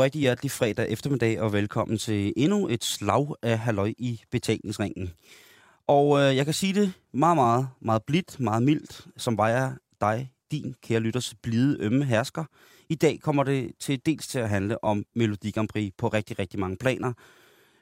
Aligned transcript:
God 0.00 0.04
rigtig 0.04 0.20
hjertelig 0.20 0.50
fredag 0.50 0.90
eftermiddag, 0.90 1.40
og 1.40 1.52
velkommen 1.52 1.98
til 1.98 2.32
endnu 2.36 2.68
et 2.68 2.84
slag 2.84 3.26
af 3.42 3.58
halløj 3.58 3.92
i 3.98 4.22
betalingsringen. 4.30 5.10
Og 5.86 6.20
øh, 6.20 6.36
jeg 6.36 6.44
kan 6.44 6.54
sige 6.54 6.74
det 6.74 6.92
meget, 7.12 7.36
meget, 7.36 7.68
meget 7.80 8.02
blidt, 8.02 8.40
meget 8.40 8.62
mildt, 8.62 9.06
som 9.16 9.38
var 9.38 9.48
jeg 9.48 9.72
dig, 10.00 10.32
din 10.50 10.74
kære 10.82 11.00
lytters 11.00 11.34
blide, 11.42 11.76
ømme 11.80 12.04
hersker. 12.04 12.44
I 12.88 12.94
dag 12.94 13.20
kommer 13.20 13.42
det 13.42 13.72
til 13.80 14.00
dels 14.06 14.26
til 14.26 14.38
at 14.38 14.48
handle 14.48 14.84
om 14.84 15.04
Melodi 15.14 15.50
Grand 15.50 15.68
Prix 15.68 15.92
på 15.98 16.08
rigtig, 16.08 16.38
rigtig 16.38 16.60
mange 16.60 16.76
planer. 16.76 17.12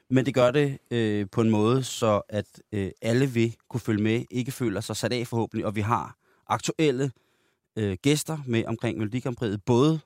Men 0.09 0.25
det 0.25 0.33
gør 0.33 0.51
det 0.51 0.77
øh, 0.91 1.27
på 1.31 1.41
en 1.41 1.49
måde, 1.49 1.83
så 1.83 2.21
at 2.29 2.61
øh, 2.71 2.91
alle 3.01 3.27
vil 3.27 3.55
kunne 3.69 3.81
følge 3.81 4.03
med, 4.03 4.25
ikke 4.31 4.51
føler 4.51 4.81
sig 4.81 4.95
sat 4.95 5.13
af 5.13 5.27
forhåbentlig, 5.27 5.65
og 5.65 5.75
vi 5.75 5.81
har 5.81 6.15
aktuelle 6.47 7.11
øh, 7.75 7.97
gæster 8.01 8.37
med 8.45 8.65
omkring 8.65 8.97
Melodi 8.97 9.19
Grand 9.19 9.35
Prix, 9.35 9.57
både 9.65 9.99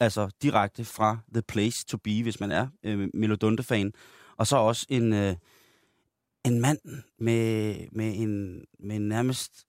altså 0.00 0.30
direkte 0.42 0.84
fra 0.84 1.18
The 1.32 1.42
Place 1.42 1.84
to 1.86 1.96
Be, 1.96 2.22
hvis 2.22 2.40
man 2.40 2.50
er 2.50 2.68
øh, 2.82 3.08
Melodunde-fan, 3.14 3.92
og 4.36 4.46
så 4.46 4.56
også 4.56 4.86
en, 4.88 5.12
øh, 5.12 5.34
en 6.44 6.60
mand 6.60 6.78
med, 7.18 7.74
med, 7.92 8.12
en, 8.16 8.64
med 8.78 8.96
en 8.96 9.08
nærmest 9.08 9.64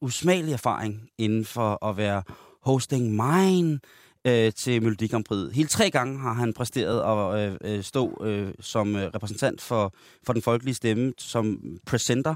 usmagelig 0.00 0.52
erfaring 0.52 1.08
inden 1.18 1.44
for 1.44 1.84
at 1.86 1.96
være 1.96 2.22
hosting 2.62 3.10
mine 3.10 3.80
øh, 4.26 4.52
til 4.52 4.82
Melodi 4.82 5.06
Grand 5.06 5.24
Prix. 5.24 5.54
Helt 5.54 5.70
tre 5.70 5.90
gange 5.90 6.18
har 6.18 6.32
han 6.32 6.52
præsteret 6.52 7.00
at 7.00 7.50
øh, 7.64 7.76
øh, 7.76 7.84
stå 7.84 8.24
øh, 8.24 8.54
som 8.60 8.96
øh, 8.96 9.02
repræsentant 9.14 9.60
for, 9.60 9.94
for 10.22 10.32
den 10.32 10.42
folkelige 10.42 10.74
stemme, 10.74 11.12
som 11.18 11.62
presenter 11.86 12.34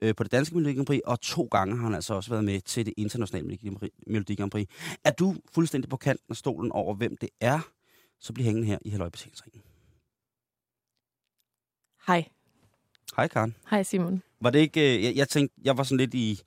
øh, 0.00 0.14
på 0.14 0.22
det 0.22 0.32
danske 0.32 0.54
Melodi 0.54 0.74
Grand 0.74 0.86
Prix, 0.86 1.00
og 1.06 1.20
to 1.20 1.48
gange 1.50 1.76
har 1.76 1.84
han 1.84 1.94
altså 1.94 2.14
også 2.14 2.30
været 2.30 2.44
med 2.44 2.60
til 2.60 2.86
det 2.86 2.94
internationale 2.96 3.58
Melodi 4.06 4.34
Grand 4.34 4.50
Prix. 4.50 4.68
Er 5.04 5.10
du 5.10 5.36
fuldstændig 5.54 5.90
på 5.90 5.96
kanten 5.96 6.26
af 6.30 6.36
stolen 6.36 6.72
over, 6.72 6.94
hvem 6.94 7.16
det 7.16 7.28
er, 7.40 7.60
så 8.20 8.32
bliv 8.32 8.44
hængende 8.44 8.66
her 8.68 8.78
i 8.82 8.90
Halløj 8.90 9.08
Betalingsringen. 9.08 9.62
Hej. 12.06 12.28
Hej 13.16 13.28
Karen. 13.28 13.56
Hej 13.70 13.82
Simon. 13.82 14.22
Var 14.40 14.50
det 14.50 14.58
ikke, 14.58 14.96
øh, 14.96 15.04
jeg, 15.04 15.16
jeg 15.16 15.28
tænkte, 15.28 15.56
jeg 15.64 15.78
var 15.78 15.82
sådan 15.82 15.96
lidt 15.96 16.14
i, 16.14 16.40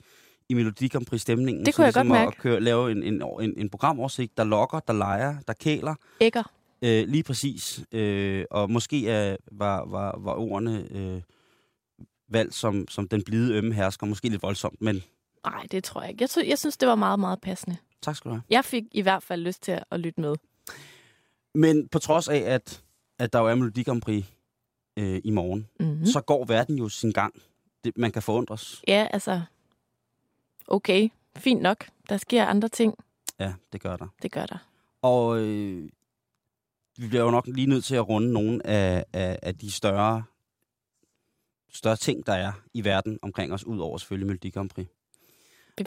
i 0.49 0.53
Melodi 0.53 0.87
Grand. 0.87 1.05
Det 1.05 1.21
kunne 1.25 1.45
jeg 1.57 1.65
ligesom 1.65 1.93
godt 1.93 2.07
mærke. 2.07 2.27
At 2.27 2.37
køre, 2.37 2.59
lave 2.59 2.91
en, 2.91 3.03
en, 3.03 3.21
en, 3.41 3.53
en 3.57 3.69
programoversigt, 3.69 4.37
der 4.37 4.43
lokker, 4.43 4.79
der 4.79 4.93
leger, 4.93 5.35
der 5.47 5.53
kæler. 5.53 5.95
Ægger. 6.21 6.43
Øh, 6.81 7.07
lige 7.07 7.23
præcis. 7.23 7.83
Øh, 7.91 8.45
og 8.51 8.71
måske 8.71 9.29
øh, 9.31 9.37
var, 9.51 9.85
var, 9.85 10.19
var 10.19 10.33
ordene 10.33 10.87
øh, 10.91 11.21
valgt 12.29 12.55
som, 12.55 12.87
som 12.89 13.07
den 13.07 13.23
blide 13.23 13.55
ømme 13.55 13.73
hersker. 13.73 14.07
Måske 14.07 14.29
lidt 14.29 14.43
voldsomt, 14.43 14.81
men 14.81 15.03
Nej, 15.45 15.65
det 15.71 15.83
tror 15.83 16.01
jeg 16.01 16.09
ikke. 16.11 16.27
Jeg, 16.37 16.47
jeg 16.47 16.57
synes, 16.59 16.77
det 16.77 16.87
var 16.87 16.95
meget, 16.95 17.19
meget 17.19 17.41
passende. 17.41 17.77
tak 18.01 18.15
skal 18.15 18.29
du 18.29 18.33
have. 18.35 18.41
Jeg 18.49 18.65
fik 18.65 18.83
i 18.91 19.01
hvert 19.01 19.23
fald 19.23 19.41
lyst 19.41 19.63
til 19.63 19.79
at, 19.91 19.99
lytte 19.99 20.21
med. 20.21 20.35
Men 21.55 21.87
på 21.87 21.99
trods 21.99 22.27
af, 22.27 22.37
at, 22.37 22.83
at 23.19 23.33
der 23.33 23.39
jo 23.39 23.45
er 23.47 23.55
Melodi 23.55 23.83
Grand 23.83 24.01
Prix 24.01 24.25
øh, 24.99 25.21
i 25.23 25.29
morgen, 25.31 25.67
Mm-hmm. 25.79 25.99
mm. 25.99 26.05
så 26.05 26.21
går 26.21 26.45
verden 26.45 26.77
jo 26.77 26.89
sin 26.89 27.11
gang. 27.11 27.33
Det, 27.83 27.97
man 27.97 28.11
kan 28.11 28.21
forundres. 28.21 28.81
Ja, 28.87 29.07
altså... 29.13 29.41
Okay, 30.71 31.09
fint 31.37 31.61
nok. 31.61 31.89
Der 32.09 32.17
sker 32.17 32.45
andre 32.45 32.67
ting. 32.67 32.93
Ja, 33.39 33.53
det 33.73 33.81
gør 33.81 33.97
der. 33.97 34.07
Det 34.21 34.31
gør 34.31 34.45
der. 34.45 34.57
Og 35.01 35.39
øh, 35.39 35.89
vi 36.97 37.07
bliver 37.07 37.23
jo 37.23 37.31
nok 37.31 37.47
lige 37.47 37.67
nødt 37.67 37.85
til 37.85 37.95
at 37.95 38.09
runde 38.09 38.33
nogle 38.33 38.67
af, 38.67 39.05
af, 39.13 39.39
af 39.41 39.55
de 39.57 39.71
større, 39.71 40.23
større 41.73 41.95
ting, 41.95 42.25
der 42.25 42.33
er 42.33 42.51
i 42.73 42.83
verden 42.83 43.19
omkring 43.21 43.53
os, 43.53 43.63
ud 43.63 43.79
over 43.79 43.97
selvfølgelig 43.97 44.27
Melodi 44.27 44.49
Grand 44.49 44.69
Prix. 44.69 44.87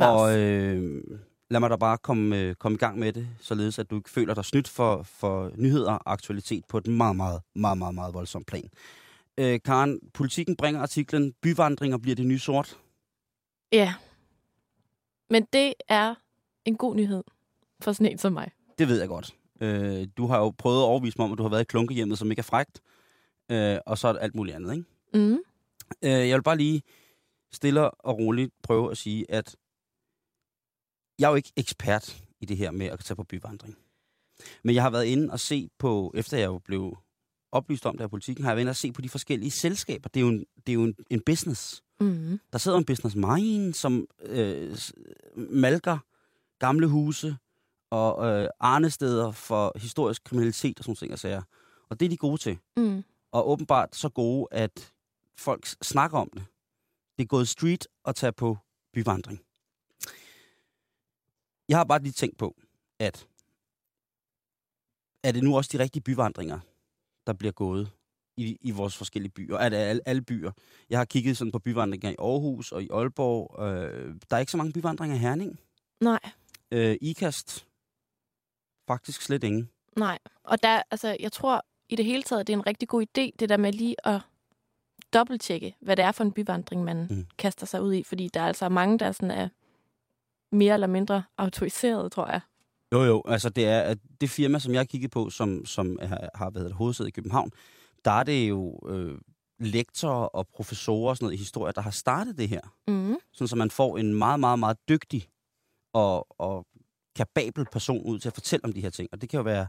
Og 0.01 0.39
øh, 0.39 1.05
lad 1.51 1.61
mig 1.61 1.71
da 1.71 1.77
bare 1.77 1.99
komme, 1.99 2.39
øh, 2.39 2.55
komme 2.55 2.77
i 2.77 2.79
gang 2.79 2.99
med 2.99 3.13
det, 3.13 3.29
således 3.41 3.79
at 3.79 3.91
du 3.91 3.97
ikke 3.97 4.11
føler 4.11 4.35
dig 4.35 4.45
snydt 4.45 4.69
for, 4.69 5.03
for 5.03 5.53
nyheder 5.57 5.93
og 5.93 6.13
aktualitet 6.13 6.65
på 6.65 6.79
et 6.79 6.87
meget, 6.87 7.17
meget, 7.17 7.41
meget, 7.55 7.79
meget, 7.79 7.95
meget 7.95 8.15
voldsomt 8.15 8.47
plan. 8.47 8.71
Øh, 9.39 9.61
Karen, 9.65 10.01
politikken 10.15 10.57
bringer 10.57 10.81
artiklen 10.81 11.33
Byvandringer 11.43 11.99
bliver 11.99 12.17
det 12.17 12.27
nye 12.27 12.39
sort. 12.39 12.79
Ja. 13.73 13.95
Men 15.33 15.47
det 15.53 15.75
er 15.89 16.15
en 16.65 16.77
god 16.77 16.97
nyhed 16.97 17.25
for 17.81 17.93
sådan 17.93 18.13
en 18.13 18.19
som 18.19 18.33
mig. 18.33 18.51
Det 18.79 18.89
ved 18.89 18.99
jeg 18.99 19.09
godt. 19.09 19.35
Øh, 19.61 20.09
du 20.17 20.27
har 20.27 20.39
jo 20.39 20.51
prøvet 20.59 20.79
at 20.83 20.87
overvise 20.87 21.19
mig 21.19 21.25
om, 21.25 21.33
at 21.33 21.39
du 21.39 21.43
har 21.43 21.51
været 21.51 21.61
i 21.61 21.65
klunkehjemmet, 21.65 22.19
som 22.19 22.31
ikke 22.31 22.41
er 22.41 22.51
frægt. 22.53 22.81
Øh, 23.51 23.79
og 23.87 23.99
så 23.99 24.09
er 24.09 24.13
alt 24.13 24.35
muligt 24.35 24.57
andet, 24.57 24.73
ikke? 24.73 24.85
Mm. 25.15 25.39
Øh, 26.03 26.29
jeg 26.29 26.37
vil 26.37 26.43
bare 26.43 26.57
lige 26.57 26.83
stille 27.53 27.91
og 27.91 28.19
roligt 28.19 28.53
prøve 28.63 28.91
at 28.91 28.97
sige, 28.97 29.31
at 29.31 29.57
jeg 31.19 31.27
er 31.27 31.31
jo 31.31 31.37
ikke 31.37 31.53
ekspert 31.57 32.25
i 32.41 32.47
det 32.47 32.57
her 32.57 32.71
med 32.71 32.87
at 32.87 33.01
tage 33.01 33.17
på 33.17 33.25
byvandring. 33.25 33.79
Men 34.65 34.75
jeg 34.75 34.83
har 34.83 34.91
været 34.91 35.05
inde 35.05 35.33
og 35.33 35.41
se 35.41 35.69
på, 35.79 36.13
efter 36.15 36.39
jeg 36.39 36.47
jo 36.47 36.59
blev 36.59 36.99
oplyst 37.53 37.87
om 37.87 37.95
det 37.95 38.01
her 38.01 38.09
politikken, 38.09 38.45
har 38.45 38.51
jeg 38.51 38.57
været 38.57 38.63
inde 38.63 38.71
og 38.71 38.77
se 38.77 38.93
på 38.93 39.01
de 39.01 39.09
forskellige 39.09 39.51
selskaber. 39.51 40.09
Det 40.09 40.21
er 40.21 40.25
jo 40.25 40.29
en, 40.29 40.47
det 40.67 40.69
er 40.69 40.75
jo 40.75 40.85
en, 40.85 40.95
en 41.11 41.21
business. 41.27 41.83
Mm. 42.03 42.41
Der 42.53 42.59
sidder 42.59 42.79
en 42.79 42.85
business 42.85 43.17
mind, 43.17 43.75
som 43.75 44.07
øh, 44.21 44.79
malker 45.37 45.99
gamle 46.59 46.87
huse 46.87 47.37
og 47.91 48.27
øh, 48.27 48.49
arnesteder 48.61 49.33
for 49.33 49.73
historisk 49.77 50.25
kriminalitet 50.25 50.79
og 50.79 50.85
sådan 50.85 50.97
ting 50.97 51.13
og 51.13 51.19
sager. 51.19 51.43
Og 51.91 52.01
det 52.01 52.07
er 52.07 52.11
de 52.11 52.17
gode 52.17 52.39
til. 52.39 52.59
Mm. 52.77 53.05
Og 53.33 53.49
åbenbart 53.51 53.97
så 53.97 54.09
gode, 54.09 54.49
at 54.51 54.93
folk 55.39 55.67
snakker 55.67 56.19
om 56.19 56.31
det. 56.35 56.45
Det 57.17 57.23
er 57.23 57.27
gået 57.27 57.49
street 57.49 57.89
at 58.05 58.15
tage 58.15 58.33
på 58.33 58.59
byvandring. 58.93 59.41
Jeg 61.69 61.79
har 61.79 61.85
bare 61.85 62.03
lige 62.03 62.13
tænkt 62.13 62.39
på, 62.39 62.57
at 62.99 63.27
er 65.23 65.33
det 65.33 65.43
nu 65.43 65.57
også 65.57 65.71
de 65.73 65.83
rigtige 65.83 66.03
byvandringer, 66.03 66.61
der 67.27 67.33
bliver 67.33 67.53
gået 67.53 67.91
i, 68.37 68.59
i 68.61 68.71
vores 68.71 68.97
forskellige 68.97 69.33
byer? 69.33 69.57
Er 69.57 69.69
det 69.69 69.77
alle, 69.77 70.03
alle 70.09 70.23
byer? 70.23 70.51
Jeg 70.91 70.99
har 70.99 71.05
kigget 71.05 71.37
sådan 71.37 71.53
på 71.53 71.59
byvandringer 71.59 72.11
i 72.11 72.17
Aarhus 72.19 72.73
og 72.73 72.83
i 72.83 72.89
Aalborg. 72.93 73.63
Øh, 73.63 74.15
der 74.31 74.37
er 74.37 74.41
ikke 74.41 74.53
så 74.53 74.57
mange 74.57 74.73
byvandringer 74.73 75.17
i 75.17 75.21
Herning. 75.21 75.59
Nej, 76.01 76.21
Øh, 76.75 76.97
IKAST, 77.01 77.67
faktisk 78.89 79.23
slet 79.23 79.45
ingen. 79.45 79.69
nej. 79.97 80.19
Og 80.45 80.63
der, 80.63 80.83
altså, 80.91 81.17
jeg 81.21 81.33
tror 81.33 81.65
i 81.89 81.97
det 81.97 82.05
hele 82.05 82.23
taget, 82.23 82.47
det 82.47 82.53
er 82.53 82.57
en 82.57 82.67
rigtig 82.67 82.89
god 82.89 83.03
idé, 83.03 83.31
det 83.39 83.49
der 83.49 83.57
med 83.57 83.73
lige 83.73 84.07
at 84.09 84.21
dobbelttjekke, 85.13 85.77
hvad 85.81 85.97
det 85.97 86.05
er 86.05 86.13
for 86.13 86.25
en 86.25 86.33
byvandring, 86.33 86.85
man 86.85 87.07
Mm. 87.11 87.27
kaster 87.39 87.67
sig 87.67 87.83
ud 87.83 87.95
i. 87.95 88.03
Fordi 88.03 88.29
der 88.35 88.41
er 88.41 88.47
altså 88.47 88.69
mange, 88.69 88.99
der 88.99 89.13
sådan 89.13 89.31
er 89.31 89.49
mere 90.57 90.75
eller 90.75 90.87
mindre 90.87 91.23
autoriseret, 91.39 92.13
tror 92.13 92.27
jeg. 92.27 92.41
Jo, 92.93 93.03
jo. 93.05 93.23
Altså, 93.27 93.49
det 93.49 93.65
er 93.67 93.81
at 93.81 93.99
det 94.21 94.31
firma, 94.31 94.59
som 94.59 94.75
jeg 94.75 94.89
kigget 94.89 95.11
på, 95.11 95.31
som, 95.31 95.65
som 95.67 95.99
har, 96.03 96.29
har 96.35 96.51
været 96.51 96.73
hovedsæde 96.73 97.09
i 97.09 97.13
København, 97.13 97.51
der 98.05 98.11
er 98.11 98.23
det 98.23 98.49
jo 98.49 98.79
øh, 98.89 99.19
lektorer 99.59 100.27
og 100.27 100.49
professorer 100.49 101.11
og 101.11 101.17
sådan 101.17 101.25
noget 101.25 101.35
i 101.35 101.39
historie, 101.39 101.73
der 101.73 101.81
har 101.81 101.91
startet 101.91 102.39
det 102.39 102.49
her. 102.49 102.61
Mm. 102.89 103.17
Sådan, 103.33 103.49
så 103.49 103.57
man 103.57 103.71
får 103.71 103.99
en 103.99 104.15
meget, 104.15 104.41
meget, 104.41 104.59
meget 104.59 104.77
dygtig 104.89 105.29
og, 105.93 106.41
og 106.41 106.67
kapabel 107.17 107.67
person 107.73 108.03
ud 108.03 108.19
til 108.19 108.29
at 108.29 108.35
fortælle 108.35 108.65
om 108.65 108.73
de 108.73 108.81
her 108.81 108.91
ting. 108.91 109.09
Og 109.13 109.21
det 109.21 109.29
kan 109.29 109.39
jo 109.39 109.45
være, 109.45 109.67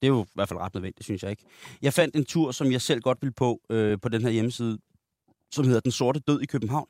det 0.00 0.06
er 0.06 0.08
jo 0.08 0.22
i 0.22 0.26
hvert 0.34 0.48
fald 0.48 0.60
ret 0.60 0.74
nødvendigt, 0.74 1.04
synes 1.04 1.22
jeg 1.22 1.30
ikke. 1.30 1.44
Jeg 1.82 1.92
fandt 1.92 2.16
en 2.16 2.24
tur, 2.24 2.52
som 2.52 2.72
jeg 2.72 2.80
selv 2.80 3.00
godt 3.00 3.18
ville 3.22 3.32
på, 3.32 3.60
øh, 3.70 4.00
på 4.00 4.08
den 4.08 4.22
her 4.22 4.30
hjemmeside, 4.30 4.78
som 5.50 5.64
hedder 5.64 5.80
Den 5.80 5.92
Sorte 5.92 6.20
Død 6.20 6.40
i 6.40 6.46
København. 6.46 6.88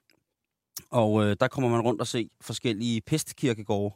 Og 0.91 1.25
øh, 1.25 1.37
der 1.41 1.49
kommer 1.49 1.71
man 1.71 1.81
rundt 1.81 2.01
og 2.01 2.07
se 2.07 2.31
forskellige 2.41 3.01
pestkirkegårde 3.01 3.95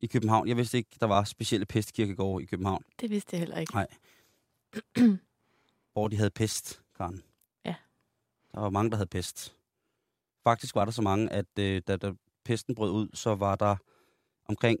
i 0.00 0.06
København. 0.06 0.48
Jeg 0.48 0.56
vidste 0.56 0.78
ikke, 0.78 0.90
der 1.00 1.06
var 1.06 1.24
specielle 1.24 1.66
pestkirkegårde 1.66 2.42
i 2.42 2.46
København, 2.46 2.82
Det 3.00 3.10
vidste 3.10 3.28
jeg 3.32 3.38
heller 3.38 3.58
ikke. 3.58 3.74
Nej. 3.74 3.86
hvor 5.94 6.08
de 6.08 6.16
havde 6.16 6.30
pest, 6.30 6.82
Karen. 6.96 7.22
Ja. 7.64 7.74
Der 8.52 8.60
var 8.60 8.70
mange, 8.70 8.90
der 8.90 8.96
havde 8.96 9.08
pest. 9.08 9.56
Faktisk 10.44 10.74
var 10.74 10.84
der 10.84 10.92
så 10.92 11.02
mange, 11.02 11.32
at 11.32 11.58
øh, 11.58 11.82
da, 11.86 11.96
da 11.96 12.12
pesten 12.44 12.74
brød 12.74 12.90
ud, 12.90 13.08
så 13.14 13.34
var 13.34 13.56
der 13.56 13.76
omkring 14.46 14.80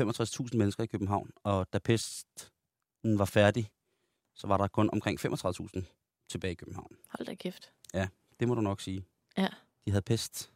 65.000 0.00 0.56
mennesker 0.56 0.84
i 0.84 0.86
København. 0.86 1.30
Og 1.42 1.66
da 1.72 1.78
pesten 1.78 3.18
var 3.18 3.24
færdig, 3.24 3.70
så 4.34 4.46
var 4.46 4.56
der 4.56 4.68
kun 4.68 4.90
omkring 4.92 5.20
35.000 5.26 5.82
tilbage 6.28 6.52
i 6.52 6.54
København. 6.54 6.96
Hold 7.08 7.26
da 7.26 7.34
kæft. 7.34 7.72
Det 8.40 8.48
må 8.48 8.54
du 8.54 8.60
nok 8.60 8.80
sige. 8.80 9.04
Ja. 9.36 9.48
De 9.84 9.90
havde 9.90 10.02
pest. 10.02 10.52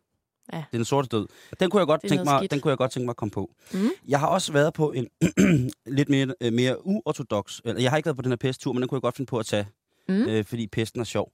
Ja. 0.52 0.56
Det 0.56 0.64
er 0.72 0.78
den 0.78 0.84
sorte 0.84 1.08
død. 1.08 1.26
Den 1.60 1.70
kunne 1.70 1.81
jeg 1.81 1.87
godt, 1.87 2.00
tænke 2.08 2.25
mig, 2.25 2.38
skidt. 2.38 2.50
den 2.50 2.60
kunne 2.60 2.70
jeg 2.70 2.78
godt 2.78 2.90
tænke 2.90 3.05
mig 3.05 3.12
at 3.12 3.16
komme 3.16 3.31
på. 3.31 3.55
Mm. 3.72 3.88
Jeg 4.08 4.20
har 4.20 4.26
også 4.26 4.52
været 4.52 4.75
på 4.75 4.93
en 4.93 5.08
lidt 5.98 6.08
mere, 6.08 6.34
øh, 6.40 6.52
mere 6.52 6.87
uortodox, 6.87 7.60
jeg 7.64 7.90
har 7.90 7.96
ikke 7.96 8.06
været 8.06 8.16
på 8.16 8.22
den 8.22 8.31
her 8.31 8.37
pesttur, 8.37 8.72
men 8.72 8.82
den 8.82 8.88
kunne 8.88 8.96
jeg 8.96 9.02
godt 9.02 9.16
finde 9.16 9.28
på 9.28 9.38
at 9.38 9.46
tage, 9.46 9.66
Mm. 10.08 10.14
øh, 10.28 10.44
fordi 10.44 10.66
pesten 10.66 11.00
er 11.00 11.04
sjov. 11.04 11.32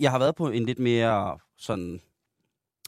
Jeg 0.00 0.10
har 0.10 0.18
været 0.18 0.34
på 0.34 0.50
en 0.50 0.64
lidt 0.66 0.78
mere 0.78 1.38
sådan 1.58 2.00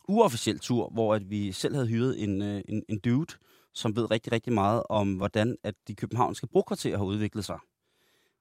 uofficiel 0.09 0.59
tur, 0.59 0.89
hvor 0.89 1.15
at 1.15 1.31
vi 1.31 1.53
selv 1.53 1.75
havde 1.75 1.87
hyret 1.87 2.23
en, 2.23 2.43
øh, 2.43 2.63
en, 2.69 2.83
en 2.89 2.99
dude, 2.99 3.35
som 3.73 3.97
ved 3.97 4.11
rigtig, 4.11 4.33
rigtig 4.33 4.53
meget 4.53 4.83
om, 4.89 5.15
hvordan 5.15 5.57
at 5.63 5.75
de 5.89 5.95
københavnske 5.95 6.47
brokvarterer 6.47 6.97
har 6.97 7.05
udviklet 7.05 7.45
sig. 7.45 7.59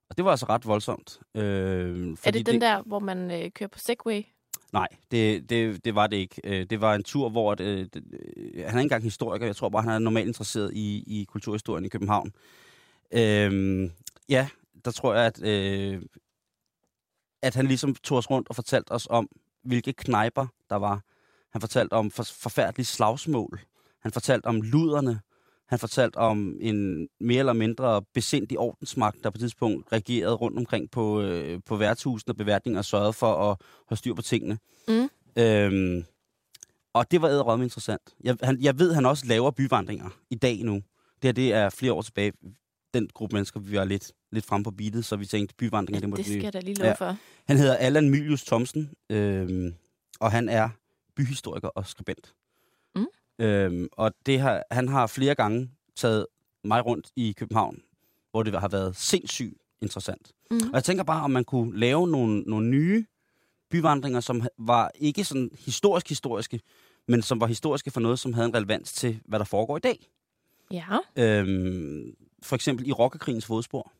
Og 0.09 0.17
det 0.17 0.25
var 0.25 0.31
altså 0.31 0.45
ret 0.49 0.65
voldsomt. 0.67 1.19
Øh, 1.35 1.43
Er 2.23 2.31
det 2.31 2.45
den 2.45 2.61
der, 2.61 2.81
hvor 2.81 2.99
man 2.99 3.31
øh, 3.31 3.51
kører 3.51 3.67
på 3.67 3.79
Segway? 3.79 4.21
Nej, 4.73 4.87
det, 5.11 5.49
det, 5.49 5.85
det 5.85 5.95
var 5.95 6.07
det 6.07 6.17
ikke. 6.17 6.41
Øh, 6.43 6.65
Det 6.69 6.81
var 6.81 6.95
en 6.95 7.03
tur, 7.03 7.29
hvor... 7.29 7.51
At, 7.51 7.59
øh, 7.59 7.87
det- 7.93 8.03
øh, 8.13 8.53
han 8.55 8.63
er 8.63 8.67
ikke 8.67 8.79
engang 8.81 9.03
historiker. 9.03 9.45
Jeg 9.45 9.55
tror 9.55 9.69
bare, 9.69 9.81
han 9.83 9.91
er 9.91 9.99
normalt 9.99 10.27
interesseret 10.27 10.71
i, 10.73 11.03
i 11.07 11.23
kulturhistorien 11.23 11.85
i 11.85 11.87
København. 11.87 12.31
Øhm, 13.11 13.91
ja, 14.29 14.47
der 14.85 14.91
tror 14.91 15.13
jeg, 15.13 15.25
at, 15.25 15.43
øh, 15.43 16.01
at 17.43 17.55
han 17.55 17.67
ligesom 17.67 17.95
tog 17.95 18.17
os 18.17 18.29
rundt 18.29 18.49
og 18.49 18.55
fortalte 18.55 18.91
os 18.91 19.07
om, 19.09 19.29
hvilke 19.63 19.93
knejper 19.93 20.47
der 20.69 20.75
var. 20.75 21.01
Han 21.51 21.61
fortalte 21.61 21.93
om 21.93 22.11
for, 22.11 22.23
forfærdelige 22.23 22.85
slagsmål. 22.85 23.59
Han 24.01 24.11
fortalte 24.11 24.45
om 24.45 24.61
luderne. 24.61 25.19
Han 25.67 25.79
fortalte 25.79 26.17
om 26.17 26.57
en 26.61 27.07
mere 27.19 27.39
eller 27.39 27.53
mindre 27.53 28.01
besindig 28.13 28.59
ordensmagt, 28.59 29.23
der 29.23 29.29
på 29.29 29.35
et 29.35 29.39
tidspunkt 29.39 29.91
reagerede 29.91 30.33
rundt 30.33 30.57
omkring 30.57 30.91
på, 30.91 31.21
øh, 31.21 31.59
på 31.65 31.75
værtshusene 31.75 32.31
og 32.31 32.37
beværtninger 32.37 32.79
og 32.79 32.85
sørgede 32.85 33.13
for 33.13 33.51
at 33.51 33.57
have 33.89 33.97
styr 33.97 34.13
på 34.13 34.21
tingene. 34.21 34.57
Mm. 34.87 35.09
Øhm, 35.35 36.03
og 36.93 37.11
det 37.11 37.21
var 37.21 37.29
æderrømme 37.29 37.65
interessant. 37.65 38.01
Jeg, 38.23 38.37
han, 38.43 38.61
jeg 38.61 38.79
ved, 38.79 38.93
han 38.93 39.05
også 39.05 39.25
laver 39.25 39.51
byvandringer 39.51 40.09
i 40.29 40.35
dag 40.35 40.63
nu. 40.63 40.73
Det 40.73 40.83
her, 41.23 41.31
det 41.31 41.53
er 41.53 41.69
flere 41.69 41.93
år 41.93 42.01
tilbage. 42.01 42.33
Den 42.93 43.09
gruppe 43.13 43.35
mennesker, 43.35 43.59
vi 43.59 43.77
var 43.77 43.85
lidt, 43.85 44.11
lidt 44.31 44.45
frem 44.45 44.63
på 44.63 44.71
beatet, 44.71 45.05
så 45.05 45.15
vi 45.15 45.25
tænkte, 45.25 45.55
byvandringer, 45.55 45.99
det 45.99 46.09
må 46.09 46.15
det 46.15 46.25
vi... 46.25 46.31
skal 46.31 46.43
jeg 46.43 46.53
da 46.53 46.59
lige 46.59 46.75
love 46.75 46.85
Ja. 46.87 46.89
ja. 47.05 47.09
for. 47.09 47.17
Han 47.47 47.57
hedder 47.57 47.75
Allan 47.75 48.09
Mylius 48.09 48.43
Thomsen, 48.43 48.89
øhm, 49.09 49.73
og 50.19 50.31
han 50.31 50.49
er 50.49 50.69
byhistoriker 51.15 51.67
og 51.67 51.87
skribent. 51.87 52.33
Mm. 52.95 53.05
Øhm, 53.39 53.87
og 53.91 54.13
det 54.25 54.39
har, 54.39 54.63
han 54.71 54.87
har 54.87 55.07
flere 55.07 55.35
gange 55.35 55.69
taget 55.95 56.25
mig 56.63 56.85
rundt 56.85 57.11
i 57.15 57.33
København, 57.37 57.81
hvor 58.31 58.43
det 58.43 58.59
har 58.59 58.67
været 58.67 58.95
sindssygt 58.95 59.53
interessant. 59.81 60.31
Mm. 60.51 60.57
Og 60.57 60.73
jeg 60.73 60.83
tænker 60.83 61.03
bare, 61.03 61.23
om 61.23 61.31
man 61.31 61.43
kunne 61.43 61.79
lave 61.79 62.07
nogle, 62.07 62.39
nogle 62.41 62.67
nye 62.69 63.05
byvandringer, 63.71 64.19
som 64.19 64.41
var 64.57 64.91
ikke 64.95 65.23
sådan 65.23 65.49
historisk-historiske, 65.59 66.59
men 67.07 67.21
som 67.21 67.39
var 67.39 67.47
historiske 67.47 67.91
for 67.91 67.99
noget, 67.99 68.19
som 68.19 68.33
havde 68.33 68.47
en 68.47 68.53
relevans 68.55 68.93
til, 68.93 69.19
hvad 69.25 69.39
der 69.39 69.45
foregår 69.45 69.77
i 69.77 69.79
dag. 69.79 70.09
Ja, 70.71 70.85
Øhm, 71.15 72.15
for 72.43 72.55
eksempel 72.55 72.87
i 72.87 72.91
rockerkrigens 72.91 73.45
fodspor. 73.45 73.91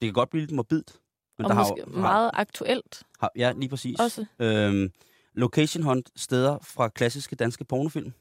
Det 0.00 0.06
kan 0.06 0.12
godt 0.12 0.30
blive 0.30 0.40
lidt 0.42 0.52
morbidt. 0.52 1.00
Men 1.38 1.44
og 1.44 1.50
der 1.50 1.56
måske 1.58 1.82
har, 1.84 1.92
jo- 1.92 2.00
meget 2.00 2.30
aktuelt 2.34 3.02
har, 3.20 3.30
ja, 3.36 3.52
lige 3.52 3.68
præcis. 3.68 4.00
også. 4.00 4.26
Øhm, 4.38 4.92
location 5.32 5.82
hunt 5.84 6.10
steder 6.16 6.58
fra 6.58 6.88
klassiske 6.88 7.36
danske 7.36 7.64
pornofilm. 7.64 8.12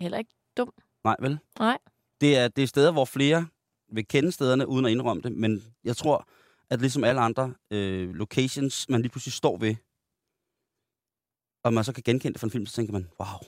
Heller 0.00 0.18
ikke. 0.18 0.30
Nej, 1.04 1.16
vel? 1.20 1.38
Nej. 1.58 1.78
Det 2.20 2.36
er, 2.36 2.48
det 2.48 2.62
er 2.62 2.66
steder, 2.66 2.92
hvor 2.92 3.04
flere 3.04 3.46
vil 3.88 4.06
kende 4.08 4.32
stederne, 4.32 4.68
uden 4.68 4.84
at 4.86 4.92
indrømme 4.92 5.22
det, 5.22 5.32
men 5.32 5.74
jeg 5.84 5.96
tror, 5.96 6.28
at 6.70 6.80
ligesom 6.80 7.04
alle 7.04 7.20
andre 7.20 7.54
øh, 7.70 8.10
locations, 8.14 8.88
man 8.88 9.02
lige 9.02 9.10
pludselig 9.12 9.32
står 9.32 9.56
ved, 9.56 9.76
og 11.64 11.72
man 11.74 11.84
så 11.84 11.92
kan 11.92 12.02
genkende 12.02 12.32
det 12.32 12.40
fra 12.40 12.46
en 12.46 12.50
film, 12.50 12.66
så 12.66 12.74
tænker 12.74 12.92
man, 12.92 13.10
wow, 13.20 13.38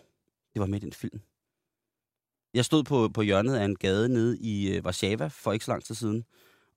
det 0.55 0.61
var 0.61 0.67
med 0.67 0.79
i 0.83 0.85
den 0.85 0.93
film. 0.93 1.21
Jeg 2.55 2.65
stod 2.65 2.85
på, 2.85 3.09
på 3.09 3.23
hjørnet 3.23 3.55
af 3.56 3.65
en 3.65 3.77
gade 3.77 4.09
nede 4.09 4.39
i 4.39 4.77
øh, 4.77 4.85
Warszawa 4.85 5.27
for 5.27 5.53
ikke 5.53 5.65
så 5.65 5.71
lang 5.71 5.85
tid 5.85 5.95
siden, 5.95 6.25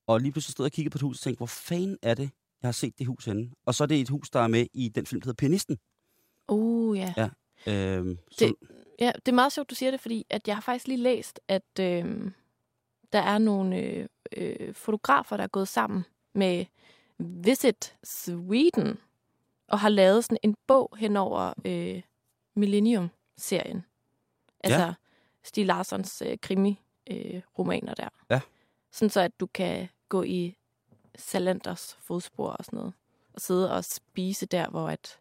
og 0.08 0.20
lige 0.22 0.32
pludselig 0.32 0.52
stod 0.52 0.64
jeg 0.66 0.68
og 0.68 0.72
kiggede 0.72 0.92
på 0.94 0.98
et 0.98 1.02
hus 1.02 1.18
og 1.18 1.22
tænkte, 1.22 1.38
hvor 1.40 1.46
fanden 1.46 1.98
er 2.02 2.14
det, 2.14 2.30
jeg 2.62 2.68
har 2.68 2.72
set 2.72 3.00
det 3.00 3.08
hus 3.08 3.26
henne? 3.26 3.52
Og 3.66 3.76
så 3.76 3.84
er 3.84 3.88
det 3.88 4.02
et 4.02 4.10
hus, 4.10 4.30
der 4.30 4.40
er 4.40 4.48
med 4.48 4.68
i 4.74 4.90
den 4.90 5.06
film, 5.06 5.22
der 5.22 5.26
hedder 5.28 5.38
Pianisten. 5.38 5.78
Uh, 6.48 6.98
ja. 6.98 7.14
Ja. 7.18 7.30
Øhm, 7.74 8.18
Det- 8.18 8.38
som, 8.40 8.56
Ja, 9.00 9.12
det 9.16 9.28
er 9.32 9.36
meget 9.36 9.52
sjovt, 9.54 9.70
du 9.70 9.76
siger 9.76 9.92
det, 9.92 10.00
fordi 10.00 10.26
at 10.30 10.48
jeg 10.48 10.56
har 10.56 10.62
faktisk 10.62 10.88
lige 10.88 10.98
læst, 10.98 11.40
at 11.48 11.80
øh, 11.80 12.32
der 13.14 13.20
er 13.20 13.38
nogle 13.38 13.78
øh, 13.82 14.08
øh, 14.38 14.74
fotografer, 14.74 15.38
der 15.38 15.44
er 15.44 15.48
gået 15.48 15.68
sammen 15.68 16.06
med 16.36 16.66
Visit 17.20 17.96
Sweden 18.04 18.98
og 19.68 19.80
har 19.80 19.90
lavet 19.90 20.24
sådan 20.24 20.38
en 20.44 20.56
bog 20.68 20.98
hen 20.98 21.18
over 21.18 21.54
øh, 21.66 22.02
Millennium-serien. 22.56 23.84
Altså 24.64 24.80
ja. 24.80 24.94
Stig 25.48 25.66
Larssons 25.66 26.24
øh, 26.26 26.38
krimi-romaner 26.42 27.94
der. 27.94 28.10
Ja. 28.30 28.42
Sådan 28.92 29.10
så, 29.10 29.22
at 29.22 29.40
du 29.40 29.46
kan 29.46 29.90
gå 30.10 30.24
i 30.24 30.56
Salanders 31.16 31.98
fodspor 32.02 32.50
og 32.50 32.66
sådan 32.66 32.78
noget. 32.78 32.94
Og 33.34 33.42
sidde 33.42 33.74
og 33.74 33.86
spise 33.86 34.46
der, 34.46 34.70
hvor 34.70 34.90
at 34.90 35.20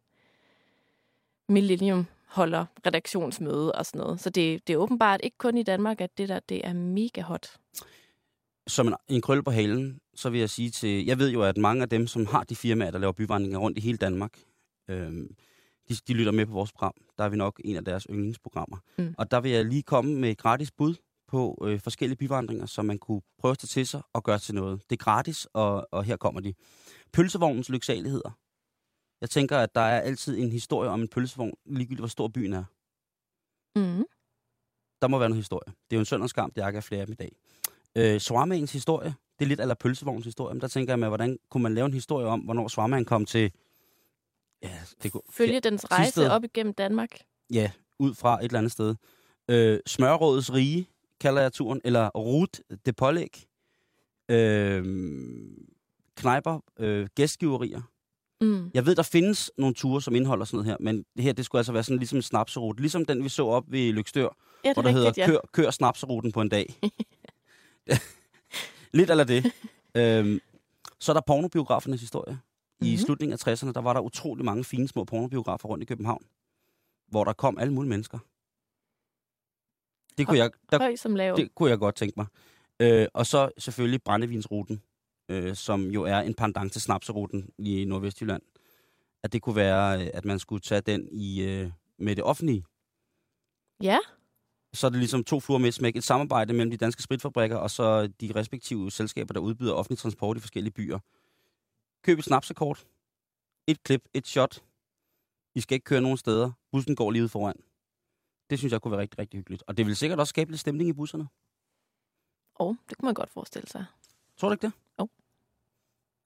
Millennium 1.48 2.06
holder 2.26 2.66
redaktionsmøde 2.86 3.72
og 3.72 3.86
sådan 3.86 3.98
noget. 3.98 4.20
Så 4.20 4.30
det, 4.30 4.66
det 4.66 4.72
er 4.72 4.76
åbenbart 4.76 5.20
ikke 5.22 5.38
kun 5.38 5.56
i 5.56 5.62
Danmark, 5.62 6.00
at 6.00 6.18
det 6.18 6.28
der 6.28 6.40
det 6.40 6.66
er 6.66 6.72
mega 6.72 7.20
hot. 7.20 7.56
som 8.66 8.88
en, 8.88 8.94
en 9.08 9.22
krølle 9.22 9.42
på 9.42 9.50
halen, 9.50 10.00
så 10.14 10.30
vil 10.30 10.40
jeg 10.40 10.50
sige 10.50 10.70
til... 10.70 11.06
Jeg 11.06 11.18
ved 11.18 11.30
jo, 11.30 11.42
at 11.42 11.56
mange 11.56 11.82
af 11.82 11.88
dem, 11.88 12.06
som 12.06 12.26
har 12.26 12.44
de 12.44 12.56
firmaer, 12.56 12.90
der 12.90 12.98
laver 12.98 13.12
byvandringer 13.12 13.58
rundt 13.58 13.78
i 13.78 13.80
hele 13.80 13.98
Danmark, 13.98 14.38
øhm, 14.88 15.36
de, 15.88 15.94
de 16.08 16.12
lytter 16.12 16.32
med 16.32 16.46
på 16.46 16.52
vores 16.52 16.72
program. 16.72 16.94
Der 17.18 17.24
er 17.24 17.28
vi 17.28 17.36
nok 17.36 17.60
en 17.64 17.76
af 17.76 17.84
deres 17.84 18.06
yndlingsprogrammer. 18.10 18.76
Mm. 18.98 19.14
Og 19.18 19.30
der 19.30 19.40
vil 19.40 19.50
jeg 19.50 19.64
lige 19.64 19.82
komme 19.82 20.14
med 20.14 20.30
et 20.30 20.38
gratis 20.38 20.70
bud 20.70 20.94
på 21.28 21.58
øh, 21.64 21.80
forskellige 21.80 22.16
byvandringer, 22.16 22.66
som 22.66 22.84
man 22.84 22.98
kunne 22.98 23.20
prøve 23.38 23.52
at 23.52 23.58
tage 23.58 23.68
til 23.68 23.86
sig 23.86 24.02
og 24.12 24.24
gøre 24.24 24.38
til 24.38 24.54
noget. 24.54 24.82
Det 24.90 25.00
er 25.00 25.04
gratis, 25.04 25.46
og, 25.52 25.88
og 25.92 26.04
her 26.04 26.16
kommer 26.16 26.40
de. 26.40 26.54
Pølsevognens 27.12 27.68
lyksaligheder. 27.68 28.30
Jeg 29.20 29.30
tænker, 29.30 29.58
at 29.58 29.74
der 29.74 29.80
er 29.80 30.00
altid 30.00 30.38
en 30.38 30.52
historie 30.52 30.90
om 30.90 31.00
en 31.00 31.08
pølsevogn, 31.08 31.54
ligegyldigt 31.66 32.00
hvor 32.00 32.08
stor 32.08 32.28
byen 32.28 32.52
er. 32.52 32.64
Mm. 33.76 34.04
Der 35.02 35.08
må 35.08 35.18
være 35.18 35.28
noget 35.28 35.42
historie. 35.42 35.66
Det 35.66 35.96
er 35.96 35.96
jo 35.96 36.00
en 36.00 36.04
søndagskamp, 36.04 36.56
det 36.56 36.64
er 36.64 36.68
ikke 36.68 36.82
flere 36.82 37.00
af 37.00 37.06
dem 37.06 37.12
i 37.12 37.16
dag. 37.16 37.32
Øh, 37.96 38.20
Swarmaens 38.20 38.72
historie, 38.72 39.14
det 39.38 39.44
er 39.44 39.48
lidt 39.48 39.60
eller 39.60 39.74
pølsevogns 39.74 40.24
historie, 40.24 40.54
men 40.54 40.60
der 40.60 40.68
tænker 40.68 40.92
jeg 40.92 40.98
med, 40.98 41.08
hvordan 41.08 41.38
kunne 41.50 41.62
man 41.62 41.74
lave 41.74 41.86
en 41.86 41.92
historie 41.92 42.26
om, 42.26 42.40
hvornår 42.40 42.68
Swarmaen 42.68 43.04
kom 43.04 43.24
til... 43.24 43.52
Ja, 44.62 44.78
det 45.02 45.12
kunne, 45.12 45.22
Følge 45.30 45.60
dens 45.60 45.84
rejse 45.90 46.02
Thisted. 46.02 46.28
op 46.28 46.44
igennem 46.44 46.74
Danmark. 46.74 47.18
ja, 47.52 47.70
ud 47.98 48.14
fra 48.14 48.38
et 48.38 48.44
eller 48.44 48.58
andet 48.58 48.72
sted. 48.72 48.94
Øh, 49.50 49.80
Smørrådets 49.86 50.52
rige, 50.52 50.88
kalder 51.20 51.42
jeg 51.42 51.52
turen, 51.52 51.80
eller 51.84 52.08
Rut 52.08 52.60
de 52.86 52.92
Pålæg. 52.92 53.46
Øh, 54.30 54.84
knejper, 56.16 56.60
øh, 56.78 57.06
gæstgiverier. 57.14 57.82
Mm. 58.40 58.70
Jeg 58.74 58.86
ved, 58.86 58.94
der 58.94 59.02
findes 59.02 59.50
nogle 59.58 59.74
ture, 59.74 60.02
som 60.02 60.14
indeholder 60.14 60.44
sådan 60.44 60.56
noget 60.56 60.66
her, 60.66 60.76
men 60.80 61.04
det 61.16 61.24
her, 61.24 61.32
det 61.32 61.44
skulle 61.44 61.60
altså 61.60 61.72
være 61.72 61.82
sådan 61.82 61.98
ligesom 61.98 62.18
en 62.18 62.22
snapserute. 62.22 62.80
Ligesom 62.80 63.04
den, 63.04 63.24
vi 63.24 63.28
så 63.28 63.46
op 63.46 63.64
ved 63.68 63.92
Lykstør, 63.92 64.28
Ja, 64.64 64.72
hvor 64.72 64.82
er 64.82 64.86
der 64.86 64.88
rigtigt, 64.88 65.04
hedder 65.06 65.22
ja. 65.22 65.26
kør, 65.26 65.38
kør 65.52 65.70
snapseruten 65.70 66.32
på 66.32 66.40
en 66.40 66.48
dag. 66.48 66.74
Lidt 68.98 69.10
eller 69.10 69.24
det. 69.24 69.52
øhm, 69.96 70.40
så 70.98 71.12
er 71.12 71.14
der 71.14 71.20
pornobiografernes 71.26 72.00
historie. 72.00 72.38
I 72.82 72.90
Mhm. 72.90 72.96
slutningen 72.98 73.32
af 73.32 73.46
60'erne, 73.48 73.72
der 73.72 73.80
var 73.80 73.92
der 73.92 74.00
utrolig 74.00 74.44
mange 74.44 74.64
fine 74.64 74.88
små 74.88 75.04
pornobiografer 75.04 75.68
rundt 75.68 75.82
i 75.82 75.86
København, 75.86 76.24
hvor 77.08 77.24
der 77.24 77.32
kom 77.32 77.58
alle 77.58 77.72
mulige 77.72 77.88
mennesker. 77.90 78.18
Det 80.18 80.26
kunne, 80.26 80.38
jeg, 80.38 80.50
der, 80.72 80.78
Høj 80.78 80.96
som 80.96 81.14
lav. 81.14 81.36
det 81.36 81.54
kunne 81.54 81.70
jeg 81.70 81.78
godt 81.78 81.94
tænke 81.94 82.14
mig. 82.16 82.26
Øh, 82.80 83.06
og 83.14 83.26
så 83.26 83.50
selvfølgelig 83.58 84.02
brændevinsruten, 84.02 84.82
øh, 85.28 85.54
som 85.56 85.90
jo 85.90 86.02
er 86.02 86.18
en 86.18 86.34
pendant 86.34 86.72
til 86.72 86.80
snapseruten 86.82 87.50
i 87.58 87.84
Nordvestjylland. 87.84 88.42
At 89.22 89.32
det 89.32 89.42
kunne 89.42 89.56
være, 89.56 90.02
øh, 90.02 90.10
at 90.14 90.24
man 90.24 90.38
skulle 90.38 90.60
tage 90.60 90.80
den 90.80 91.08
i 91.12 91.42
øh, 91.42 91.70
med 91.98 92.16
det 92.16 92.24
offentlige 92.24 92.64
Ja, 93.82 93.98
så 94.74 94.86
er 94.86 94.90
det 94.90 94.98
ligesom 94.98 95.24
to 95.24 95.40
fluer 95.40 95.58
med 95.58 95.68
et 95.68 95.74
smæk. 95.74 95.96
Et 95.96 96.04
samarbejde 96.04 96.52
mellem 96.52 96.70
de 96.70 96.76
danske 96.76 97.02
spritfabrikker 97.02 97.56
og 97.56 97.70
så 97.70 98.06
de 98.06 98.32
respektive 98.34 98.90
selskaber, 98.90 99.32
der 99.34 99.40
udbyder 99.40 99.72
offentlig 99.72 99.98
transport 99.98 100.36
i 100.36 100.40
forskellige 100.40 100.72
byer. 100.72 100.98
Køb 102.02 102.18
et 102.18 102.24
snapsekort. 102.24 102.86
Et 103.66 103.82
klip, 103.82 104.08
et 104.14 104.26
shot. 104.26 104.62
I 105.54 105.60
skal 105.60 105.74
ikke 105.74 105.84
køre 105.84 106.00
nogen 106.00 106.16
steder. 106.16 106.52
Bussen 106.72 106.96
går 106.96 107.10
lige 107.10 107.22
ud 107.24 107.28
foran. 107.28 107.56
Det 108.50 108.58
synes 108.58 108.72
jeg 108.72 108.80
kunne 108.82 108.92
være 108.92 109.00
rigtig, 109.00 109.18
rigtig 109.18 109.38
hyggeligt. 109.38 109.62
Og 109.66 109.76
det 109.76 109.86
vil 109.86 109.96
sikkert 109.96 110.20
også 110.20 110.30
skabe 110.30 110.50
lidt 110.50 110.60
stemning 110.60 110.88
i 110.88 110.92
busserne. 110.92 111.28
og 112.54 112.76
det 112.88 112.98
kunne 112.98 113.06
man 113.06 113.14
godt 113.14 113.30
forestille 113.30 113.68
sig. 113.68 113.84
Tror 114.36 114.48
du 114.48 114.52
ikke 114.52 114.66
det? 114.66 114.72
Jo. 115.00 115.08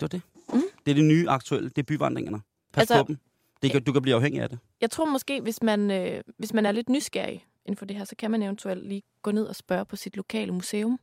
Det 0.00 0.03
var 0.03 0.09
det. 0.09 0.23
Mm. 0.53 0.61
Det 0.87 0.91
er 0.91 0.95
det 0.95 1.05
nye 1.05 1.29
aktuelle. 1.29 1.69
Det 1.69 1.79
er 1.79 1.83
byvandringerne. 1.87 2.41
Pas 2.73 2.81
Altså- 2.83 3.03
på 3.03 3.07
dem. 3.09 3.19
Det 3.62 3.71
kan, 3.71 3.85
du 3.85 3.93
kan 3.93 4.03
blive 4.03 4.15
afhængig 4.17 4.43
af 4.43 4.49
det. 4.49 4.59
Jeg 4.81 4.91
tror 4.91 5.05
måske, 5.05 5.41
hvis 5.41 5.62
man, 5.62 5.91
øh, 5.91 6.23
hvis 6.39 6.53
man 6.53 6.67
er 6.67 6.73
lidt 6.73 6.89
nysgerrig 6.89 7.47
inden 7.65 7.77
for 7.77 7.85
det 7.85 7.97
her, 7.97 8.05
så 8.05 8.17
kan 8.17 8.31
man 8.31 8.43
eventuelt 8.43 8.87
lige 8.87 9.03
gå 9.23 9.31
ned 9.33 9.47
og 9.47 9.57
spørge 9.57 9.85
på 9.85 9.97
sit 9.97 10.17
lokale 10.17 10.53
museum 10.53 11.00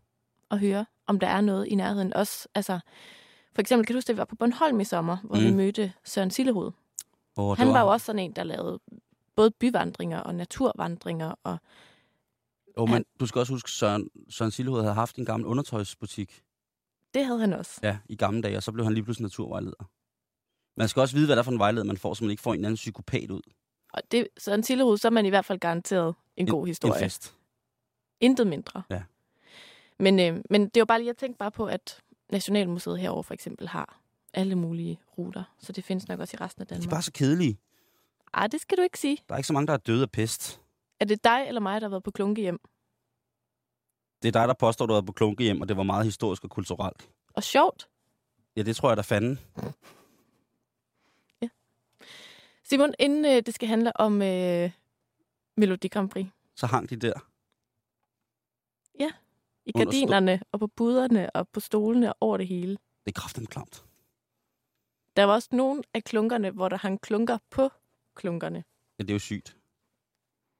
og 0.49 0.59
høre, 0.59 0.85
om 1.05 1.19
der 1.19 1.27
er 1.27 1.41
noget 1.41 1.65
i 1.67 1.75
nærheden. 1.75 2.13
Også, 2.13 2.47
altså, 2.55 2.79
for 3.53 3.61
eksempel, 3.61 3.85
kan 3.85 3.93
du 3.93 3.97
huske, 3.97 4.09
at 4.09 4.15
vi 4.15 4.17
var 4.17 4.25
på 4.25 4.35
Bornholm 4.35 4.79
i 4.79 4.83
sommer, 4.83 5.17
hvor 5.23 5.35
mm. 5.35 5.43
vi 5.43 5.51
mødte 5.51 5.93
Søren 6.03 6.31
Sillehoved. 6.31 6.71
Oh, 7.35 7.57
Han 7.57 7.67
var 7.67 7.81
jo 7.81 7.87
også 7.87 8.05
sådan 8.05 8.19
en, 8.19 8.31
der 8.31 8.43
lavede 8.43 8.79
både 9.35 9.51
byvandringer 9.51 10.19
og 10.19 10.35
naturvandringer. 10.35 11.35
Og 11.43 11.57
Oh, 12.77 12.89
men 12.89 13.05
du 13.19 13.25
skal 13.25 13.39
også 13.39 13.53
huske, 13.53 13.71
Søren, 13.71 14.09
Søren 14.29 14.51
Silhoved 14.51 14.81
havde 14.81 14.93
haft 14.93 15.15
en 15.15 15.25
gammel 15.25 15.47
undertøjsbutik. 15.47 16.43
det 17.13 17.25
havde 17.25 17.39
han 17.39 17.53
også. 17.53 17.79
Ja, 17.83 17.97
i 18.09 18.15
gamle 18.15 18.41
dage, 18.41 18.57
og 18.57 18.63
så 18.63 18.71
blev 18.71 18.85
han 18.85 18.93
lige 18.93 19.03
pludselig 19.03 19.23
naturvejleder. 19.23 19.89
Man 20.77 20.87
skal 20.87 20.99
også 21.01 21.15
vide, 21.15 21.25
hvad 21.25 21.35
der 21.35 21.41
er 21.41 21.43
for 21.43 21.51
en 21.51 21.59
vejleder, 21.59 21.85
man 21.85 21.97
får, 21.97 22.13
så 22.13 22.23
man 22.23 22.31
ikke 22.31 22.41
får 22.43 22.53
en 22.53 22.65
anden 22.65 22.75
psykopat 22.75 23.31
ud. 23.31 23.41
Og 23.93 24.01
det, 24.11 24.27
Søren 24.37 24.63
Sillehoved, 24.63 24.97
så 24.97 25.07
er 25.07 25.11
man 25.11 25.25
i 25.25 25.29
hvert 25.29 25.45
fald 25.45 25.59
garanteret 25.59 26.15
en, 26.37 26.47
god 26.47 26.67
historie. 26.67 26.93
En 26.93 27.03
fest. 27.03 27.35
Intet 28.19 28.47
mindre. 28.47 28.83
Ja. 28.89 29.03
Men, 29.99 30.19
øh, 30.19 30.43
men 30.49 30.61
det 30.61 30.77
er 30.77 30.81
jo 30.81 30.85
bare 30.85 30.99
lige, 30.99 31.07
jeg 31.07 31.17
tænkte 31.17 31.37
bare 31.37 31.51
på, 31.51 31.65
at 31.65 32.01
Nationalmuseet 32.31 32.99
herover 32.99 33.23
for 33.23 33.33
eksempel 33.33 33.67
har 33.67 33.99
alle 34.33 34.55
mulige 34.55 34.99
ruter. 35.17 35.43
Så 35.59 35.71
det 35.71 35.83
findes 35.83 36.07
nok 36.07 36.19
også 36.19 36.37
i 36.39 36.43
resten 36.43 36.61
af 36.61 36.67
De 36.67 36.73
er 36.73 36.77
Danmark. 36.79 36.91
bare 36.91 37.01
så 37.01 37.11
kedelige. 37.11 37.57
Ej, 38.33 38.47
det 38.47 38.61
skal 38.61 38.77
du 38.77 38.81
ikke 38.81 38.99
sige. 38.99 39.17
Der 39.29 39.33
er 39.33 39.37
ikke 39.37 39.47
så 39.47 39.53
mange, 39.53 39.67
der 39.67 39.73
er 39.73 39.77
døde 39.77 40.01
af 40.01 40.11
pest. 40.11 40.61
Er 40.99 41.05
det 41.05 41.23
dig 41.23 41.45
eller 41.47 41.61
mig, 41.61 41.81
der 41.81 41.87
har 41.87 41.89
været 41.89 42.03
på 42.03 42.11
klunke 42.11 42.41
hjem? 42.41 42.59
Det 44.21 44.27
er 44.27 44.31
dig, 44.31 44.47
der 44.47 44.53
påstår, 44.53 44.85
du 44.85 44.93
har 44.93 45.01
på 45.01 45.11
klunkehjem, 45.11 45.61
og 45.61 45.67
det 45.69 45.77
var 45.77 45.83
meget 45.83 46.05
historisk 46.05 46.43
og 46.43 46.49
kulturelt. 46.49 47.09
Og 47.33 47.43
sjovt. 47.43 47.87
Ja, 48.55 48.61
det 48.63 48.75
tror 48.75 48.89
jeg, 48.89 48.97
der 48.97 49.03
fanden. 49.03 49.39
Simon, 52.63 52.93
inden 52.99 53.25
øh, 53.25 53.41
det 53.45 53.53
skal 53.55 53.67
handle 53.67 53.97
om 53.99 54.21
øh, 54.21 54.71
Melodi 55.57 55.87
Grand 55.87 56.09
Prix. 56.09 56.25
Så 56.55 56.65
hang 56.65 56.89
de 56.89 56.95
der. 56.95 57.26
I 59.67 59.71
gardinerne 59.71 60.41
og 60.51 60.59
på 60.59 60.67
buderne 60.67 61.35
og 61.35 61.49
på 61.49 61.59
stolene 61.59 62.13
og 62.13 62.17
over 62.21 62.37
det 62.37 62.47
hele. 62.47 62.71
Det 62.71 63.15
er 63.15 63.21
kraftigt 63.21 63.49
klamt. 63.49 63.85
Der 65.15 65.23
var 65.23 65.33
også 65.33 65.49
nogle 65.51 65.83
af 65.93 66.03
klunkerne, 66.03 66.51
hvor 66.51 66.69
der 66.69 66.77
hang 66.77 67.01
klunker 67.01 67.37
på 67.49 67.69
klunkerne. 68.15 68.63
Ja, 68.99 69.03
det 69.03 69.09
er 69.09 69.15
jo 69.15 69.19
sygt. 69.19 69.57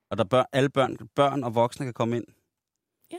Og 0.10 0.18
der 0.18 0.24
bør, 0.24 0.44
alle 0.52 0.70
børn, 0.70 0.98
børn 1.16 1.44
og 1.44 1.56
voksne 1.56 1.86
kan 1.86 1.94
komme 1.94 2.16
ind. 2.16 2.26
Ja. 3.12 3.18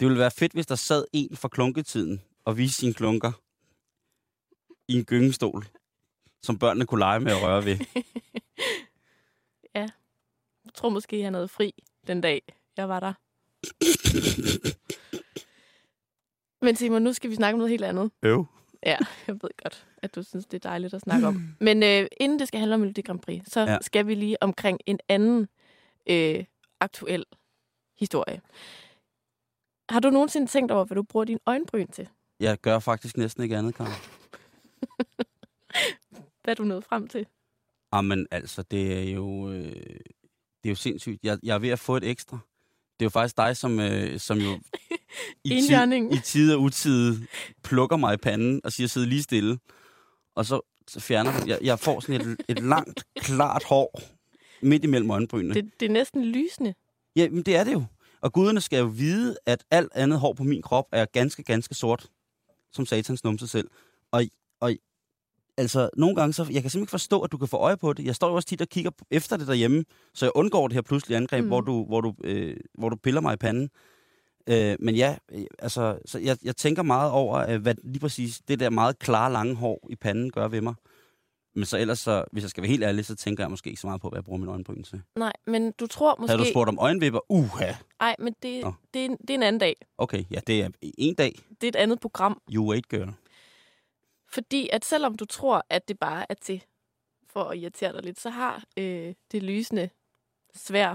Det 0.00 0.06
ville 0.06 0.18
være 0.18 0.30
fedt, 0.30 0.52
hvis 0.52 0.66
der 0.66 0.74
sad 0.74 1.04
en 1.12 1.36
fra 1.36 1.48
klunketiden 1.48 2.22
og 2.44 2.56
viste 2.56 2.80
sine 2.80 2.94
klunker 2.94 3.32
i 4.88 4.94
en 4.94 5.04
gyngestol, 5.04 5.64
som 6.42 6.58
børnene 6.58 6.86
kunne 6.86 6.98
lege 6.98 7.20
med 7.20 7.32
at 7.32 7.42
røre 7.42 7.64
ved. 7.64 7.78
Jeg 10.64 10.74
tror 10.74 10.88
måske, 10.88 11.22
han 11.22 11.34
havde 11.34 11.48
fri 11.48 11.74
den 12.06 12.20
dag, 12.20 12.42
jeg 12.76 12.88
var 12.88 13.00
der. 13.00 13.12
Men 16.62 16.76
Simon, 16.76 17.02
nu 17.02 17.12
skal 17.12 17.30
vi 17.30 17.34
snakke 17.34 17.54
om 17.54 17.58
noget 17.58 17.70
helt 17.70 17.84
andet. 17.84 18.10
Øv. 18.22 18.46
Ja, 18.86 18.96
jeg 19.26 19.34
ved 19.34 19.50
godt, 19.62 19.86
at 20.02 20.14
du 20.14 20.22
synes, 20.22 20.46
det 20.46 20.64
er 20.64 20.68
dejligt 20.68 20.94
at 20.94 21.00
snakke 21.00 21.26
om. 21.26 21.48
Men 21.60 21.82
øh, 21.82 22.06
inden 22.20 22.38
det 22.38 22.48
skal 22.48 22.60
handle 22.60 22.74
om 22.74 22.80
Melodi 22.80 23.00
Grand 23.00 23.20
Prix, 23.20 23.42
så 23.46 23.60
Ja. 23.60 23.78
skal 23.80 24.06
vi 24.06 24.14
lige 24.14 24.42
omkring 24.42 24.80
en 24.86 24.98
anden 25.08 25.48
øh, 26.06 26.44
aktuel 26.80 27.24
historie. 27.98 28.40
Har 29.88 30.00
du 30.00 30.10
nogensinde 30.10 30.46
tænkt 30.46 30.72
over, 30.72 30.84
hvad 30.84 30.94
du 30.94 31.02
bruger 31.02 31.24
din 31.24 31.38
øjenbryn 31.46 31.86
til? 31.86 32.08
Jeg 32.40 32.58
gør 32.58 32.78
faktisk 32.78 33.16
næsten 33.16 33.42
ikke 33.42 33.56
andet, 33.56 33.74
Karen. 33.74 33.92
Hvad 36.44 36.52
er 36.52 36.54
du 36.54 36.64
nået 36.64 36.84
frem 36.84 37.08
til? 37.08 37.26
Jamen, 37.94 38.26
altså, 38.30 38.62
det 38.62 38.98
er 39.08 39.12
jo, 39.14 39.50
øh, 39.52 39.62
det 39.64 40.64
er 40.64 40.68
jo 40.68 40.74
sindssygt. 40.74 41.24
Jeg, 41.24 41.38
jeg 41.42 41.54
er 41.54 41.58
ved 41.58 41.68
at 41.68 41.78
få 41.78 41.96
et 41.96 42.04
ekstra. 42.04 42.38
Det 43.00 43.04
er 43.04 43.06
jo 43.06 43.10
faktisk 43.10 43.36
dig, 43.36 43.56
som, 43.56 43.80
øh, 43.80 44.20
som 44.20 44.38
jo 44.38 44.50
i, 45.44 45.50
Enhjørning. 45.50 46.14
i 46.14 46.18
tid 46.18 46.54
og 46.54 46.60
utid 46.60 47.18
plukker 47.64 47.96
mig 47.96 48.14
i 48.14 48.16
panden 48.16 48.60
og 48.64 48.72
siger, 48.72 48.86
sidde 48.86 49.06
lige 49.06 49.22
stille. 49.22 49.58
Og 50.34 50.46
så, 50.46 50.60
fjerner 50.98 51.32
jeg, 51.46 51.58
jeg 51.62 51.78
får 51.78 52.00
sådan 52.00 52.20
et, 52.20 52.36
et 52.48 52.58
langt, 52.62 53.04
klart 53.16 53.64
hår 53.64 54.00
midt 54.62 54.84
imellem 54.84 55.10
øjenbrynene. 55.10 55.54
Det... 55.54 55.64
Det, 55.64 55.80
det 55.80 55.86
er 55.86 55.92
næsten 55.92 56.24
lysende. 56.24 56.74
Ja, 57.16 57.28
men 57.28 57.42
det 57.42 57.56
er 57.56 57.64
det 57.64 57.72
jo. 57.72 57.84
Og 58.20 58.32
guderne 58.32 58.60
skal 58.60 58.78
jo 58.78 58.86
vide, 58.86 59.36
at 59.46 59.64
alt 59.70 59.92
andet 59.94 60.20
hår 60.20 60.32
på 60.32 60.44
min 60.44 60.62
krop 60.62 60.86
er 60.92 61.04
ganske, 61.04 61.42
ganske 61.42 61.74
sort, 61.74 62.06
som 62.72 62.86
satans 62.86 63.24
numse 63.24 63.48
selv. 63.48 63.70
Og, 64.10 64.24
og 64.60 64.72
altså, 65.56 65.90
nogle 65.96 66.16
gange, 66.16 66.32
så, 66.32 66.42
jeg 66.42 66.46
kan 66.48 66.54
simpelthen 66.54 66.82
ikke 66.82 66.90
forstå, 66.90 67.20
at 67.20 67.32
du 67.32 67.38
kan 67.38 67.48
få 67.48 67.56
øje 67.56 67.76
på 67.76 67.92
det. 67.92 68.04
Jeg 68.04 68.14
står 68.14 68.28
jo 68.28 68.34
også 68.34 68.48
tit 68.48 68.60
og 68.60 68.68
kigger 68.68 68.90
efter 69.10 69.36
det 69.36 69.46
derhjemme, 69.46 69.84
så 70.14 70.24
jeg 70.24 70.32
undgår 70.34 70.68
det 70.68 70.74
her 70.74 70.82
pludselige 70.82 71.16
angreb, 71.16 71.42
mm. 71.44 71.48
Hvor, 71.48 71.60
du, 71.60 71.84
hvor, 71.84 72.00
du, 72.00 72.14
øh, 72.24 72.56
hvor 72.78 72.88
du 72.88 72.96
piller 72.96 73.20
mig 73.20 73.34
i 73.34 73.36
panden. 73.36 73.70
Øh, 74.46 74.76
men 74.80 74.94
ja, 74.94 75.16
øh, 75.32 75.44
altså, 75.58 75.98
så 76.06 76.18
jeg, 76.18 76.36
jeg 76.44 76.56
tænker 76.56 76.82
meget 76.82 77.10
over, 77.10 77.50
øh, 77.50 77.62
hvad 77.62 77.74
lige 77.84 78.00
præcis 78.00 78.40
det 78.48 78.60
der 78.60 78.70
meget 78.70 78.98
klare, 78.98 79.32
lange 79.32 79.54
hår 79.54 79.86
i 79.90 79.96
panden 79.96 80.30
gør 80.30 80.48
ved 80.48 80.60
mig. 80.60 80.74
Men 81.54 81.64
så 81.64 81.78
ellers, 81.78 81.98
så, 81.98 82.24
hvis 82.32 82.42
jeg 82.42 82.50
skal 82.50 82.62
være 82.62 82.70
helt 82.70 82.84
ærlig, 82.84 83.04
så 83.04 83.14
tænker 83.14 83.44
jeg 83.44 83.50
måske 83.50 83.70
ikke 83.70 83.80
så 83.80 83.86
meget 83.86 84.00
på, 84.00 84.08
hvad 84.08 84.16
jeg 84.16 84.24
bruger 84.24 84.38
min 84.38 84.48
øjenbryn 84.48 84.82
til. 84.82 85.02
Nej, 85.16 85.32
men 85.46 85.72
du 85.80 85.86
tror 85.86 86.16
måske... 86.20 86.30
Havde 86.30 86.44
du 86.44 86.50
spurgt 86.50 86.68
om 86.68 86.78
øjenvipper? 86.80 87.20
Uha! 87.28 87.72
Nej, 88.00 88.16
men 88.18 88.34
det, 88.42 88.64
det, 88.94 89.00
er 89.00 89.04
en, 89.04 89.16
det 89.16 89.30
er 89.30 89.34
en 89.34 89.42
anden 89.42 89.60
dag. 89.60 89.76
Okay, 89.98 90.24
ja, 90.30 90.40
det 90.46 90.62
er 90.62 90.68
en 90.82 91.14
dag. 91.14 91.38
Det 91.60 91.64
er 91.64 91.68
et 91.68 91.76
andet 91.76 92.00
program. 92.00 92.40
You 92.52 92.70
wait, 92.70 92.88
girl. 92.88 93.08
Fordi 94.34 94.68
at 94.72 94.84
selvom 94.84 95.16
du 95.16 95.24
tror, 95.24 95.66
at 95.70 95.88
det 95.88 95.98
bare 95.98 96.26
er 96.28 96.34
til 96.34 96.64
for 97.26 97.44
at 97.44 97.58
irritere 97.58 97.92
dig 97.92 98.02
lidt, 98.02 98.20
så 98.20 98.30
har 98.30 98.64
øh, 98.76 99.14
det 99.32 99.42
lysende 99.42 99.90
svær 100.54 100.94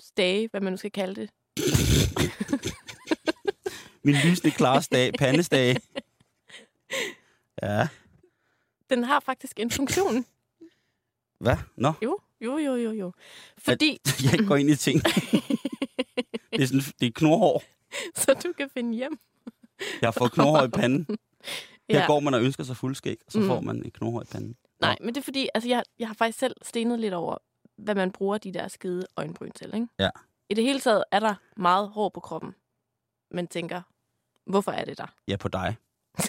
stage, 0.00 0.48
hvad 0.48 0.60
man 0.60 0.72
nu 0.72 0.76
skal 0.76 0.90
kalde 0.90 1.20
det. 1.20 1.30
Min 4.04 4.14
lysende 4.14 4.50
klare 4.50 4.82
stage, 4.82 5.12
pandestage. 5.18 5.80
Ja. 7.62 7.88
Den 8.90 9.04
har 9.04 9.20
faktisk 9.20 9.60
en 9.60 9.70
funktion. 9.70 10.26
Hvad? 11.38 11.56
Nå, 11.76 11.92
Jo, 12.02 12.18
jo, 12.40 12.58
jo, 12.58 12.76
jo, 12.76 12.90
jo. 12.90 13.12
Fordi, 13.58 14.00
jeg 14.24 14.32
ikke 14.32 14.46
går 14.46 14.56
ind 14.56 14.70
i 14.70 14.76
ting. 14.76 15.02
Det 16.52 16.62
er, 16.62 16.66
sådan, 16.66 16.80
det 17.00 17.06
er 17.06 17.10
knorhår. 17.14 17.62
så 18.14 18.34
du 18.44 18.52
kan 18.52 18.70
finde 18.70 18.96
hjem. 18.96 19.18
Jeg 20.00 20.06
har 20.06 20.12
fået 20.18 20.32
knorhår 20.32 20.62
i 20.62 20.68
panden. 20.68 21.06
Her 21.90 21.98
Ja. 22.00 22.06
går 22.06 22.20
man 22.20 22.34
og 22.34 22.42
ønsker 22.42 22.64
sig 22.64 22.76
fuldskæg, 22.76 23.16
og 23.26 23.32
så 23.32 23.38
Mm. 23.40 23.46
får 23.46 23.60
man 23.60 23.86
et 23.86 23.92
knorhår 23.92 24.22
i 24.22 24.24
panden. 24.24 24.56
Nej, 24.80 24.96
men 25.00 25.08
det 25.14 25.20
er 25.20 25.24
fordi, 25.24 25.48
altså 25.54 25.68
jeg, 25.68 25.82
jeg 25.98 26.08
har 26.08 26.14
faktisk 26.14 26.38
selv 26.38 26.56
stenet 26.62 27.00
lidt 27.00 27.14
over, 27.14 27.36
hvad 27.78 27.94
man 27.94 28.10
bruger 28.12 28.38
de 28.38 28.52
der 28.54 28.68
skide 28.68 29.06
øjenbryn 29.16 29.50
til, 29.50 29.74
ikke? 29.74 29.88
Ja. 29.98 30.10
I 30.50 30.54
det 30.54 30.64
hele 30.64 30.80
taget 30.80 31.04
er 31.12 31.20
der 31.20 31.34
meget 31.56 31.88
hår 31.88 32.08
på 32.08 32.20
kroppen. 32.20 32.54
Man 33.30 33.46
tænker, 33.46 33.82
hvorfor 34.46 34.72
er 34.72 34.84
det 34.84 34.98
der? 34.98 35.06
Ja, 35.28 35.36
på 35.36 35.48
dig. 35.48 35.76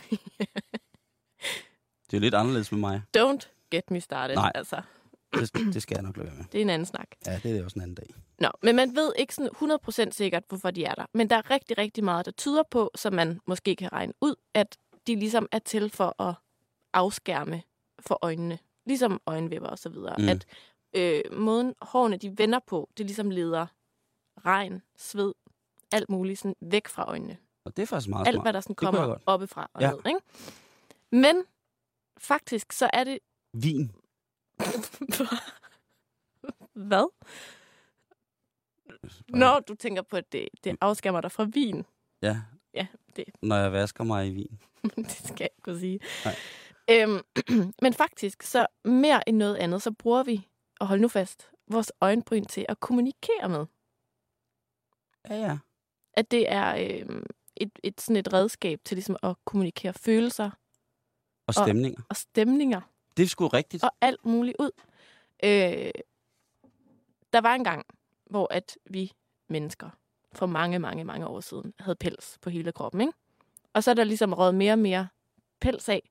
Det 2.11 2.17
er 2.17 2.21
lidt 2.21 2.35
anderledes 2.35 2.71
med 2.71 2.79
mig. 2.79 3.01
Don't 3.17 3.67
get 3.71 3.91
me 3.91 4.01
started. 4.01 4.35
Nej. 4.35 4.51
Altså, 4.55 4.81
Det, 5.33 5.53
det 5.73 5.81
skal 5.81 5.95
jeg 5.95 6.03
nok 6.03 6.17
lade 6.17 6.27
være 6.27 6.35
med. 6.37 6.45
det 6.51 6.57
er 6.57 6.61
en 6.61 6.69
anden 6.69 6.85
snak. 6.85 7.07
Ja, 7.25 7.39
det 7.43 7.57
er 7.57 7.63
også 7.63 7.75
en 7.75 7.81
anden 7.81 7.95
dag. 7.95 8.07
Nå, 8.39 8.49
men 8.63 8.75
man 8.75 8.95
ved 8.95 9.13
ikke 9.17 9.35
sådan 9.35 10.07
100% 10.07 10.11
sikkert, 10.11 10.43
hvorfor 10.49 10.71
de 10.71 10.85
er 10.85 10.93
der. 10.93 11.05
Men 11.13 11.29
der 11.29 11.35
er 11.35 11.49
rigtig, 11.51 11.77
rigtig 11.77 12.03
meget, 12.03 12.25
der 12.25 12.31
tyder 12.31 12.63
på, 12.71 12.91
så 12.95 13.09
man 13.09 13.39
måske 13.47 13.75
kan 13.75 13.93
regne 13.93 14.13
ud, 14.21 14.35
at 14.53 14.77
de 15.07 15.15
ligesom 15.15 15.47
er 15.51 15.59
til 15.59 15.89
for 15.89 16.21
at 16.21 16.35
afskærme 16.93 17.63
for 17.99 18.19
øjnene. 18.21 18.59
Ligesom 18.85 19.21
øjenvipper 19.25 19.67
og 19.69 19.79
så 19.79 19.89
videre. 19.89 20.15
Mm. 20.17 20.29
At 20.29 20.45
øh, 20.95 21.21
måden 21.39 21.73
hårene 21.81 22.17
de 22.17 22.37
vender 22.37 22.59
på, 22.67 22.89
det 22.97 23.05
ligesom 23.05 23.29
leder 23.31 23.67
regn, 24.45 24.81
sved, 24.97 25.33
alt 25.91 26.09
muligt 26.09 26.39
sådan 26.39 26.55
væk 26.61 26.87
fra 26.87 27.09
øjnene. 27.09 27.37
Og 27.65 27.77
det 27.77 27.83
er 27.83 27.87
faktisk 27.87 28.09
meget 28.09 28.27
Alt, 28.27 28.35
smart. 28.35 28.45
hvad 28.45 28.53
der 28.53 28.61
sådan 28.61 28.75
kommer 28.75 29.17
oppefra 29.25 29.69
og 29.73 29.81
ja. 29.81 29.91
ned. 29.91 29.99
Ikke? 30.05 30.19
Men 31.11 31.43
faktisk 32.17 32.71
så 32.73 32.89
er 32.93 33.03
det... 33.03 33.19
Vin. 33.53 33.91
Hvad? 36.89 37.07
Når 39.29 39.59
du 39.59 39.75
tænker 39.75 40.01
på, 40.01 40.17
at 40.17 40.31
det, 40.31 40.49
det 40.63 40.77
afskærmer 40.81 41.21
dig 41.21 41.31
fra 41.31 41.43
vin. 41.43 41.85
Ja. 42.21 42.41
Ja, 42.73 42.87
det 43.15 43.25
Når 43.41 43.55
jeg 43.55 43.71
vasker 43.71 44.03
mig 44.03 44.27
i 44.27 44.31
vin. 44.31 44.59
det 44.95 45.11
skal 45.11 45.37
jeg 45.39 45.49
ikke 45.51 45.61
kunne 45.63 45.79
sige. 45.79 45.99
Nej. 46.25 46.35
Øhm, 46.91 47.21
men 47.81 47.93
faktisk, 47.93 48.43
så 48.43 48.67
mere 48.85 49.29
end 49.29 49.37
noget 49.37 49.55
andet, 49.55 49.81
så 49.81 49.91
bruger 49.91 50.23
vi, 50.23 50.47
og 50.79 50.87
hold 50.87 50.99
nu 50.99 51.07
fast, 51.07 51.51
vores 51.67 51.91
øjenbryn 52.01 52.45
til 52.45 52.65
at 52.69 52.79
kommunikere 52.79 53.49
med. 53.49 53.65
Ja, 55.29 55.35
ja. 55.35 55.57
At 56.13 56.31
det 56.31 56.51
er 56.51 56.75
øhm, 57.01 57.25
et, 57.55 57.79
et, 57.83 58.01
sådan 58.01 58.15
et 58.15 58.33
redskab 58.33 58.79
til 58.85 58.95
ligesom 58.95 59.17
at 59.23 59.35
kommunikere 59.45 59.93
følelser 59.93 60.51
Og 61.47 61.53
stemninger. 61.53 62.01
og 62.09 62.15
stemninger 62.15 62.81
det 63.17 63.23
er 63.23 63.27
sgu 63.27 63.47
rigtigt. 63.47 63.83
og 63.83 63.91
alt 64.01 64.25
muligt 64.25 64.57
ud. 64.59 64.71
Øh, 65.43 65.91
der 67.33 67.41
var 67.41 67.55
en 67.55 67.63
gang, 67.63 67.85
hvor 68.25 68.47
at 68.53 68.77
vi 68.85 69.13
mennesker 69.47 69.89
for 70.33 70.45
mange, 70.45 70.79
mange, 70.79 71.03
mange 71.03 71.27
år 71.27 71.39
siden 71.39 71.73
havde 71.79 71.95
pels 71.95 72.37
på 72.41 72.49
hele 72.49 72.71
kroppen. 72.71 73.01
Ikke? 73.01 73.13
Og 73.73 73.83
så 73.83 73.91
er 73.91 73.95
der 73.95 74.03
ligesom 74.03 74.33
røget 74.33 74.55
mere 74.55 74.73
og 74.73 74.79
mere 74.79 75.07
pels 75.61 75.89
af. 75.89 76.09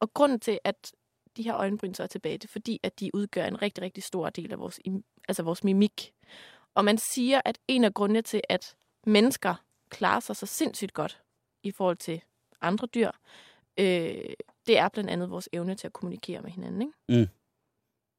Og 0.00 0.14
grunden 0.14 0.40
til, 0.40 0.58
at 0.64 0.92
de 1.36 1.42
her 1.42 1.56
øjenbryn 1.56 1.94
så 1.94 2.02
er 2.02 2.06
tilbage, 2.06 2.38
det 2.38 2.44
er 2.44 2.52
fordi, 2.52 2.80
at 2.82 3.00
de 3.00 3.10
udgør 3.14 3.44
en 3.44 3.62
rigtig, 3.62 3.82
rigtig 3.84 4.02
stor 4.02 4.30
del 4.30 4.52
af 4.52 4.58
vores, 4.58 4.80
altså 5.28 5.42
vores 5.42 5.64
mimik. 5.64 6.12
Og 6.74 6.84
man 6.84 6.98
siger, 6.98 7.40
at 7.44 7.58
en 7.68 7.84
af 7.84 7.94
grundene 7.94 8.22
til, 8.22 8.40
at 8.48 8.76
mennesker 9.06 9.54
klarer 9.88 10.20
sig 10.20 10.36
så 10.36 10.46
sindssygt 10.46 10.92
godt 10.92 11.22
i 11.62 11.70
forhold 11.70 11.96
til 11.96 12.22
andre 12.60 12.86
dyr, 12.86 13.10
øh, 13.78 14.34
det 14.66 14.78
er 14.78 14.88
blandt 14.88 15.10
andet 15.10 15.30
vores 15.30 15.48
evne 15.52 15.74
til 15.74 15.86
at 15.86 15.92
kommunikere 15.92 16.42
med 16.42 16.50
hinanden. 16.50 16.82
Ikke? 16.82 16.92
Mm. 17.22 17.28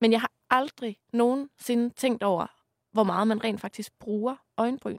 Men 0.02 0.12
jeg 0.12 0.22
har 0.22 0.32
aldrig 0.50 0.98
nogensinde 1.14 1.90
tænkt 1.90 2.24
over, 2.24 2.48
hvor 2.92 3.04
meget 3.04 3.28
man 3.28 3.44
rent 3.44 3.62
faktisk 3.62 4.00
bruger 4.00 4.36
øjenbryn. 4.58 4.98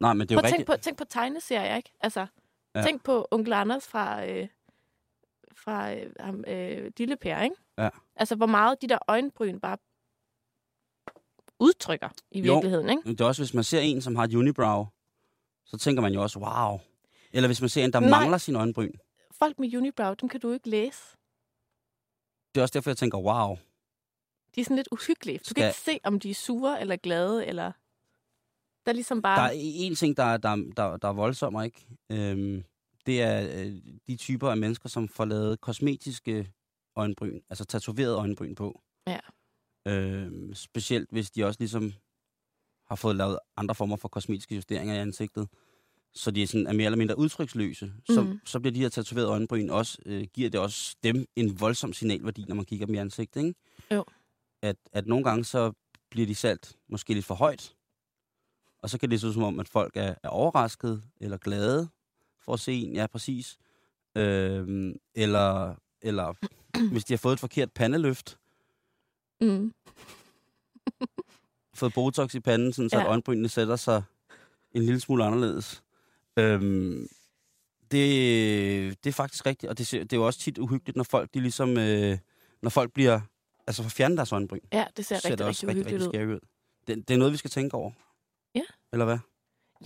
Nej, 0.00 0.12
men 0.12 0.20
det 0.28 0.30
er 0.30 0.34
jo 0.36 0.40
Prøv 0.40 0.44
rigtigt. 0.46 0.66
tænk 0.68 0.78
på, 0.78 0.82
tænk 0.82 0.98
på 0.98 1.04
tegneserier, 1.04 1.76
ikke? 1.76 1.92
Altså, 2.00 2.26
Ja. 2.74 2.82
tænk 2.82 3.04
på 3.04 3.28
onkel 3.30 3.52
Anders 3.52 3.86
fra, 3.86 4.26
øh, 4.26 4.48
fra 5.56 5.94
øh, 5.94 6.10
øh, 6.46 6.92
Lille 6.98 7.16
Per, 7.16 7.42
ikke? 7.42 7.56
Ja. 7.78 7.88
Altså, 8.16 8.34
hvor 8.36 8.46
meget 8.46 8.82
de 8.82 8.86
der 8.88 8.98
øjenbryn 9.08 9.60
bare 9.60 9.78
udtrykker 11.58 12.08
i 12.30 12.40
Jo. 12.40 12.52
virkeligheden, 12.54 12.90
ikke? 12.90 13.02
Men 13.04 13.12
det 13.12 13.20
er 13.20 13.24
også, 13.28 13.42
hvis 13.42 13.54
man 13.54 13.64
ser 13.64 13.80
en, 13.80 14.02
som 14.02 14.16
har 14.16 14.24
et 14.24 14.34
unibrow, 14.34 14.86
så 15.64 15.76
tænker 15.78 16.02
man 16.02 16.12
jo 16.12 16.22
også, 16.22 16.38
wow. 16.38 16.78
Eller 17.32 17.48
hvis 17.48 17.60
man 17.60 17.68
ser 17.68 17.84
en, 17.84 17.92
der 17.92 18.00
Nej. 18.00 18.10
mangler 18.10 18.38
sin 18.38 18.56
øjenbryn. 18.56 18.92
Folk 19.38 19.58
med 19.58 19.76
unibrow, 19.76 20.14
dem 20.14 20.28
kan 20.28 20.40
du 20.40 20.52
ikke 20.52 20.68
læse. 20.70 21.02
Det 22.54 22.60
er 22.60 22.62
også 22.62 22.72
derfor, 22.72 22.90
jeg 22.90 22.96
tænker, 22.96 23.18
wow. 23.18 23.56
De 24.54 24.60
er 24.60 24.64
sådan 24.64 24.76
lidt 24.76 24.88
uhyggelige. 24.92 25.38
Du 25.38 25.44
Skal- 25.44 25.54
kan 25.54 25.66
ikke 25.68 25.78
se, 25.80 26.00
om 26.04 26.20
de 26.20 26.30
er 26.30 26.34
sure 26.34 26.80
eller 26.80 26.96
glade, 26.96 27.46
eller... 27.46 27.72
Der 28.86 28.92
er 28.92 28.94
ligesom 28.94 29.22
bare... 29.22 29.36
Der 29.38 29.44
er 29.48 29.52
en 29.54 29.94
ting, 29.94 30.16
der, 30.16 30.22
er- 30.24 30.36
der, 30.36 30.48
er- 30.48 30.72
der, 30.76 30.96
der 30.96 31.08
er 31.08 31.12
voldsommere, 31.12 31.64
ikke? 31.64 31.86
Øhm, 32.12 32.64
det 33.06 33.22
er 33.22 33.64
øh, 33.64 33.72
de 34.06 34.16
typer 34.16 34.50
af 34.50 34.56
mennesker, 34.56 34.88
som 34.88 35.08
får 35.08 35.24
lavet 35.24 35.60
kosmetiske 35.60 36.52
øjenbryn, 36.96 37.40
altså 37.50 37.64
tatoveret 37.64 38.14
øjenbryn 38.16 38.54
på. 38.54 38.82
Ja. 39.06 39.18
Øhm, 39.86 40.54
specielt 40.54 41.10
hvis 41.10 41.30
de 41.30 41.44
også 41.44 41.60
ligesom 41.60 41.92
har 42.88 42.96
fået 42.96 43.16
lavet 43.16 43.38
andre 43.56 43.74
former 43.74 43.96
for 43.96 44.08
kosmetiske 44.08 44.54
justeringer 44.54 44.94
i 44.94 44.98
ansigtet, 44.98 45.48
så 46.16 46.30
de 46.30 46.42
er, 46.42 46.46
sådan, 46.46 46.66
er 46.66 46.72
mere 46.72 46.84
eller 46.84 46.96
mindre 46.98 47.18
udtryksløse. 47.18 47.92
Så, 48.10 48.22
Mhm. 48.22 48.40
så 48.44 48.60
bliver 48.60 48.72
de 48.72 48.80
her 48.80 48.88
tatoverede 48.88 49.28
øjenbryn 49.30 49.70
også, 49.70 49.98
øh, 50.06 50.26
giver 50.34 50.50
det 50.50 50.60
også 50.60 50.96
dem 51.02 51.26
en 51.36 51.60
voldsom 51.60 51.92
signalværdi, 51.92 52.44
når 52.48 52.54
man 52.54 52.64
kigger 52.64 52.86
dem 52.86 52.94
i 52.94 52.98
ansigtet, 52.98 53.40
ikke? 53.44 53.54
Jo. 53.94 54.04
At, 54.62 54.76
at 54.92 55.06
nogle 55.06 55.24
gange 55.24 55.44
så 55.44 55.72
bliver 56.10 56.26
de 56.26 56.34
sat 56.34 56.76
måske 56.88 57.14
lidt 57.14 57.24
for 57.24 57.34
højt, 57.34 57.74
og 58.82 58.90
så 58.90 58.98
kan 58.98 59.10
det 59.10 59.20
se 59.20 59.26
ud 59.26 59.32
som 59.32 59.42
om, 59.42 59.60
at 59.60 59.68
folk 59.68 59.92
er, 59.96 60.14
er 60.22 60.28
overrasket 60.28 61.02
eller 61.20 61.36
glade 61.36 61.88
for 62.40 62.52
at 62.52 62.60
se 62.60 62.72
en. 62.72 62.92
Ja, 62.94 63.06
præcis. 63.06 63.58
Øhm, 64.14 64.94
eller, 65.14 65.74
eller 66.02 66.34
hvis 66.92 67.04
de 67.04 67.12
har 67.12 67.18
fået 67.18 67.32
et 67.32 67.40
forkert 67.40 67.72
pandeløft, 67.72 68.38
Mm. 69.40 69.72
fået 71.74 71.92
botox 71.94 72.34
i 72.34 72.40
panden, 72.40 72.72
sådan, 72.72 72.90
så 72.90 72.96
Ja. 72.96 73.02
at 73.02 73.08
øjenbrynene 73.08 73.48
sætter 73.48 73.76
sig 73.76 74.02
en 74.72 74.82
lille 74.82 75.00
smule 75.00 75.24
anderledes. 75.24 75.82
Øhm, 76.38 77.08
det, 77.90 79.04
det 79.04 79.10
er 79.10 79.14
faktisk 79.14 79.46
rigtigt, 79.46 79.70
og 79.70 79.78
det, 79.78 79.90
det 79.92 80.12
er 80.12 80.16
jo 80.16 80.26
også 80.26 80.38
tit 80.40 80.58
uhyggeligt, 80.58 80.96
når 80.96 81.04
folk, 81.04 81.34
de 81.34 81.40
ligesom, 81.40 81.78
øh, 81.78 82.18
når 82.62 82.70
folk 82.70 82.92
bliver, 82.92 83.20
altså 83.66 83.82
får 83.82 83.90
fjernet 83.90 84.16
deres 84.18 84.32
øjenbryn, 84.32 84.60
Ja, 84.72 84.86
det 84.96 85.06
ser 85.06 85.16
ser 85.16 85.24
rigtig, 85.30 85.38
det 85.38 85.46
også 85.46 85.66
rigtig 85.66 85.78
rigtig, 85.86 85.94
rigtig 85.94 86.08
uhyggeligt 86.08 86.28
ud. 86.30 86.34
ud. 86.34 86.40
Det, 86.96 87.08
det 87.08 87.14
er 87.14 87.18
noget, 87.18 87.32
vi 87.32 87.36
skal 87.38 87.50
tænke 87.50 87.74
over. 87.76 87.90
Ja. 88.54 88.62
Eller 88.92 89.04
hvad? 89.04 89.18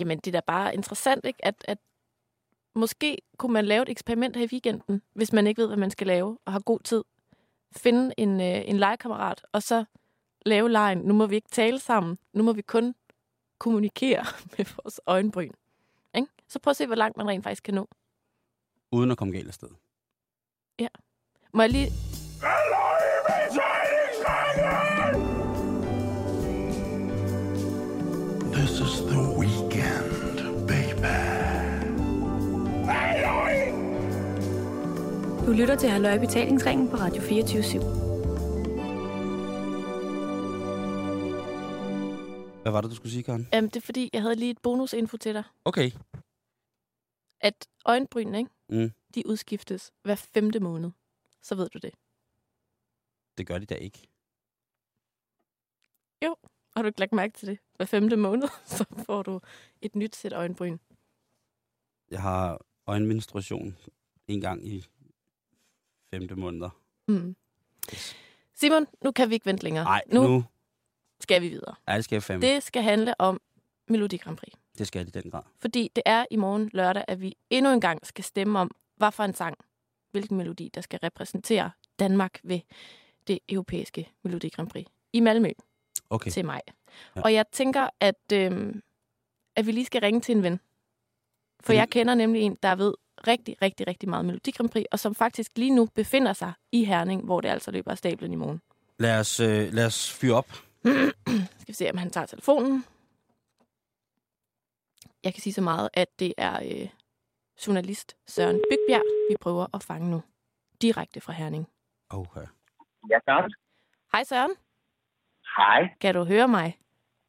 Jamen, 0.01 0.19
det 0.19 0.27
er 0.27 0.33
da 0.33 0.41
bare 0.47 0.75
interessant, 0.75 1.25
ikke? 1.25 1.45
At, 1.45 1.55
at 1.69 1.79
måske 2.75 3.19
kunne 3.39 3.53
man 3.53 3.65
lave 3.67 3.83
et 3.83 3.89
eksperiment 3.89 4.37
her 4.37 4.45
i 4.45 4.49
weekenden, 4.53 5.03
hvis 5.15 5.33
man 5.33 5.47
ikke 5.47 5.63
ved, 5.63 5.69
hvad 5.69 5.77
man 5.77 5.91
skal 5.91 6.07
lave, 6.07 6.39
og 6.45 6.53
har 6.53 6.61
god 6.61 6.81
tid. 6.81 7.05
Finde 7.77 8.15
en, 8.17 8.41
øh, 8.41 8.63
en 8.69 8.77
legekammerat, 8.77 9.47
og 9.53 9.63
så 9.63 9.85
lave 10.47 10.69
lejen. 10.71 10.99
Nu 10.99 11.15
må 11.15 11.27
vi 11.27 11.35
ikke 11.37 11.49
tale 11.49 11.79
sammen. 11.79 12.19
Nu 12.33 12.43
må 12.43 12.53
vi 12.53 12.63
kun 12.63 12.95
kommunikere 13.59 14.25
med 14.59 14.65
vores 14.83 15.01
øjenbryn. 15.07 15.53
Så 16.51 16.59
prøv 16.59 16.71
at 16.71 16.77
se, 16.77 16.87
hvor 16.87 16.95
langt 16.95 17.17
man 17.17 17.29
rent 17.29 17.45
faktisk 17.45 17.63
kan 17.63 17.75
nå. 17.75 17.89
Uden 18.93 19.11
at 19.11 19.19
komme 19.19 19.35
galt 19.35 19.49
afsted. 19.49 19.69
Må 21.55 21.63
jeg 21.63 21.71
lige... 21.71 21.87
This 28.53 28.71
is 28.71 29.01
the 29.01 29.21
weekend, 29.39 30.39
baby. 30.69 31.17
Du 35.47 35.53
lytter 35.53 35.77
til 35.77 35.89
Halløj 35.89 36.19
Betalingsringen 36.19 36.91
på 36.91 36.97
Radio 36.97 37.23
24 37.23 37.63
/7. 37.63 37.79
Hvad 42.63 42.73
var 42.73 42.81
det, 42.81 42.91
du 42.91 42.97
skulle 42.97 43.13
sige, 43.13 43.23
Karen? 43.23 43.49
Jamen, 43.53 43.71
det 43.71 43.77
er 43.77 43.81
fordi, 43.81 44.11
jeg 44.13 44.23
havde 44.23 44.35
lige 44.35 44.51
et 44.51 44.59
bonusinfo 44.63 45.17
til 45.17 45.35
dig. 45.35 45.43
Okay. 45.65 45.91
At 47.41 47.69
øjenbryn, 47.87 48.35
ikke? 48.35 48.51
Mm. 48.69 48.93
de 49.15 49.27
udskiftes 49.27 49.93
hver 50.03 50.15
femte 50.15 50.61
måned. 50.61 50.91
Så 51.43 51.55
ved 51.55 51.69
du 51.69 51.79
det. 51.79 51.95
Det 53.39 53.47
gør 53.47 53.59
de 53.59 53.67
da 53.67 53.75
ikke. 53.75 54.11
Har 56.77 56.83
du 56.83 56.87
ikke 56.87 57.01
lagt 57.01 57.13
mærke 57.13 57.39
til 57.39 57.49
det? 57.49 57.59
Hver 57.77 57.87
femte 57.87 58.17
måned, 58.17 58.49
så 58.77 58.85
får 59.07 59.23
du 59.23 59.41
et 59.83 59.97
nyt 59.97 60.17
sæt 60.17 60.33
øjenbryn. 60.33 60.79
Jeg 62.11 62.23
har 62.23 62.61
øjenmenstruation 62.87 63.77
en 64.29 64.41
gang 64.41 64.67
i 64.67 64.87
femte 66.11 66.35
måneder. 66.35 66.71
Mm. 67.09 67.37
Simon, 68.55 68.87
nu 69.05 69.13
kan 69.13 69.31
vi 69.31 69.35
ikke 69.35 69.47
vente 69.47 69.65
længere. 69.65 69.85
Nej, 69.85 70.03
nu, 70.07 70.23
nu, 70.23 70.45
skal 71.21 71.43
vi 71.43 71.49
videre. 71.49 71.75
ja, 71.89 71.97
det 71.97 72.05
skal 72.05 72.17
jeg 72.17 72.23
fandme. 72.23 72.47
Det, 72.47 72.55
Det 72.55 72.63
skal 72.63 72.83
handle 72.83 73.21
om 73.21 73.41
Melodi 73.89 74.17
Grand 74.17 74.37
Prix. 74.37 74.55
Det 74.79 74.87
skal 74.87 74.99
jeg 74.99 75.17
i 75.17 75.21
den 75.23 75.31
grad. 75.31 75.43
Fordi 75.59 75.91
det 75.97 76.03
er 76.07 76.25
i 76.31 76.37
morgen 76.37 76.71
lørdag, 76.73 77.05
at 77.09 77.21
vi 77.21 77.37
endnu 77.51 77.73
en 77.73 77.81
gang 77.81 78.07
skal 78.07 78.25
stemme 78.25 78.59
om, 78.59 78.71
hvad 78.97 79.13
for 79.13 79.25
en 79.25 79.35
sang, 79.35 79.57
hvilken 80.11 80.37
melodi, 80.37 80.71
der 80.75 80.81
skal 80.81 80.99
repræsentere 81.03 81.71
Danmark 81.99 82.41
ved 82.43 82.61
det 83.27 83.39
europæiske 83.49 84.09
Melodi 84.23 84.49
Grand 84.49 84.69
Prix 84.69 84.87
i 85.13 85.21
Malmø 85.21 85.51
Okay. 86.11 86.31
til 86.31 86.45
maj. 86.45 86.61
Ja. 87.17 87.21
Og 87.23 87.35
jeg 87.35 87.45
tænker, 87.53 87.89
at, 88.01 88.33
øhm, 88.33 88.83
at 89.57 89.67
vi 89.67 89.73
lige 89.73 89.85
skal 89.85 90.01
ringe 90.01 90.21
til 90.21 90.37
en 90.37 90.43
ven. 90.43 90.61
For 91.61 91.73
jeg 91.73 91.89
kender 91.89 92.15
nemlig 92.15 92.43
en, 92.43 92.59
der 92.63 92.75
ved 92.75 92.95
rigtig, 93.27 93.63
rigtig, 93.63 93.87
rigtig 93.87 94.09
meget 94.09 94.25
Melodi 94.25 94.51
Grand 94.51 94.69
Prix, 94.71 94.85
og 94.93 94.99
som 94.99 95.15
faktisk 95.15 95.51
lige 95.57 95.71
nu 95.71 95.89
befinder 95.95 96.33
sig 96.33 96.53
i 96.73 96.85
Herning, 96.85 97.25
hvor 97.25 97.41
det 97.41 97.49
altså 97.49 97.71
løber 97.71 97.91
af 97.91 97.99
stablen 97.99 98.33
i 98.33 98.37
morgen. 98.37 98.61
Lad 98.99 99.21
os, 99.21 99.41
øh, 99.41 99.73
lad 99.73 99.87
os 99.87 100.11
fyre 100.13 100.35
op. 100.35 100.49
Skal 101.61 101.69
vi 101.69 101.73
se, 101.73 101.91
om 101.91 101.97
han 101.99 102.11
tager 102.11 102.27
telefonen. 102.27 102.85
Jeg 105.25 105.35
kan 105.35 105.41
sige 105.41 105.53
så 105.53 105.61
meget, 105.63 105.89
at 105.95 106.09
det 106.19 106.35
er 106.39 106.55
øh, 106.63 106.89
journalist 107.67 108.17
Søren 108.27 108.63
Bygbjerg, 108.71 109.05
vi 109.31 109.37
prøver 109.41 109.67
at 109.75 109.83
fange 109.83 110.11
nu. 110.11 110.23
Direkte 110.83 111.21
fra 111.21 111.33
Herning. 111.33 111.69
Okay. 112.11 112.47
Ja, 113.11 113.19
tak. 113.27 113.51
Hej 114.13 114.25
Søren, 114.25 114.51
Hej. 115.57 115.89
kan 116.01 116.15
du 116.15 116.25
høre 116.25 116.49
mig? 116.49 116.79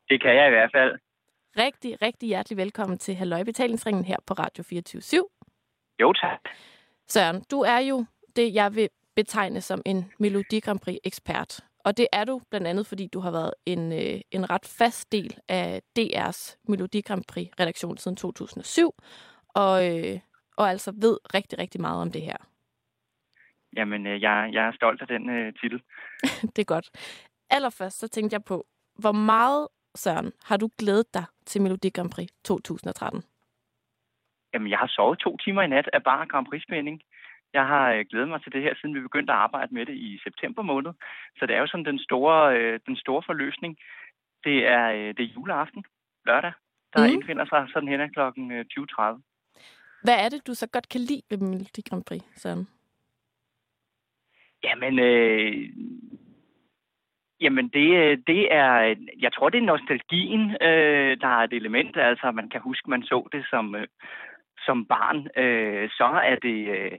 Det 0.10 0.22
kan 0.22 0.36
jeg 0.36 0.48
i 0.48 0.50
hvert 0.50 0.72
fald. 0.76 1.00
Rigtig, 1.58 2.02
rigtig 2.02 2.28
hjertelig 2.28 2.58
velkommen 2.58 2.98
til 2.98 3.16
Halløj 3.16 3.44
Betalingsringen 3.44 4.06
her 4.06 4.18
på 4.26 4.34
Radio 4.34 4.64
24 4.64 5.02
/7. 5.02 5.96
Jo, 6.02 6.14
tak. 6.14 6.40
Søren, 7.08 7.44
du 7.52 7.60
er 7.62 7.78
jo 7.80 8.06
det, 8.36 8.54
jeg 8.54 8.76
vil 8.76 8.90
betegne 9.16 9.62
som 9.62 9.82
en 9.86 10.12
Melodi 10.20 10.60
Grand 10.60 10.80
Prix-ekspert. 10.80 11.60
Og 11.86 11.98
det 11.98 12.08
er 12.12 12.24
du 12.24 12.42
blandt 12.50 12.68
andet, 12.68 12.88
fordi 12.88 13.08
du 13.08 13.20
har 13.20 13.32
været 13.32 13.54
en, 13.66 13.92
øh, 13.92 14.22
en 14.32 14.50
ret 14.50 14.76
fast 14.80 15.12
del 15.12 15.38
af 15.50 15.82
DR's 16.00 16.58
Melodi 16.68 17.02
Grand 17.02 17.24
Prix-redaktion 17.28 17.98
siden 17.98 18.18
2007, 18.18 18.94
og, 19.56 19.76
øh, 19.90 20.20
og 20.58 20.70
altså 20.70 20.92
ved 21.02 21.18
rigtig, 21.34 21.60
rigtig 21.60 21.82
meget 21.82 22.02
om 22.02 22.12
det 22.12 22.22
her. 22.22 22.38
Jamen, 23.76 24.08
øh, 24.08 24.22
jeg, 24.22 24.50
jeg 24.54 24.68
er 24.68 24.72
stolt 24.72 25.02
af 25.02 25.08
den 25.08 25.30
øh, 25.30 25.54
titel. 25.54 25.82
det 26.56 26.60
er 26.60 26.74
godt. 26.76 26.90
Allerførst 27.50 28.00
så 28.00 28.08
tænkte 28.08 28.34
jeg 28.34 28.44
på, 28.44 28.66
hvor 29.00 29.12
meget, 29.12 29.68
Søren, 29.96 30.32
har 30.44 30.58
du 30.58 30.70
glædet 30.78 31.14
dig 31.14 31.26
til 31.46 31.62
Melodi 31.62 31.90
Grand 31.90 32.12
Prix 32.12 32.30
2013? 32.44 33.24
Jamen, 34.54 34.70
jeg 34.70 34.78
har 34.78 34.88
sovet 34.88 35.20
to 35.20 35.38
timer 35.38 35.62
i 35.62 35.68
nat 35.68 35.90
af 35.94 36.04
bare 36.04 36.28
Grand 36.28 36.46
Prix-spænding. 36.46 37.02
Jeg 37.54 37.66
har 37.68 37.92
øh, 37.92 38.06
glædet 38.10 38.30
mig 38.30 38.42
til 38.44 38.52
det 38.52 38.62
her, 38.62 38.74
siden 38.76 38.96
vi 38.96 39.02
begyndte 39.02 39.34
at 39.34 39.40
arbejde 39.40 39.74
med 39.74 39.86
det 39.86 39.96
i 39.96 40.20
september 40.24 40.62
måned. 40.62 40.92
Så 41.38 41.46
det 41.46 41.56
er 41.56 41.60
jo 41.60 41.68
sådan 41.68 41.86
den 41.86 42.00
store, 42.00 42.58
øh, 42.58 42.80
den 42.86 42.96
store 42.96 43.24
forløsning. 43.26 43.78
Det 44.44 44.68
er, 44.68 44.92
øh, 44.92 45.08
det 45.18 45.20
er 45.20 45.34
juleaften, 45.36 45.84
lørdag, 46.26 46.54
der 46.94 47.08
mm. 47.08 47.14
indfinder 47.14 47.46
sig 47.46 47.68
sådan 47.74 47.90
hen 47.90 48.02
ad 48.02 48.10
klokken 48.10 48.52
øh, 48.52 48.66
20.30. 48.80 49.22
Hvad 50.04 50.18
er 50.26 50.30
det, 50.30 50.48
du 50.48 50.54
så 50.54 50.68
godt 50.68 50.90
kan 50.90 51.02
lide 51.02 51.22
ved 51.30 51.38
Melodi 51.38 51.82
Grand 51.90 52.04
Prix, 52.04 52.22
Søren? 52.36 52.68
Jamen, 54.64 55.00
øh, 55.00 55.70
jamen 57.42 57.68
det, 57.68 57.88
det 58.28 58.54
er, 58.54 58.96
jeg 59.20 59.34
tror, 59.34 59.50
det 59.50 59.58
er 59.58 59.72
nostalgien, 59.72 60.42
øh, 60.62 61.18
der 61.22 61.28
er 61.28 61.44
et 61.44 61.54
element. 61.54 61.98
Altså, 61.98 62.32
man 62.32 62.50
kan 62.50 62.62
huske, 62.62 62.90
man 62.90 63.04
så 63.04 63.28
det 63.32 63.46
som, 63.50 63.76
øh, 63.76 63.88
som 64.66 64.86
barn. 64.86 65.28
Øh, 65.44 65.90
så 65.90 66.22
er 66.24 66.36
det, 66.36 66.68
øh, 66.78 66.92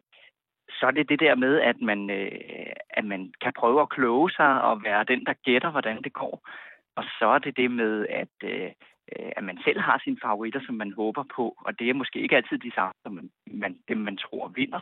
så 0.83 0.87
er 0.87 0.91
det 0.91 1.09
det 1.09 1.21
der 1.21 1.35
med, 1.35 1.61
at 1.61 1.81
man, 1.81 2.11
øh, 2.11 2.73
at 2.91 3.05
man 3.05 3.33
kan 3.43 3.53
prøve 3.59 3.81
at 3.83 3.89
kloge 3.89 4.31
sig 4.31 4.63
og 4.63 4.85
være 4.85 5.05
den, 5.05 5.25
der 5.27 5.33
gætter, 5.33 5.71
hvordan 5.71 6.03
det 6.03 6.13
går. 6.13 6.49
Og 6.97 7.05
så 7.19 7.27
er 7.27 7.39
det 7.39 7.57
det 7.57 7.71
med, 7.71 8.07
at, 8.11 8.35
øh, 8.45 8.71
øh 9.13 9.31
at 9.37 9.45
man 9.45 9.59
selv 9.65 9.81
har 9.81 10.01
sine 10.05 10.19
favoritter, 10.23 10.61
som 10.67 10.75
man 10.75 10.93
håber 10.93 11.25
på. 11.37 11.45
Og 11.67 11.79
det 11.79 11.91
er 11.91 11.95
måske 11.95 12.19
ikke 12.21 12.37
altid 12.37 12.59
de 12.59 12.73
samme, 12.75 12.95
som 13.03 13.13
man, 13.13 13.31
man, 13.47 13.79
dem 13.89 13.99
man 13.99 14.17
tror 14.17 14.49
vinder. 14.49 14.81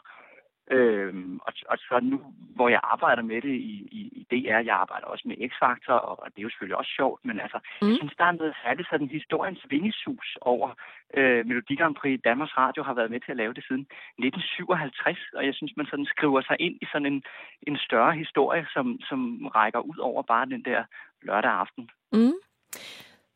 Øhm, 0.71 1.41
og, 1.47 1.53
og 1.69 1.79
så 1.79 2.01
nu, 2.03 2.19
hvor 2.57 2.69
jeg 2.69 2.81
arbejder 2.83 3.23
med 3.23 3.43
det 3.43 3.55
i, 3.73 3.75
i, 3.99 4.03
i 4.21 4.23
DR, 4.31 4.61
jeg 4.69 4.77
arbejder 4.85 5.07
også 5.07 5.25
med 5.29 5.37
X-Factor, 5.51 5.93
og 5.93 6.27
det 6.33 6.39
er 6.39 6.43
jo 6.43 6.51
selvfølgelig 6.51 6.77
også 6.77 6.93
sjovt, 6.97 7.21
men 7.25 7.41
altså, 7.41 7.59
mm. 7.83 7.89
jeg 7.89 7.97
synes, 7.97 8.15
der 8.19 8.25
er 8.25 8.33
noget 8.33 8.55
særligt 8.65 8.89
sådan 8.91 9.09
historiens 9.09 9.63
vingesus 9.71 10.29
over 10.41 10.69
øh, 11.15 11.47
Melodi 11.47 11.75
Grand 11.77 11.95
Prix. 11.95 12.21
Danmarks 12.25 12.57
Radio 12.57 12.83
har 12.83 12.95
været 12.95 13.11
med 13.11 13.21
til 13.21 13.31
at 13.33 13.37
lave 13.37 13.55
det 13.55 13.65
siden 13.69 13.87
1957, 14.19 15.19
og 15.37 15.47
jeg 15.47 15.55
synes, 15.55 15.73
man 15.77 15.87
sådan 15.87 16.11
skriver 16.15 16.41
sig 16.49 16.57
ind 16.61 16.77
i 16.83 16.87
sådan 16.93 17.07
en, 17.13 17.23
en 17.69 17.77
større 17.87 18.15
historie, 18.23 18.67
som, 18.75 18.87
som 19.09 19.47
rækker 19.47 19.81
ud 19.81 19.99
over 19.99 20.23
bare 20.23 20.47
den 20.47 20.65
der 20.65 20.85
lørdag 21.23 21.53
aften. 21.53 21.91
Mm. 22.13 22.39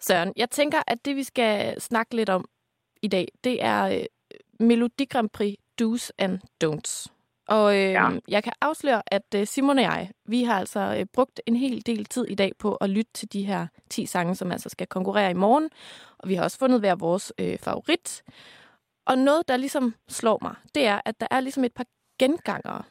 Søren, 0.00 0.32
jeg 0.36 0.50
tænker, 0.50 0.78
at 0.86 1.04
det 1.04 1.16
vi 1.16 1.22
skal 1.22 1.80
snakke 1.80 2.16
lidt 2.16 2.30
om 2.30 2.44
i 3.02 3.08
dag, 3.08 3.28
det 3.44 3.64
er 3.64 3.80
øh, 3.86 4.04
Melodi 4.68 5.04
Grand 5.04 5.30
Prix 5.30 5.54
do's 5.80 6.10
and 6.18 6.38
don'ts. 6.64 7.14
Og 7.48 7.74
øh, 7.76 7.80
Ja. 7.80 8.10
ja. 8.10 8.18
jeg 8.28 8.42
kan 8.44 8.52
afsløre, 8.60 9.02
at 9.06 9.34
øh, 9.34 9.46
Simon 9.46 9.78
og 9.78 9.84
jeg, 9.84 10.10
vi 10.26 10.42
har 10.44 10.58
altså 10.58 10.96
øh, 10.98 11.06
brugt 11.12 11.40
en 11.46 11.56
hel 11.56 11.86
del 11.86 12.04
tid 12.04 12.24
i 12.28 12.34
dag 12.34 12.52
på 12.58 12.74
at 12.74 12.90
lytte 12.90 13.10
til 13.14 13.32
de 13.32 13.42
her 13.42 13.66
10 13.90 14.06
sange, 14.06 14.34
som 14.34 14.52
altså 14.52 14.68
skal 14.68 14.86
konkurrere 14.86 15.30
i 15.30 15.34
morgen. 15.34 15.70
Og 16.18 16.28
vi 16.28 16.34
har 16.34 16.42
også 16.44 16.58
fundet 16.58 16.80
hver 16.80 16.94
vores 16.94 17.32
øh, 17.38 17.58
favorit. 17.58 18.22
Og 19.06 19.18
noget, 19.18 19.48
der 19.48 19.56
ligesom 19.56 19.94
slår 20.08 20.38
mig, 20.42 20.54
det 20.74 20.86
er, 20.86 21.00
at 21.04 21.20
der 21.20 21.26
er 21.30 21.40
ligesom 21.40 21.64
et 21.64 21.72
par 21.72 21.86
gengangere. 22.18 22.82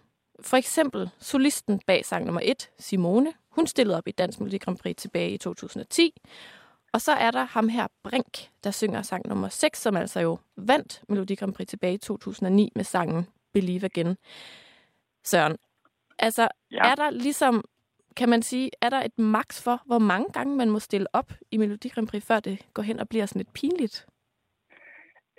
For 0.42 0.58
eksempel 0.58 1.10
solisten 1.20 1.82
bag 1.88 2.06
sang 2.06 2.26
nummer 2.26 2.42
1, 2.44 2.70
Simone. 2.80 3.34
Hun 3.50 3.68
stillede 3.68 3.98
op 3.98 4.08
i 4.08 4.12
Dansk 4.12 4.40
Melodi 4.40 4.58
Grand 4.58 4.78
Prix 4.78 4.96
tilbage 4.98 5.30
i 5.32 5.38
2010. 5.38 6.22
Og 6.94 7.02
så 7.02 7.12
er 7.12 7.32
der 7.32 7.44
ham 7.44 7.70
her, 7.70 7.88
Brink, 8.04 8.50
der 8.64 8.72
synger 8.72 9.02
sang 9.02 9.28
nummer 9.28 9.50
6, 9.50 9.82
som 9.82 9.98
altså 9.98 10.20
jo 10.20 10.40
vandt 10.58 11.02
Melodi 11.10 11.36
Grand 11.36 11.54
Prix 11.54 11.68
tilbage 11.68 11.94
i 11.94 11.98
2009 11.98 12.72
med 12.76 12.84
sangen 12.84 13.28
Believe 13.54 13.86
Again. 13.86 14.18
Søren, 15.24 15.58
altså 16.20 16.48
Ja. 16.72 16.78
er 16.92 16.96
der 16.96 17.10
ligesom, 17.10 17.64
kan 18.18 18.30
man 18.30 18.42
sige, 18.42 18.70
er 18.82 18.90
der 18.90 19.02
et 19.04 19.20
max 19.20 19.64
for, 19.64 19.82
hvor 19.86 20.00
mange 20.00 20.28
gange 20.34 20.56
man 20.58 20.70
må 20.70 20.80
stille 20.80 21.08
op 21.14 21.32
i 21.52 21.58
Melodi 21.58 21.88
Grand 21.90 22.08
Prix, 22.08 22.28
før 22.28 22.40
det 22.40 22.66
går 22.74 22.84
hen 22.84 23.00
og 23.00 23.10
bliver 23.10 23.26
sådan 23.26 23.40
lidt 23.40 23.54
pinligt? 23.54 24.06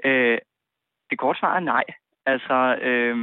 Øh, 0.04 0.38
det 1.10 1.18
korte 1.18 1.38
svar 1.38 1.56
er 1.56 1.60
nej. 1.60 1.84
Altså, 2.26 2.76
øh, 2.82 3.16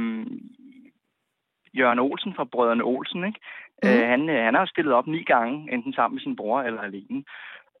Jørgen 1.74 1.98
Olsen 1.98 2.34
fra 2.34 2.44
Brødrene 2.44 2.84
Olsen, 2.84 3.24
ikke? 3.24 3.40
Mm. 3.82 3.88
Øh, 3.88 4.08
han, 4.08 4.28
øh, 4.28 4.44
han 4.44 4.54
har 4.54 4.60
jo 4.60 4.66
stillet 4.66 4.94
op 4.94 5.06
ni 5.06 5.22
gange, 5.24 5.72
enten 5.72 5.92
sammen 5.92 6.14
med 6.14 6.22
sin 6.22 6.36
bror 6.36 6.62
eller 6.62 6.80
alene. 6.80 7.24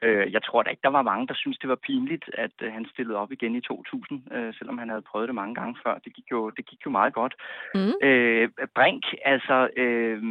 Øh, 0.02 0.32
jeg 0.32 0.42
tror 0.42 0.62
da 0.62 0.70
ikke, 0.70 0.86
der 0.88 0.96
var 0.98 1.02
mange, 1.02 1.26
der 1.26 1.34
syntes, 1.34 1.58
det 1.58 1.68
var 1.68 1.84
pinligt, 1.86 2.24
at 2.34 2.56
øh, 2.62 2.72
han 2.72 2.86
stillede 2.92 3.18
op 3.18 3.32
igen 3.32 3.54
i 3.54 3.60
2000, 3.60 4.32
øh, 4.32 4.54
selvom 4.54 4.78
han 4.78 4.88
havde 4.88 5.08
prøvet 5.10 5.28
det 5.28 5.34
mange 5.34 5.54
gange 5.54 5.76
før. 5.84 5.94
Det 6.04 6.14
gik 6.14 6.30
jo, 6.30 6.50
det 6.50 6.66
gik 6.66 6.86
jo 6.86 6.90
meget 6.90 7.14
godt. 7.14 7.34
Mm. 7.74 7.92
Øh, 8.02 8.48
Brink, 8.74 9.04
altså 9.24 9.68
øh, 9.76 10.22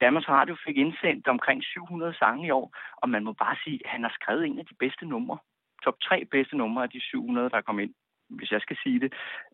Danmarks 0.00 0.28
Radio 0.28 0.56
fik 0.66 0.76
indsendt 0.76 1.28
omkring 1.28 1.64
700 1.64 2.14
sange 2.14 2.46
i 2.46 2.50
år, 2.50 2.76
og 2.96 3.08
man 3.08 3.24
må 3.24 3.32
bare 3.32 3.56
sige, 3.64 3.80
at 3.84 3.90
han 3.90 4.02
har 4.02 4.12
skrevet 4.20 4.46
en 4.46 4.58
af 4.58 4.66
de 4.66 4.74
bedste 4.78 5.06
numre. 5.06 5.38
Top 5.84 5.94
tre 6.02 6.24
bedste 6.30 6.56
numre 6.56 6.82
af 6.82 6.90
de 6.90 7.00
700, 7.00 7.50
der 7.50 7.60
kom 7.60 7.78
ind, 7.78 7.94
hvis 8.28 8.50
jeg 8.52 8.60
skal 8.60 8.76
sige 8.82 9.00
det. 9.00 9.12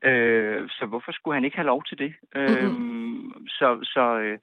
Øh, 0.08 0.68
så 0.68 0.86
hvorfor 0.86 1.12
skulle 1.12 1.34
han 1.34 1.44
ikke 1.44 1.56
have 1.56 1.72
lov 1.72 1.84
til 1.84 1.98
det? 1.98 2.14
Øh, 2.34 2.72
så 3.48 3.78
så 3.82 4.18
øh, 4.18 4.38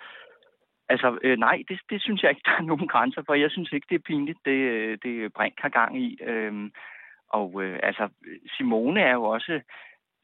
altså, 0.90 1.18
øh, 1.24 1.38
nej, 1.38 1.64
det, 1.70 1.80
det 1.90 2.02
synes 2.02 2.24
jeg 2.24 2.30
ikke, 2.30 2.42
der 2.46 2.52
er 2.52 2.62
nogen 2.72 2.88
grænser 2.88 3.22
for. 3.26 3.34
Jeg 3.34 3.52
synes 3.52 3.72
ikke, 3.72 3.88
det 3.90 3.96
er 3.96 4.08
pinligt, 4.10 4.40
det, 4.46 4.52
øh, 4.52 4.98
det 5.04 5.34
Brink 5.34 5.60
har 5.60 5.70
gang 5.70 6.02
i. 6.02 6.18
Øh, 6.24 6.70
og 7.30 7.64
øh, 7.64 7.80
altså, 7.84 8.10
Simone 8.58 9.02
er 9.02 9.14
jo 9.14 9.24
også 9.24 9.62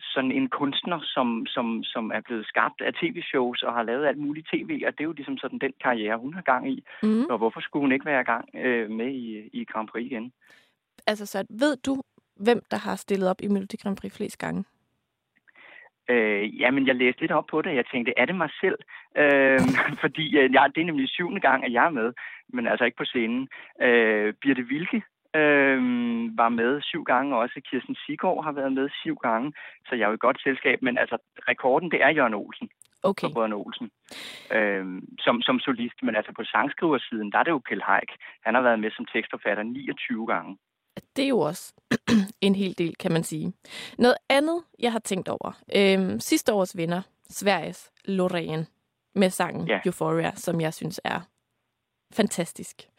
sådan 0.02 0.32
en 0.32 0.50
kunstner, 0.50 1.00
som, 1.04 1.46
som, 1.48 1.84
som 1.84 2.12
er 2.12 2.22
blevet 2.22 2.46
skabt 2.46 2.82
af 2.82 2.94
tv-shows 2.94 3.64
og 3.64 3.74
har 3.74 3.84
lavet 3.84 4.06
alt 4.06 4.18
muligt 4.18 4.48
tv, 4.54 4.84
og 4.88 4.92
det 4.92 5.00
er 5.00 5.10
jo 5.10 5.12
ligesom 5.12 5.38
sådan 5.38 5.60
den 5.60 5.74
karriere, 5.84 6.18
hun 6.18 6.34
har 6.34 6.42
gang 6.42 6.72
i. 6.72 6.84
Mm. 7.04 7.26
Og 7.26 7.38
hvorfor 7.38 7.60
skulle 7.60 7.84
hun 7.84 7.92
ikke 7.92 8.06
være 8.06 8.22
i 8.22 8.24
gang 8.24 8.50
øh, 8.56 8.90
med 8.90 9.08
i, 9.08 9.50
i 9.54 9.66
Grand 9.66 9.88
Prix 9.88 10.06
igen? 10.06 10.34
Altså, 11.08 11.26
så 11.26 11.46
ved 11.50 11.78
du, 11.78 12.02
hvem 12.36 12.62
der 12.72 12.78
har 12.78 12.96
stillet 12.96 13.30
op 13.30 13.42
i 13.42 13.48
Melodi 13.48 13.78
Grand 13.78 13.98
Prix 13.98 14.18
flest 14.18 14.38
gange? 14.38 14.64
Øh, 16.12 16.60
jamen, 16.60 16.88
jeg 16.88 16.96
læste 16.96 17.22
lidt 17.22 17.32
op 17.32 17.46
på 17.52 17.62
det, 17.62 17.70
og 17.70 17.76
jeg 17.76 17.86
tænkte, 17.92 18.14
er 18.18 18.26
det 18.26 18.36
mig 18.36 18.50
selv? 18.62 18.80
Øh, 19.18 19.60
fordi 20.04 20.38
øh, 20.38 20.54
jeg, 20.54 20.72
det 20.76 20.82
er 20.82 20.86
nemlig 20.86 21.10
syvende 21.10 21.42
gang, 21.42 21.66
at 21.66 21.74
jeg 21.74 21.86
er 21.86 21.98
med, 22.00 22.14
men 22.54 22.68
altså 22.68 22.86
ikke 22.86 22.98
på 22.98 23.06
scenen. 23.06 23.48
Øh, 23.82 24.34
Birte 24.42 24.64
Vilke 24.64 25.02
øh, 25.36 25.80
var 26.38 26.50
med 26.50 26.82
syv 26.82 27.04
gange, 27.04 27.36
og 27.36 27.42
også 27.42 27.62
Kirsten 27.70 27.96
Sigård 28.06 28.44
har 28.44 28.52
været 28.52 28.74
med 28.74 28.90
syv 29.02 29.16
gange, 29.16 29.54
så 29.88 29.96
jeg 29.96 30.04
er 30.04 30.08
jo 30.08 30.14
i 30.14 30.26
godt 30.26 30.42
selskab, 30.44 30.82
men 30.82 30.98
altså 30.98 31.18
rekorden, 31.48 31.92
det 31.92 32.04
er 32.04 32.10
Jørgen 32.10 32.34
Olsen. 32.34 32.70
Okay. 33.04 33.28
for 33.28 33.34
Brødrene 33.34 33.56
Olsen, 33.56 33.92
øh, 34.58 34.86
som, 35.20 35.42
som 35.42 35.60
solist. 35.60 35.98
Men 36.04 36.16
altså 36.16 36.32
på 36.36 36.44
sangskriversiden, 36.44 37.32
der 37.32 37.38
er 37.40 37.44
det 37.44 37.52
jo 37.52 37.60
Kjell 37.60 37.84
Haik. 37.84 38.12
Han 38.46 38.56
har 38.56 38.62
været 38.62 38.80
med 38.80 38.92
som 38.92 39.06
tekstforfatter 39.06 39.64
29 39.64 40.28
gange. 40.28 40.58
Det 41.16 41.24
er 41.24 41.28
jo 41.28 41.40
også 41.40 41.74
en 42.42 42.56
hel 42.56 42.78
del, 42.78 42.96
kan 42.96 43.12
man 43.12 43.24
sige. 43.24 43.54
Noget 43.98 44.16
andet, 44.30 44.64
jeg 44.80 44.92
har 44.92 45.00
tænkt 45.00 45.30
over. 45.30 45.62
Øhm, 45.76 46.20
sidste 46.20 46.54
års 46.54 46.78
vinder, 46.78 47.02
Sveriges 47.30 47.92
Loreen, 48.06 48.68
med 49.16 49.30
sangen 49.30 49.68
Ja. 49.68 49.80
Euphoria, 49.86 50.32
som 50.36 50.62
jeg 50.62 50.74
synes 50.74 51.00
er 51.04 51.22
fantastisk. 52.14 52.90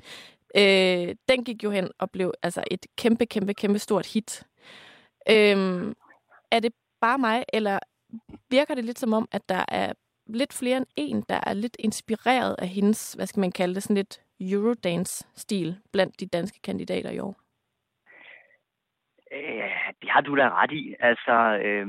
Øh, 0.57 1.15
den 1.29 1.45
gik 1.45 1.65
jo 1.65 1.71
hen 1.71 1.91
og 1.99 2.11
blev 2.11 2.33
altså 2.43 2.65
et 2.71 2.87
kæmpe, 2.97 3.27
kæmpe, 3.27 3.55
kæmpe 3.55 3.79
stort 3.79 4.07
hit. 4.07 4.43
Øhm, 5.31 5.95
er 6.51 6.61
det 6.61 6.73
bare 7.01 7.19
mig, 7.19 7.45
eller 7.53 7.79
virker 8.51 8.75
det 8.75 8.85
lidt 8.85 8.99
som 8.99 9.13
om, 9.13 9.29
at 9.33 9.49
der 9.49 9.65
er 9.69 9.93
lidt 10.27 10.53
flere 10.53 10.77
end 10.77 10.87
en, 10.97 11.25
der 11.29 11.41
er 11.47 11.53
lidt 11.53 11.77
inspireret 11.79 12.57
af 12.59 12.69
hendes, 12.69 13.13
hvad 13.13 13.27
skal 13.27 13.41
man 13.41 13.53
kalde 13.53 13.75
det, 13.75 13.83
sådan 13.83 13.97
lidt 13.97 14.21
Eurodance-stil 14.41 15.77
blandt 15.93 16.21
de 16.21 16.27
danske 16.27 16.61
kandidater 16.63 17.11
i 17.11 17.19
år? 17.19 17.42
Øh, 19.33 19.93
det 20.03 20.11
har 20.11 20.21
du 20.21 20.37
da 20.37 20.49
ret 20.63 20.73
i. 20.73 20.95
Altså, 21.01 21.59
øh, 21.65 21.87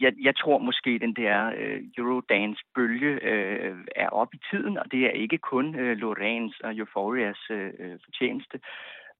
jeg, 0.00 0.12
jeg 0.22 0.36
tror 0.36 0.58
måske, 0.58 0.98
den 0.98 1.14
der 1.14 1.52
øh, 1.56 1.82
Eurodance-bølge 1.98 3.18
øh, 3.22 3.76
er 3.96 4.08
op 4.08 4.34
i 4.34 4.40
tiden, 4.50 4.78
og 4.78 4.92
det 4.92 5.06
er 5.06 5.10
ikke 5.10 5.38
kun 5.38 5.74
øh, 5.74 5.96
Lorenz 5.96 6.60
og 6.60 6.76
Euphorias 6.76 7.50
øh, 7.50 7.72
øh, 7.78 7.98
fortjeneste. 8.04 8.60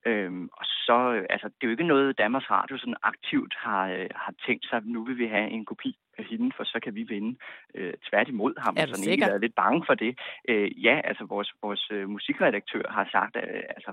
Øhm, 0.06 0.48
og 0.52 0.64
så, 0.64 1.12
øh, 1.14 1.26
altså, 1.30 1.48
det 1.48 1.62
er 1.62 1.66
jo 1.66 1.70
ikke 1.70 1.92
noget, 1.94 2.18
Danmarks 2.18 2.50
Radio 2.50 2.78
sådan 2.78 3.02
aktivt 3.02 3.54
har, 3.58 3.88
øh, 3.88 4.08
har 4.14 4.34
tænkt 4.46 4.64
sig, 4.66 4.76
at 4.76 4.86
nu 4.86 5.04
vil 5.04 5.18
vi 5.18 5.26
have 5.26 5.48
en 5.50 5.64
kopi 5.64 5.96
af 6.18 6.24
hende, 6.24 6.52
for 6.56 6.64
så 6.64 6.78
kan 6.84 6.94
vi 6.94 7.02
vinde. 7.02 7.36
Øh, 7.74 7.94
tværtimod 8.08 8.54
har 8.64 8.72
man 8.72 8.88
sådan 8.88 9.08
egentlig 9.08 9.32
været 9.32 9.40
lidt 9.40 9.54
bange 9.54 9.82
for 9.88 9.94
det. 9.94 10.12
Øh, 10.48 10.84
ja, 10.86 11.00
altså 11.04 11.24
vores, 11.24 11.50
vores 11.62 11.90
øh, 11.90 12.08
musikredaktør 12.08 12.86
har 12.96 13.08
sagt, 13.12 13.36
øh, 13.36 13.62
altså, 13.76 13.92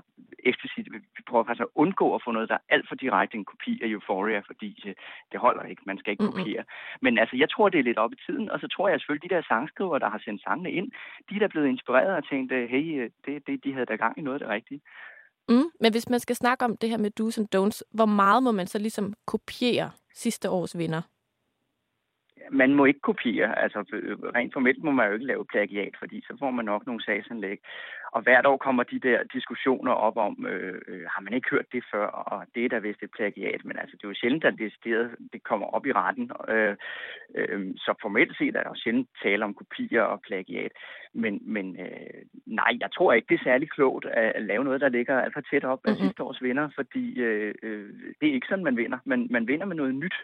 eksplicit, 0.50 0.86
vi 0.92 0.98
vi 1.16 1.22
prøver 1.28 1.44
faktisk 1.44 1.62
at 1.62 1.74
undgå 1.74 2.14
at 2.14 2.22
få 2.24 2.30
noget, 2.32 2.48
der 2.48 2.54
er 2.54 2.66
alt 2.74 2.88
for 2.88 2.94
direkte 2.94 3.36
en 3.36 3.44
kopi 3.44 3.72
af 3.82 3.88
Euphoria, 3.88 4.40
fordi 4.50 4.70
øh, 4.86 4.94
det 5.32 5.40
holder 5.40 5.62
ikke, 5.62 5.82
man 5.86 5.98
skal 5.98 6.10
ikke 6.10 6.24
Mm-mm. 6.24 6.36
kopiere. 6.36 6.64
Men 7.00 7.18
altså, 7.18 7.36
jeg 7.36 7.50
tror, 7.50 7.68
det 7.68 7.78
er 7.78 7.88
lidt 7.88 7.98
op 7.98 8.12
i 8.12 8.22
tiden, 8.26 8.50
og 8.50 8.60
så 8.60 8.68
tror 8.68 8.88
jeg 8.88 9.00
selvfølgelig, 9.00 9.30
de 9.30 9.34
der 9.34 9.42
sangskrivere, 9.42 9.98
der 9.98 10.10
har 10.10 10.20
sendt 10.24 10.42
sangene 10.42 10.72
ind, 10.72 10.88
de 11.30 11.34
er 11.34 11.38
der 11.38 11.48
blevet 11.48 11.68
inspireret 11.68 12.16
og 12.16 12.28
tænkt, 12.28 12.52
øh, 12.52 12.68
hey, 12.70 12.86
øh, 13.00 13.10
det, 13.26 13.46
det, 13.46 13.64
de 13.64 13.72
havde 13.72 13.86
da 13.86 13.96
gang 13.96 14.18
i 14.18 14.22
noget 14.22 14.40
af 14.40 14.40
det 14.40 14.54
rigtige. 14.56 14.80
Mm, 15.48 15.70
men 15.80 15.92
hvis 15.92 16.08
man 16.08 16.20
skal 16.20 16.36
snakke 16.36 16.64
om 16.64 16.76
det 16.76 16.90
her 16.90 16.96
med 16.98 17.10
do's 17.20 17.38
and 17.38 17.48
don'ts, 17.56 17.80
hvor 17.90 18.06
meget 18.06 18.42
må 18.42 18.52
man 18.52 18.66
så 18.66 18.78
ligesom 18.78 19.14
kopiere 19.26 19.90
sidste 20.14 20.50
års 20.50 20.78
vinder? 20.78 21.02
Man 22.50 22.74
må 22.74 22.84
ikke 22.84 23.00
kopiere. 23.00 23.58
Altså, 23.58 23.84
øh, 23.92 24.18
rent 24.18 24.52
formelt 24.52 24.84
må 24.84 24.90
man 24.90 25.06
jo 25.08 25.12
ikke 25.14 25.26
lave 25.26 25.44
plagiat, 25.44 25.94
fordi 25.98 26.20
så 26.26 26.36
får 26.38 26.50
man 26.50 26.64
nok 26.64 26.86
nogle 26.86 27.04
sagsanlæg. 27.04 27.58
Og 28.12 28.22
hvert 28.22 28.46
år 28.46 28.56
kommer 28.56 28.82
de 28.82 28.98
der 28.98 29.18
diskussioner 29.32 29.92
op 29.92 30.16
om, 30.16 30.46
øh, 30.48 30.80
øh, 30.88 31.02
har 31.14 31.20
man 31.22 31.32
ikke 31.34 31.50
hørt 31.50 31.72
det 31.72 31.84
før, 31.92 32.06
og 32.06 32.46
det 32.54 32.64
er 32.64 32.68
da 32.68 32.78
vist 32.78 33.02
et 33.02 33.10
plagiat. 33.16 33.64
Men 33.64 33.78
altså, 33.78 33.96
det 33.96 34.04
er 34.04 34.08
jo 34.08 34.14
sjældent, 34.14 34.44
at 34.44 34.54
det, 34.58 34.72
det, 34.84 35.10
det 35.32 35.42
kommer 35.42 35.66
op 35.66 35.86
i 35.86 35.92
retten. 35.92 36.30
Øh, 36.48 36.76
øh, 37.34 37.74
så 37.76 37.94
formelt 38.02 38.36
set 38.38 38.56
er 38.56 38.62
der 38.62 38.70
jo 38.70 38.74
sjældent 38.76 39.08
tale 39.22 39.44
om 39.44 39.54
kopier 39.54 40.02
og 40.02 40.20
plagiat. 40.22 40.72
Men, 41.14 41.42
men 41.42 41.80
øh, 41.80 42.20
nej, 42.46 42.72
jeg 42.80 42.90
tror 42.94 43.12
ikke, 43.12 43.26
det 43.28 43.34
er 43.40 43.44
særlig 43.44 43.70
klogt 43.70 44.04
at, 44.06 44.32
at 44.34 44.42
lave 44.42 44.64
noget, 44.64 44.80
der 44.80 44.88
ligger 44.88 45.20
alt 45.20 45.34
for 45.34 45.40
tæt 45.40 45.64
op 45.64 45.80
af 45.84 45.92
Mhm. 45.92 46.00
sidste 46.00 46.22
års 46.22 46.42
vinder, 46.42 46.68
fordi 46.74 47.20
øh, 47.20 47.54
øh, 47.62 47.88
det 48.20 48.28
er 48.28 48.32
ikke 48.34 48.46
sådan, 48.46 48.64
man 48.64 48.76
vinder. 48.76 48.98
Man, 49.04 49.26
man 49.30 49.48
vinder 49.48 49.66
med 49.66 49.76
noget 49.76 49.94
nyt. 49.94 50.14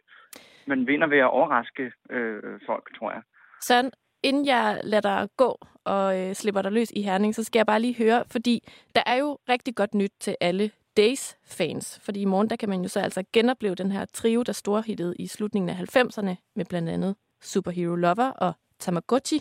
Man 0.67 0.87
vinder 0.87 1.07
ved 1.07 1.19
at 1.19 1.31
overraske 1.31 1.93
øh, 2.11 2.61
folk, 2.67 2.99
tror 2.99 3.11
jeg. 3.11 3.23
Sådan, 3.61 3.91
inden 4.23 4.47
jeg 4.47 4.81
lader 4.85 5.01
dig 5.01 5.29
gå 5.37 5.59
og 5.85 6.21
øh, 6.21 6.35
slipper 6.35 6.63
dig 6.63 6.73
løs 6.73 6.91
i 6.91 7.03
Herning, 7.03 7.35
så 7.35 7.45
skal 7.45 7.59
jeg 7.59 7.67
bare 7.67 7.81
lige 7.81 7.97
høre, 7.97 8.25
fordi 8.31 8.69
der 8.95 9.03
er 9.07 9.15
jo 9.17 9.39
rigtig 9.49 9.75
godt 9.75 9.95
nyt 9.95 10.13
til 10.21 10.37
alle 10.41 10.71
Days-fans. 10.97 12.01
Fordi 12.03 12.21
i 12.21 12.25
morgen, 12.25 12.51
der 12.51 12.57
kan 12.57 12.69
man 12.69 12.83
jo 12.83 12.89
så 12.89 13.01
altså 13.01 13.25
genopleve 13.33 13.75
den 13.75 13.93
her 13.93 14.05
trio, 14.05 14.43
der 14.43 14.53
storhittede 14.53 15.15
i 15.19 15.27
slutningen 15.27 15.69
af 15.69 15.97
90'erne, 15.97 16.35
med 16.57 16.65
blandt 16.65 16.89
andet 16.89 17.17
Superhero 17.43 17.95
Lover 17.95 18.31
og 18.31 18.53
Tamagotchi. 18.79 19.41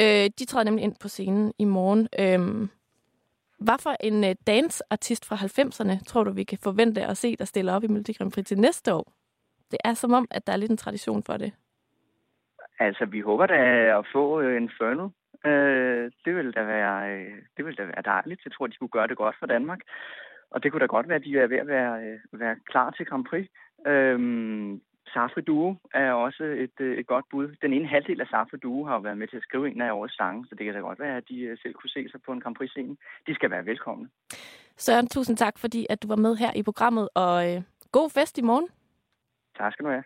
Øh, 0.00 0.30
de 0.38 0.44
træder 0.44 0.64
nemlig 0.64 0.84
ind 0.84 0.94
på 1.00 1.08
scenen 1.08 1.52
i 1.58 1.64
morgen. 1.64 2.08
Øh, 2.18 2.68
hvad 3.58 3.78
for 3.78 3.96
en 4.00 4.24
øh, 4.24 4.34
dance-artist 4.46 5.24
fra 5.24 5.36
90'erne 5.36 6.04
tror 6.04 6.24
du, 6.24 6.30
vi 6.30 6.44
kan 6.44 6.58
forvente 6.58 7.06
at 7.06 7.16
se, 7.16 7.36
der 7.36 7.44
stiller 7.44 7.72
op 7.72 7.84
i 7.84 7.86
Melodi 7.86 8.12
Grand 8.12 8.32
Prix 8.32 8.46
til 8.46 8.58
næste 8.58 8.94
år? 8.94 9.12
Det 9.70 9.78
er 9.84 9.94
som 9.94 10.12
om, 10.12 10.26
at 10.30 10.46
der 10.46 10.52
er 10.52 10.56
lidt 10.56 10.70
en 10.70 10.76
tradition 10.76 11.22
for 11.22 11.36
det. 11.36 11.52
Altså, 12.78 13.04
vi 13.04 13.20
håber 13.20 13.46
da 13.46 13.60
at 13.98 14.06
få 14.12 14.40
øh, 14.40 14.62
Inferno. 14.62 15.08
Øh, 15.46 16.10
det 16.24 16.36
vil 16.36 16.52
da 16.52 16.62
være, 16.62 17.12
øh, 17.12 17.34
det 17.56 17.64
vil 17.64 17.78
da 17.78 17.84
være 17.84 18.02
dejligt. 18.04 18.44
Jeg 18.44 18.52
tror, 18.52 18.66
de 18.66 18.76
kunne 18.76 18.96
gøre 18.98 19.08
det 19.08 19.16
godt 19.16 19.36
for 19.38 19.46
Danmark. 19.46 19.80
Og 20.50 20.62
det 20.62 20.72
kunne 20.72 20.80
da 20.80 20.86
godt 20.86 21.08
være, 21.08 21.16
at 21.16 21.24
de 21.24 21.38
er 21.38 21.46
ved 21.46 21.56
at 21.56 21.66
være, 21.66 22.02
øh, 22.04 22.40
være 22.40 22.56
klar 22.70 22.90
til 22.90 23.06
Grand 23.06 23.24
Prix. 23.24 23.46
Øhm, 23.86 24.80
Safri 25.12 25.40
Duo 25.40 25.74
er 25.94 26.12
også 26.12 26.44
et, 26.44 26.80
et 26.80 27.06
godt 27.06 27.24
bud. 27.30 27.48
Den 27.62 27.72
ene 27.72 27.88
halvdel 27.88 28.20
af 28.20 28.26
Safri 28.26 28.58
Duo 28.58 28.84
har 28.84 28.94
jo 28.94 29.00
været 29.00 29.18
med 29.18 29.28
til 29.28 29.36
at 29.36 29.42
skrive 29.42 29.70
en 29.70 29.80
af 29.80 29.92
årets 29.92 30.16
sange, 30.16 30.46
så 30.48 30.54
det 30.54 30.64
kan 30.64 30.74
da 30.74 30.80
godt 30.80 31.00
være, 31.00 31.16
at 31.16 31.28
de 31.28 31.56
selv 31.62 31.74
kunne 31.74 31.90
se 31.90 32.08
sig 32.10 32.20
på 32.26 32.32
en 32.32 32.40
Grand 32.40 32.54
Prix-scene. 32.54 32.96
De 33.26 33.34
skal 33.34 33.50
være 33.50 33.66
velkomne. 33.66 34.08
Søren, 34.76 35.06
tusind 35.08 35.36
tak, 35.36 35.58
fordi 35.58 35.86
at 35.90 36.02
du 36.02 36.08
var 36.08 36.16
med 36.16 36.36
her 36.36 36.52
i 36.56 36.62
programmet, 36.62 37.08
og 37.14 37.54
øh, 37.54 37.62
god 37.92 38.10
fest 38.10 38.38
i 38.38 38.42
morgen. 38.42 38.68
Tak 39.60 39.72
skal 39.72 39.84
du 39.84 39.90
have. 39.90 40.04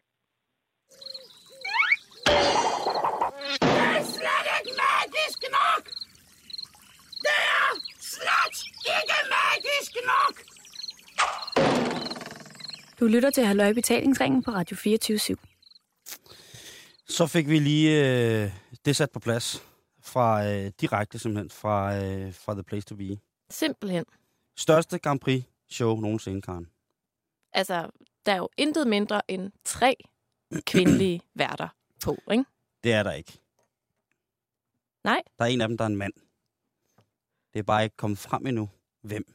nok! 5.50 5.84
Det 7.24 7.36
er 7.36 7.62
slet 8.54 8.96
ikke 9.00 9.16
magisk 9.36 9.96
nok! 10.12 10.34
Du 13.00 13.06
lytter 13.06 13.30
til 13.30 13.44
Halløj 13.44 13.72
Betalingsringen 13.72 14.42
på 14.42 14.50
Radio 14.50 14.76
24 14.76 15.18
Så 17.08 17.26
fik 17.26 17.48
vi 17.48 17.58
lige 17.58 17.90
øh, 18.44 18.50
det 18.84 18.96
sat 18.96 19.10
på 19.10 19.20
plads 19.20 19.62
fra 20.02 20.46
øh, 20.46 20.72
direkte 20.80 21.18
simpelthen 21.18 21.50
fra, 21.50 21.96
øh, 21.96 22.34
fra 22.34 22.54
The 22.54 22.62
Place 22.62 22.86
to 22.86 22.96
Be. 22.96 23.18
Simpelthen. 23.50 24.04
Største 24.56 24.98
Grand 24.98 25.20
Prix 25.20 25.42
show 25.70 26.00
nogensinde, 26.00 26.42
Karen. 26.42 26.70
Altså, 27.52 27.90
der 28.26 28.32
er 28.32 28.36
jo 28.36 28.48
intet 28.56 28.86
mindre 28.86 29.30
end 29.30 29.52
tre 29.64 29.96
kvindelige 30.66 31.20
værter 31.34 31.68
på, 32.04 32.18
ikke? 32.32 32.44
Det 32.84 32.92
er 32.92 33.02
der 33.02 33.12
ikke. 33.12 33.32
Nej. 35.04 35.22
Der 35.38 35.44
er 35.44 35.48
en 35.48 35.60
af 35.60 35.68
dem, 35.68 35.76
der 35.76 35.84
er 35.84 35.88
en 35.88 35.96
mand. 35.96 36.12
Det 37.52 37.58
er 37.58 37.62
bare 37.62 37.84
ikke 37.84 37.96
kommet 37.96 38.18
frem 38.18 38.46
endnu. 38.46 38.70
Hvem? 39.02 39.34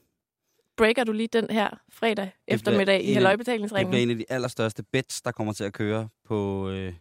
Breaker 0.78 1.04
du 1.04 1.12
lige 1.12 1.28
den 1.28 1.50
her 1.50 1.70
fredag 1.90 2.32
eftermiddag 2.48 3.02
i 3.04 3.08
en- 3.08 3.14
Halløjbetalingsringen? 3.14 3.86
Det 3.86 3.92
bliver 3.92 4.04
en 4.04 4.10
af 4.10 4.16
de 4.18 4.26
allerstørste 4.30 4.84
bets, 4.84 5.22
der 5.22 5.32
kommer 5.32 5.54
til 5.54 5.64
at 5.64 5.74
køre 5.74 6.10
på, 6.26 6.70
øh, 6.70 6.94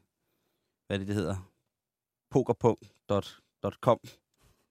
hvad 0.86 0.98
det, 0.98 1.06
det 1.06 1.14
hedder? 1.14 1.50
Pokerpunkt.com. 2.30 3.98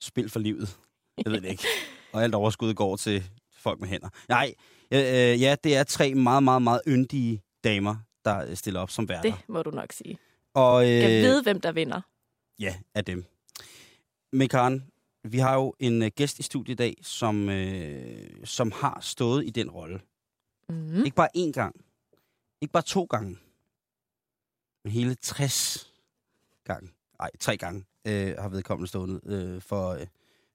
Spil 0.01 0.29
for 0.29 0.39
livet. 0.39 0.79
Jeg 1.25 1.31
ved 1.31 1.41
det 1.41 1.49
ikke. 1.49 1.63
Og 2.13 2.23
alt 2.23 2.35
overskud 2.35 2.73
går 2.73 2.95
til 2.95 3.23
folk 3.51 3.79
med 3.79 3.87
hænder. 3.87 4.09
Nej, 4.29 4.53
øh, 4.91 4.99
øh, 4.99 5.41
ja, 5.41 5.55
det 5.63 5.75
er 5.75 5.83
tre 5.83 6.13
meget, 6.13 6.43
meget, 6.43 6.61
meget 6.61 6.81
yndige 6.87 7.41
damer, 7.63 7.95
der 8.25 8.45
øh, 8.45 8.55
stiller 8.55 8.79
op 8.79 8.89
som 8.91 9.09
værter. 9.09 9.31
Det 9.31 9.49
må 9.49 9.63
du 9.63 9.71
nok 9.71 9.93
sige. 9.93 10.17
Og, 10.53 10.83
øh, 10.85 10.91
Jeg 10.91 11.09
vide, 11.09 11.43
hvem 11.43 11.61
der 11.61 11.71
vinder. 11.71 12.01
Ja, 12.59 12.75
af 12.93 13.05
dem. 13.05 13.25
Men 14.33 14.49
Karen, 14.49 14.91
vi 15.23 15.37
har 15.37 15.55
jo 15.55 15.73
en 15.79 16.01
øh, 16.01 16.11
gæst 16.15 16.39
i 16.39 16.43
studiet 16.43 16.73
i 16.73 16.75
dag, 16.75 16.95
som, 17.01 17.49
øh, 17.49 18.29
som 18.43 18.71
har 18.71 18.99
stået 19.01 19.45
i 19.45 19.49
den 19.49 19.69
rolle. 19.71 20.01
Mm. 20.69 21.03
Ikke 21.05 21.15
bare 21.15 21.29
én 21.37 21.51
gang. 21.51 21.75
Ikke 22.61 22.71
bare 22.71 22.83
to 22.83 23.03
gange. 23.03 23.37
Men 24.83 24.93
hele 24.93 25.15
60 25.15 25.93
gange. 26.63 26.89
Nej, 27.19 27.31
tre 27.39 27.57
gange 27.57 27.85
øh, 28.07 28.35
har 28.39 28.49
vedkommende 28.49 28.87
stået 28.87 29.21
øh, 29.25 29.61
for, 29.61 29.89
øh, 29.89 30.07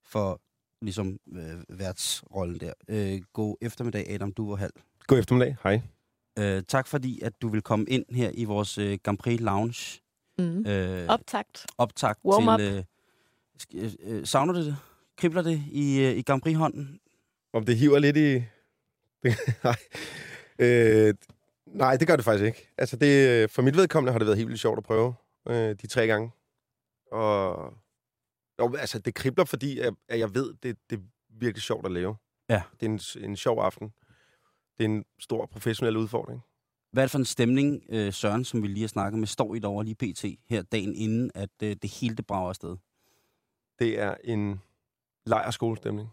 for 0.04 0.40
ligesom 0.82 1.18
øh, 1.32 1.78
værtsrollen 1.78 2.60
der. 2.60 2.72
Øh, 2.88 3.20
god 3.32 3.56
eftermiddag, 3.60 4.10
Adam 4.10 4.32
Duverhal. 4.32 4.70
God 5.06 5.18
eftermiddag. 5.18 5.56
Hej. 5.62 5.80
Øh, 6.38 6.62
tak 6.68 6.86
fordi, 6.86 7.20
at 7.22 7.32
du 7.42 7.48
vil 7.48 7.62
komme 7.62 7.84
ind 7.88 8.04
her 8.10 8.30
i 8.34 8.44
vores 8.44 8.78
øh, 8.78 8.98
Grand 9.02 9.18
Prix 9.18 9.40
Lounge. 9.40 10.00
Mm. 10.38 10.66
Øh, 10.66 11.08
Optakt. 11.08 11.66
optakt 11.78 12.20
Warm 12.24 12.58
til... 12.58 12.76
Øh, 12.76 12.84
sk- 13.62 14.08
øh, 14.08 14.26
savner 14.26 14.52
du 14.52 14.60
det? 14.60 14.76
Kribler 15.16 15.42
det 15.42 15.62
i, 15.72 16.00
øh, 16.00 16.16
i 16.16 16.22
Grand 16.22 16.42
Prix-hånden? 16.42 17.00
Om 17.52 17.64
det 17.64 17.76
hiver 17.76 17.98
lidt 17.98 18.16
i... 18.16 18.34
Det, 19.22 19.36
nej. 19.64 19.76
Øh, 20.58 21.14
nej, 21.66 21.96
det 21.96 22.06
gør 22.08 22.16
det 22.16 22.24
faktisk 22.24 22.44
ikke. 22.44 22.68
Altså, 22.78 22.96
det, 22.96 23.50
for 23.50 23.62
mit 23.62 23.76
vedkommende 23.76 24.12
har 24.12 24.18
det 24.18 24.26
været 24.26 24.36
helt 24.38 24.48
vildt 24.48 24.60
sjovt 24.60 24.78
at 24.78 24.84
prøve 24.84 25.14
øh, 25.48 25.76
de 25.82 25.86
tre 25.86 26.06
gange. 26.06 26.30
Og 27.12 27.72
jo, 28.64 28.74
altså, 28.76 28.98
det 28.98 29.14
kribler, 29.14 29.44
fordi 29.44 29.78
at, 29.78 29.94
at 30.08 30.18
jeg 30.18 30.34
ved, 30.34 30.54
det, 30.62 30.76
det 30.90 30.98
er 30.98 31.02
virkelig 31.28 31.62
sjovt 31.62 31.86
at 31.86 31.92
lave. 31.92 32.16
Ja. 32.48 32.62
Det 32.80 32.86
er 32.86 32.90
en, 32.90 33.24
en 33.30 33.36
sjov 33.36 33.58
aften. 33.58 33.92
Det 34.78 34.84
er 34.84 34.88
en 34.88 35.04
stor 35.18 35.46
professionel 35.46 35.96
udfordring. 35.96 36.40
Hvad 36.92 37.02
er 37.02 37.06
det 37.06 37.10
for 37.10 37.18
en 37.18 37.24
stemning, 37.24 37.82
øh, 37.88 38.12
Søren, 38.12 38.44
som 38.44 38.62
vi 38.62 38.68
lige 38.68 38.80
har 38.80 38.88
snakket 38.88 39.18
med, 39.18 39.26
står 39.26 39.54
i 39.54 39.58
derovre 39.58 39.84
lige 39.84 39.94
pt. 39.94 40.24
her 40.48 40.62
dagen 40.62 40.94
inden, 40.94 41.30
at 41.34 41.50
øh, 41.62 41.76
det 41.82 41.90
hele 41.90 42.16
det 42.16 42.26
brager 42.26 42.48
afsted? 42.48 42.76
Det 43.78 44.00
er 44.00 44.14
en 44.24 44.60
lejerskolestemning. 45.26 46.08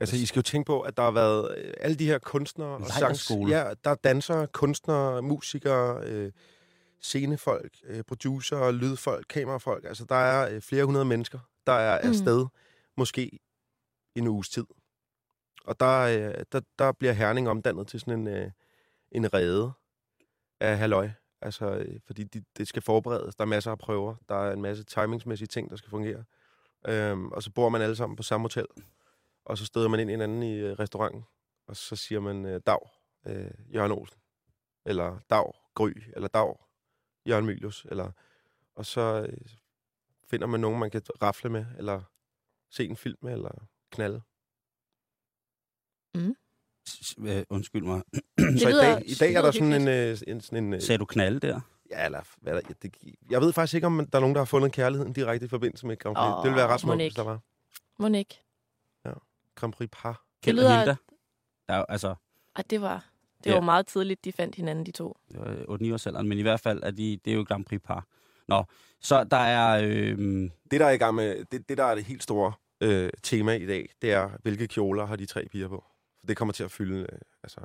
Altså, 0.00 0.16
I 0.16 0.26
skal 0.26 0.38
jo 0.38 0.42
tænke 0.42 0.66
på, 0.66 0.80
at 0.80 0.96
der 0.96 1.02
har 1.02 1.10
været 1.10 1.58
øh, 1.58 1.74
alle 1.80 1.96
de 1.96 2.06
her 2.06 2.18
kunstnere 2.18 2.68
og. 2.68 2.80
Lejrskole? 3.00 3.56
Ja, 3.58 3.74
der 3.84 3.90
er 3.90 3.94
dansere, 3.94 4.46
kunstnere, 4.46 5.22
musikere, 5.22 6.04
øh, 6.04 6.32
scenefolk, 7.00 7.72
øh, 7.84 8.04
producer, 8.04 8.70
lydfolk, 8.70 9.26
kamerafolk. 9.28 9.84
Altså, 9.84 10.04
der 10.04 10.14
er 10.14 10.54
øh, 10.54 10.60
flere 10.62 10.84
hundrede 10.84 11.04
mennesker, 11.04 11.38
der 11.66 11.72
er 11.72 12.00
Mm. 12.02 12.08
afsted 12.08 12.46
måske 12.96 13.38
en 14.14 14.26
uges 14.28 14.48
tid. 14.48 14.66
Og 15.64 15.80
der, 15.80 15.98
øh, 16.00 16.44
der, 16.52 16.60
der 16.78 16.92
bliver 16.92 17.12
Herning 17.12 17.48
omdannet 17.48 17.86
til 17.88 18.00
sådan 18.00 18.20
en, 18.20 18.28
øh, 18.28 18.50
en 19.12 19.34
rede 19.34 19.72
af 20.60 20.78
halløj. 20.78 21.10
Altså, 21.40 21.70
øh, 21.70 22.00
fordi 22.06 22.24
de, 22.24 22.44
det 22.56 22.68
skal 22.68 22.82
forberedes. 22.82 23.34
Der 23.36 23.44
er 23.44 23.48
masser 23.48 23.70
af 23.70 23.78
prøver. 23.78 24.14
Der 24.28 24.34
er 24.34 24.52
en 24.52 24.62
masse 24.62 24.84
timingsmæssige 24.84 25.48
ting, 25.48 25.70
der 25.70 25.76
skal 25.76 25.90
fungere. 25.90 26.24
Øhm, 26.88 27.28
og 27.28 27.42
så 27.42 27.50
bor 27.50 27.68
man 27.68 27.82
alle 27.82 27.96
sammen 27.96 28.16
på 28.16 28.22
samme 28.22 28.44
hotel. 28.44 28.66
Og 29.44 29.58
så 29.58 29.66
støder 29.66 29.88
man 29.88 30.00
ind 30.00 30.10
i 30.10 30.12
hinanden 30.12 30.42
i 30.42 30.54
øh, 30.54 30.78
restauranten. 30.78 31.24
Og 31.66 31.76
så 31.76 31.96
siger 31.96 32.20
man, 32.20 32.44
øh, 32.46 32.60
dag, 32.66 32.90
øh, 33.26 33.50
Jørgen 33.74 33.92
Olsen. 33.92 34.18
Eller 34.84 35.18
dag, 35.30 35.52
Gry. 35.74 35.90
Eller 36.16 36.28
dag, 36.28 36.54
Jørgen 37.28 37.46
Mylius. 37.46 37.86
Eller, 37.90 38.10
og 38.74 38.86
så 38.86 39.26
øh, 39.30 39.38
finder 40.30 40.46
man 40.46 40.60
nogen, 40.60 40.80
man 40.80 40.90
kan 40.90 41.02
rafle 41.22 41.50
med. 41.50 41.66
Eller 41.78 42.02
se 42.70 42.84
en 42.86 42.96
film 42.96 43.18
med. 43.22 43.32
Eller 43.32 43.66
knalde. 43.90 44.20
S- 46.88 47.14
øh, 47.18 47.42
undskyld 47.50 47.82
mig. 47.84 48.02
Det 48.38 48.60
så 48.60 48.68
i 48.68 48.72
dag, 48.72 49.02
i 49.10 49.14
dag 49.14 49.34
er 49.34 49.42
der 49.42 49.50
sådan 49.50 49.72
en, 49.72 49.88
øh, 49.88 50.18
en, 50.26 50.40
sådan 50.40 50.64
en 50.64 50.74
øh, 50.74 50.82
Sagde 50.82 50.98
du 50.98 51.04
knalde 51.04 51.40
der? 51.40 51.60
Ja, 51.90 52.04
eller 52.04 52.22
hvad 52.36 52.54
der, 52.54 52.60
det, 52.82 52.96
jeg 53.30 53.40
ved 53.40 53.52
faktisk 53.52 53.74
ikke, 53.74 53.86
om 53.86 54.06
der 54.12 54.18
er 54.18 54.20
nogen, 54.20 54.34
der 54.34 54.40
har 54.40 54.44
fundet 54.46 54.72
kærligheden 54.72 55.12
direkte 55.12 55.46
i 55.46 55.48
forbindelse 55.48 55.86
med 55.86 55.96
Grand 55.98 56.16
Prix. 56.16 56.24
Åh, 56.32 56.36
det 56.36 56.44
ville 56.44 56.56
være 56.56 56.66
ret 56.68 56.80
smukt, 56.80 56.96
hvis 57.02 57.14
der 57.14 57.22
var 57.22 57.40
Må 57.98 58.08
ikke. 58.08 58.42
Grand 59.54 59.72
Prix 59.72 59.88
par. 59.92 60.24
Kjeld 60.42 60.56
lyder- 60.56 60.78
Hilda? 60.78 60.96
Der 61.68 61.74
er, 61.74 61.84
altså, 61.84 62.14
Ej, 62.56 62.62
det 62.70 62.80
var, 62.80 63.08
det 63.44 63.50
Ja. 63.50 63.54
var 63.54 63.60
meget 63.60 63.86
tidligt, 63.86 64.24
de 64.24 64.32
fandt 64.32 64.54
hinanden, 64.54 64.86
de 64.86 64.90
to. 64.90 65.16
det 65.32 65.40
var 65.40 65.56
8 65.68 65.92
års 65.92 66.06
alderen, 66.06 66.28
men 66.28 66.38
i 66.38 66.42
hvert 66.42 66.60
fald 66.60 66.82
er 66.82 66.90
de, 66.90 67.18
det 67.24 67.30
er 67.30 67.34
jo 67.34 67.44
Grand 67.48 67.64
Prix 67.64 67.80
par. 67.82 68.06
Nå, 68.48 68.64
så 69.00 69.24
der 69.24 69.36
er... 69.36 69.80
Øh, 69.84 70.18
Det, 70.70 70.80
der 70.80 70.86
er 70.86 70.90
i 70.90 70.96
gang 70.96 71.14
med, 71.14 71.44
det, 71.44 71.68
det 71.68 71.78
der 71.78 71.84
er 71.84 71.94
det 71.94 72.04
helt 72.04 72.22
store 72.22 72.52
øh, 72.80 73.10
tema 73.22 73.52
i 73.52 73.66
dag, 73.66 73.88
det 74.02 74.12
er, 74.12 74.30
hvilke 74.42 74.66
kjoler 74.68 75.06
har 75.06 75.16
de 75.16 75.26
tre 75.26 75.46
piger 75.52 75.68
på. 75.68 75.84
For 76.20 76.26
det 76.26 76.36
kommer 76.36 76.52
til 76.52 76.64
at 76.64 76.70
fylde, 76.70 77.00
øh, 77.00 77.18
altså, 77.42 77.60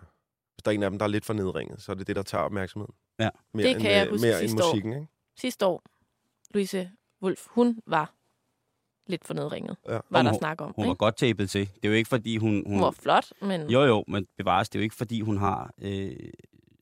hvis 0.55 0.63
der 0.65 0.71
er 0.71 0.75
en 0.75 0.83
af 0.83 0.89
dem, 0.89 0.99
der 0.99 1.05
er 1.05 1.09
lidt 1.09 1.25
for 1.25 1.33
nedringet, 1.33 1.81
så 1.81 1.91
er 1.91 1.95
det 1.95 2.07
det, 2.07 2.15
der 2.15 2.23
tager 2.23 2.43
opmærksomheden. 2.43 2.95
Ja. 3.19 3.29
Mere 3.53 3.63
Det 3.67 3.71
end, 3.75 3.81
kan 3.81 3.91
jeg 3.91 4.05
øh, 4.05 4.11
huske 4.11 4.27
mere 4.27 4.39
end 4.41 4.49
sidste 4.49 4.63
år. 4.63 4.67
musikken, 4.71 4.93
ikke? 4.93 5.07
Sidste 5.37 5.65
år, 5.65 5.83
Louise 6.53 6.91
Wolf, 7.21 7.47
hun 7.49 7.79
var 7.85 8.13
lidt 9.07 9.25
for 9.25 9.33
nedringet, 9.33 9.77
Ja. 9.87 9.99
var 10.09 10.19
Hun- 10.19 10.25
der 10.25 10.33
snak 10.33 10.61
om. 10.61 10.73
hun 10.75 10.85
var 10.85 10.91
ikke? 10.91 10.97
godt 10.99 11.17
tapet 11.17 11.49
til. 11.49 11.67
Det 11.75 11.85
er 11.85 11.89
jo 11.89 11.93
ikke, 11.95 12.07
fordi 12.09 12.37
hun... 12.37 12.49
hun 12.65 12.73
Hun 12.73 12.81
var 12.81 12.91
flot, 12.91 13.25
men 13.41 13.69
jo, 13.69 13.81
jo, 13.81 14.03
men 14.07 14.27
bevares, 14.37 14.69
det 14.69 14.79
er 14.79 14.81
jo 14.81 14.83
ikke, 14.83 14.95
fordi 14.95 15.21
hun 15.21 15.37
har... 15.37 15.73
Øh, 15.81 16.15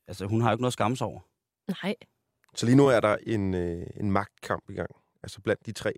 altså, 0.06 0.26
hun 0.26 0.40
har 0.40 0.50
jo 0.50 0.54
ikke 0.54 0.62
noget 0.62 0.98
sig 0.98 1.06
over. 1.06 1.20
nej. 1.82 1.94
Så 2.54 2.66
lige 2.66 2.76
nu 2.76 2.86
er 2.86 3.00
der 3.00 3.16
en, 3.26 3.54
øh, 3.54 3.86
en 3.96 4.12
magtkamp 4.12 4.70
i 4.70 4.74
gang, 4.74 4.90
altså 5.22 5.40
blandt 5.40 5.66
de 5.66 5.72
tre 5.72 5.92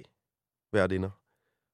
værtinder. 0.73 1.11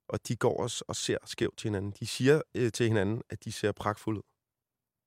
Og 0.08 0.28
de 0.28 0.36
går 0.36 0.62
også 0.62 0.84
og 0.88 0.96
ser 0.96 1.18
skævt 1.24 1.58
til 1.58 1.68
hinanden. 1.68 1.92
De 2.00 2.06
siger 2.06 2.42
øh, 2.54 2.72
til 2.72 2.86
hinanden, 2.88 3.22
at 3.30 3.44
de 3.44 3.52
ser 3.52 3.72
pragtfulde 3.72 4.22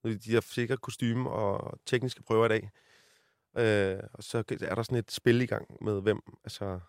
ud. 0.04 0.16
De 0.16 0.34
har 0.34 0.42
sikkert 0.42 0.82
kostume 0.82 1.30
og 1.30 1.80
tekniske 1.86 2.24
prøver 2.24 2.46
i 2.46 2.50
dag. 2.50 2.70
Øh, 3.58 4.00
og 4.14 4.24
så 4.24 4.38
er 4.38 4.76
der 4.76 4.84
sådan 4.84 4.98
et 4.98 5.12
spil 5.12 5.42
i 5.42 5.46
gang 5.46 5.78
med, 5.82 6.02
hvem, 6.02 6.20
altså, 6.44 6.80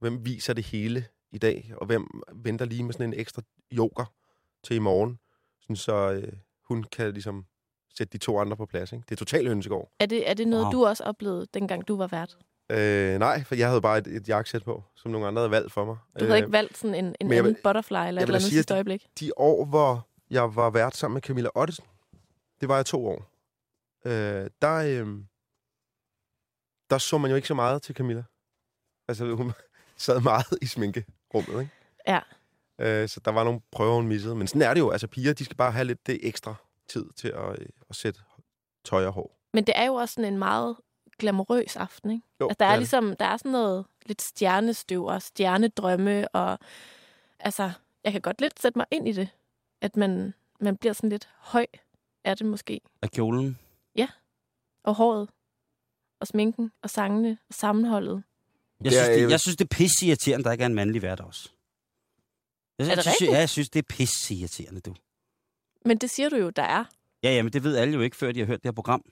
hvem 0.00 0.24
viser 0.26 0.52
det 0.52 0.64
hele 0.64 1.06
i 1.34 1.38
dag, 1.38 1.72
og 1.76 1.86
hvem 1.86 2.06
venter 2.32 2.64
lige 2.64 2.82
med 2.84 2.92
sådan 2.92 3.12
en 3.12 3.20
ekstra 3.20 3.42
joker 3.72 4.04
til 4.64 4.76
i 4.76 4.78
morgen, 4.78 5.18
sådan 5.60 5.76
så 5.76 5.94
øh, 6.12 6.32
hun 6.68 6.84
kan 6.84 7.12
ligesom 7.12 7.46
sætte 7.96 8.12
de 8.12 8.18
to 8.18 8.38
andre 8.40 8.56
på 8.56 8.66
plads. 8.66 8.92
Ikke? 8.92 9.04
Det 9.08 9.12
er 9.14 9.16
totalt 9.16 9.48
hønsegård. 9.48 9.92
Er 10.00 10.06
det, 10.06 10.30
er 10.30 10.34
det 10.34 10.48
noget, 10.48 10.64
Wow. 10.64 10.72
du 10.72 10.86
også 10.86 11.04
oplevede, 11.04 11.46
dengang 11.54 11.88
du 11.88 11.96
var 11.96 12.06
vært? 12.06 12.38
Øh, 12.70 13.18
nej, 13.18 13.44
for 13.44 13.54
jeg 13.54 13.68
havde 13.68 13.80
bare 13.80 13.98
et, 13.98 14.06
et 14.06 14.28
jakkesæt 14.28 14.62
på, 14.64 14.84
som 14.96 15.10
nogle 15.10 15.26
andre 15.26 15.40
havde 15.40 15.50
valgt 15.50 15.72
for 15.72 15.84
mig. 15.84 15.96
Du 16.20 16.24
havde 16.24 16.38
ikke 16.38 16.52
valgt 16.52 16.78
sådan 16.78 16.94
en, 16.94 17.04
en 17.04 17.14
anden 17.32 17.44
vil- 17.44 17.56
butterfly 17.64 17.94
eller 17.94 18.06
et 18.08 18.08
eller 18.22 18.34
andet 18.34 18.42
sige, 18.42 18.50
sidste 18.50 18.74
øjeblik? 18.74 19.06
de 19.20 19.30
år, 19.36 19.64
hvor 19.64 20.08
jeg 20.30 20.56
var 20.56 20.70
vært 20.70 20.96
sammen 20.96 21.14
med 21.14 21.22
Camilla 21.22 21.48
Ottesen, 21.54 21.84
det 22.60 22.68
var 22.68 22.76
jeg 22.76 22.86
to 22.86 23.06
år, 23.06 23.30
øh, 24.06 24.50
der, 24.62 24.74
øh, 24.74 25.18
der 26.90 26.98
så 26.98 27.18
man 27.18 27.30
jo 27.30 27.36
ikke 27.36 27.48
så 27.48 27.54
meget 27.54 27.82
til 27.82 27.94
Camilla. 27.94 28.24
Altså, 29.08 29.34
hun 29.34 29.52
sad 29.96 30.20
meget 30.20 30.58
i 30.62 30.66
sminkerummet, 31.42 31.62
ikke? 31.62 31.74
Ja. 32.06 32.20
Øh, 33.02 33.08
så 33.08 33.20
der 33.24 33.30
var 33.30 33.44
nogle 33.44 33.60
prøver, 33.72 33.94
hun 33.94 34.08
missede. 34.08 34.34
Men 34.34 34.46
sådan 34.46 34.62
er 34.62 34.74
det 34.74 34.80
jo. 34.80 34.90
Altså, 34.90 35.06
piger, 35.06 35.32
de 35.32 35.44
skal 35.44 35.56
bare 35.56 35.72
have 35.72 35.84
lidt 35.84 36.06
det 36.06 36.18
ekstra 36.22 36.54
tid 36.88 37.06
til 37.16 37.28
at, 37.28 37.58
øh, 37.60 37.66
at 37.90 37.96
sætte 37.96 38.20
tøj 38.84 39.06
og 39.06 39.12
hår. 39.12 39.38
Men 39.52 39.64
det 39.64 39.72
er 39.76 39.84
jo 39.84 39.94
også 39.94 40.14
sådan 40.14 40.32
en 40.32 40.38
meget 40.38 40.76
glamourøs 41.18 41.76
aften, 41.76 42.10
ikke? 42.10 42.22
Jo, 42.40 42.48
Altså, 42.48 42.56
der 42.60 42.66
er 42.66 42.70
det. 42.70 42.78
ligesom, 42.78 43.16
der 43.16 43.24
er 43.24 43.36
sådan 43.36 43.52
noget 43.52 43.86
lidt 44.06 44.22
stjernestøv 44.22 45.04
og 45.04 45.22
stjernedrømme, 45.22 46.28
og 46.28 46.58
altså, 47.40 47.70
jeg 48.04 48.12
kan 48.12 48.20
godt 48.20 48.40
lidt 48.40 48.60
sætte 48.60 48.78
mig 48.78 48.86
ind 48.90 49.08
i 49.08 49.12
det, 49.12 49.28
at 49.80 49.96
man, 49.96 50.34
man 50.60 50.76
bliver 50.76 50.92
sådan 50.92 51.10
lidt 51.10 51.28
høj 51.38 51.66
er 52.24 52.34
det 52.34 52.46
måske. 52.46 52.80
Af 53.02 53.10
kjolen. 53.10 53.58
Og 54.84 54.94
håret, 54.94 55.28
og 56.20 56.26
sminken, 56.26 56.72
og 56.82 56.90
sangene, 56.90 57.38
og 57.48 57.54
sammenholdet. 57.54 58.22
Jeg 58.84 58.92
Det 58.92 58.98
er- 58.98 59.04
synes, 59.04 59.18
det, 59.20 59.30
jeg- 59.30 59.40
synes, 59.40 59.56
det 59.56 59.64
er 59.64 59.76
pisse 59.76 60.06
irriterende, 60.06 60.44
der 60.44 60.52
ikke 60.52 60.62
er 60.62 60.66
en 60.66 60.74
mandlig 60.74 61.02
vært 61.02 61.20
også. 61.20 61.50
Jeg, 62.78 62.88
Er 62.90 62.94
det 62.94 63.04
synes, 63.04 63.14
rigtigt? 63.14 63.30
Ja, 63.32 63.38
jeg 63.38 63.48
synes, 63.50 63.70
det 63.70 63.78
er 63.78 63.86
pisse 63.88 64.34
irriterende, 64.34 64.80
du. 64.80 64.94
Men 65.84 65.98
det 65.98 66.10
siger 66.10 66.28
du 66.28 66.36
jo, 66.36 66.50
der 66.50 66.62
er. 66.62 66.84
Ja, 67.22 67.30
ja, 67.34 67.42
men 67.42 67.52
det 67.52 67.62
ved 67.64 67.76
alle 67.76 67.94
jo 67.94 68.00
ikke, 68.00 68.16
før 68.16 68.32
de 68.32 68.38
har 68.40 68.46
hørt 68.46 68.62
det 68.62 68.66
her 68.68 68.72
program. 68.72 69.02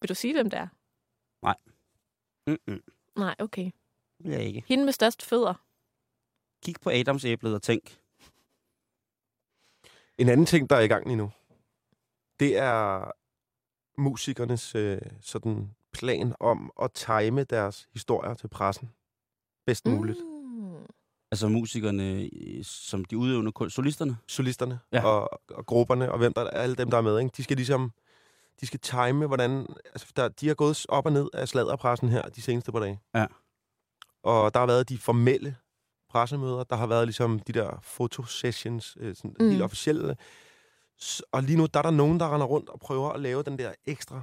Vil 0.00 0.08
du 0.08 0.14
sige, 0.14 0.34
hvem 0.34 0.50
det 0.50 0.58
er? 0.58 0.68
Mm-mm. 2.46 2.82
Nej, 3.16 3.34
okay. 3.38 3.64
Det 3.64 4.24
vil 4.24 4.32
jeg 4.32 4.42
ikke. 4.44 4.64
Hende 4.66 4.84
med 4.84 4.92
størst 4.92 5.22
fødder. 5.22 5.54
Kig 6.64 6.74
på 6.82 6.90
Adamsæblet 6.90 7.54
og 7.54 7.62
tænk. 7.62 7.98
En 10.18 10.28
anden 10.28 10.46
ting, 10.46 10.70
der 10.70 10.76
er 10.76 10.80
i 10.80 10.86
gang 10.86 11.06
lige 11.06 11.16
nu, 11.16 11.32
det 12.40 12.56
er 12.56 13.10
musikernes 14.00 14.74
øh, 14.74 15.00
sådan 15.20 15.74
plan 15.92 16.34
om 16.40 16.72
at 16.82 16.92
time 16.92 17.44
deres 17.44 17.88
historier 17.92 18.34
til 18.34 18.48
pressen 18.48 18.90
bedst 19.66 19.86
muligt. 19.86 20.18
Mm. 20.18 20.74
Altså 21.32 21.48
musikerne, 21.48 22.28
øh, 22.32 22.64
som 22.64 23.04
de 23.04 23.18
udøvende 23.18 23.52
kun- 23.52 23.70
solisterne. 23.70 24.16
Solisterne 24.26 24.78
Ja. 24.92 25.04
og, 25.04 25.40
og 25.50 25.66
grupperne 25.66 26.12
og 26.12 26.18
hvem 26.18 26.32
der, 26.32 26.44
alle 26.50 26.76
dem, 26.76 26.90
der 26.90 26.96
er 26.98 27.02
med, 27.02 27.18
ikke? 27.18 27.32
de 27.36 27.42
skal 27.44 27.56
ligesom 27.56 27.92
de 28.60 28.66
skal 28.66 28.80
time, 28.80 29.26
hvordan... 29.26 29.66
Altså, 29.84 30.06
der, 30.16 30.28
de 30.28 30.46
har 30.48 30.54
gået 30.54 30.86
op 30.88 31.06
og 31.06 31.12
ned 31.12 31.28
af 31.32 31.48
sladderpressen 31.48 32.08
her 32.08 32.22
de 32.22 32.42
seneste 32.42 32.72
par 32.72 32.78
dage. 32.80 33.00
Ja. 33.14 33.26
Og 34.22 34.54
der 34.54 34.60
har 34.60 34.66
været 34.66 34.88
de 34.88 34.98
formelle 34.98 35.56
pressemøder. 36.10 36.64
Der 36.64 36.76
har 36.76 36.86
været 36.86 37.06
ligesom 37.06 37.38
de 37.40 37.52
der 37.52 37.78
fotosessions, 37.82 38.96
øh, 39.00 39.16
sådan 39.16 39.36
Mm. 39.40 39.50
helt 39.50 39.62
officielle. 39.62 40.16
Og 41.32 41.42
lige 41.42 41.56
nu, 41.58 41.66
der 41.66 41.78
er 41.78 41.82
der 41.82 41.90
nogen, 41.90 42.20
der 42.20 42.34
render 42.34 42.46
rundt 42.46 42.68
og 42.68 42.80
prøver 42.80 43.10
at 43.10 43.20
lave 43.20 43.42
den 43.42 43.58
der 43.58 43.72
ekstra, 43.86 44.22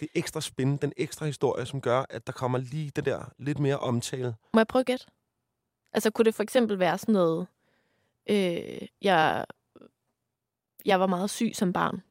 det 0.00 0.08
ekstra 0.14 0.40
spin, 0.40 0.76
den 0.76 0.92
ekstra 0.96 1.26
historie, 1.26 1.66
som 1.66 1.80
gør, 1.80 2.04
at 2.10 2.26
der 2.26 2.32
kommer 2.32 2.58
lige 2.58 2.92
det 2.96 3.04
der 3.04 3.32
lidt 3.38 3.58
mere 3.58 3.78
omtale. 3.78 4.34
Må 4.54 4.60
jeg 4.60 4.66
prøve 4.66 4.84
at? 4.90 5.06
Altså, 5.92 6.10
kunne 6.10 6.24
det 6.24 6.34
for 6.34 6.42
eksempel 6.42 6.78
være 6.78 6.98
sådan 6.98 7.12
noget... 7.12 7.46
Øh, 8.30 8.88
jeg, 9.02 9.44
jeg 10.84 11.00
var 11.00 11.06
meget 11.06 11.30
syg 11.30 11.52
som 11.54 11.72
barn. 11.72 12.02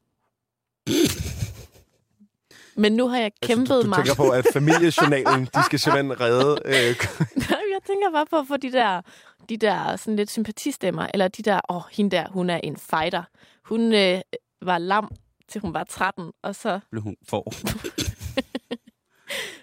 Men 2.75 2.93
nu 2.93 3.07
har 3.07 3.17
jeg 3.17 3.31
kæmpet 3.41 3.61
altså, 3.61 3.75
du, 3.75 3.81
du 3.81 3.89
mig... 3.89 3.97
tænker 3.97 4.15
på, 4.15 4.29
at 4.29 4.45
familiejournalen, 4.53 5.45
de 5.45 5.63
skal 5.65 5.79
simpelthen 5.79 6.19
redde... 6.19 6.61
Øh, 6.65 6.95
jeg 7.75 7.81
tænker 7.87 8.11
bare 8.11 8.25
på 8.25 8.35
at 8.35 8.47
få 8.47 8.57
de 8.57 8.71
der, 8.71 9.01
de 9.49 9.57
der 9.57 9.95
sådan 9.95 10.15
lidt 10.15 10.31
sympatistemmer, 10.31 11.07
eller 11.13 11.27
de 11.27 11.43
der, 11.43 11.61
åh, 11.69 11.75
oh, 11.75 11.81
hende 11.91 12.15
der, 12.15 12.27
hun 12.29 12.49
er 12.49 12.57
en 12.57 12.77
fighter. 12.77 13.23
Hun 13.65 13.93
øh, 13.93 14.21
var 14.61 14.77
lam, 14.77 15.11
til 15.47 15.61
hun 15.61 15.73
var 15.73 15.83
13, 15.83 16.31
og 16.43 16.55
så, 16.55 16.79
Blev 16.91 17.03
hun 17.03 17.15
for. 17.29 17.41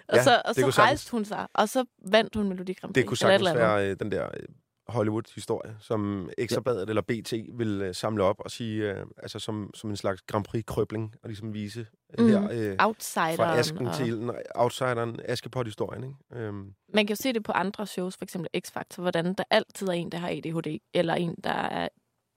og 0.07 0.15
Ja, 0.17 0.23
så, 0.23 0.41
og 0.45 0.55
så 0.55 0.61
kunne 0.61 0.71
sagtens- 0.73 0.77
rejste 0.79 1.11
hun 1.11 1.25
sig, 1.25 1.47
og 1.53 1.69
så 1.69 1.85
vandt 2.11 2.35
hun 2.35 2.49
Melodi 2.49 2.73
Grand 2.73 2.93
Prix. 2.93 3.01
Det 3.01 3.07
kunne 3.07 3.29
eller 3.31 3.37
sagtens 3.37 3.49
eller 3.49 3.65
andet. 3.71 3.79
være 3.83 3.91
øh, 3.91 3.99
den 3.99 4.11
der 4.11 4.25
øh, 4.25 4.43
Hollywood-historie, 4.87 5.75
som 5.79 6.29
Ekstrabladet 6.37 6.89
eller 6.89 7.01
BT 7.01 7.33
vil 7.57 7.81
øh, 7.81 7.95
samle 7.95 8.23
op 8.23 8.35
og 8.39 8.51
sige, 8.51 8.91
øh, 8.93 9.05
altså 9.17 9.39
som, 9.39 9.71
som 9.73 9.89
en 9.89 9.95
slags 9.97 10.21
Grand 10.21 10.43
Prix-krøbling, 10.45 11.13
og 11.23 11.29
ligesom 11.29 11.53
vise 11.53 11.85
Mhm. 12.19 12.27
her 12.29 12.47
øh, 12.51 12.75
Outsideren. 12.79 13.35
fra 13.35 13.57
asken 13.57 13.87
og... 13.87 13.95
til 13.95 14.19
nej, 14.19 14.43
outsideren, 14.55 15.19
Askepot-historien. 15.23 16.03
Ikke? 16.03 16.43
Øhm, 16.45 16.73
Man 16.93 17.07
kan 17.07 17.15
jo 17.15 17.21
se 17.23 17.33
det 17.33 17.43
på 17.43 17.51
andre 17.51 17.87
shows, 17.87 18.17
for 18.17 18.25
eksempel 18.25 18.49
X-Factor, 18.67 19.01
hvordan 19.01 19.33
der 19.33 19.43
altid 19.49 19.87
er 19.87 19.91
en, 19.91 20.11
der 20.11 20.17
har 20.17 20.29
ADHD, 20.29 20.79
eller 20.93 21.13
en, 21.13 21.35
der 21.43 21.49
er, 21.51 21.87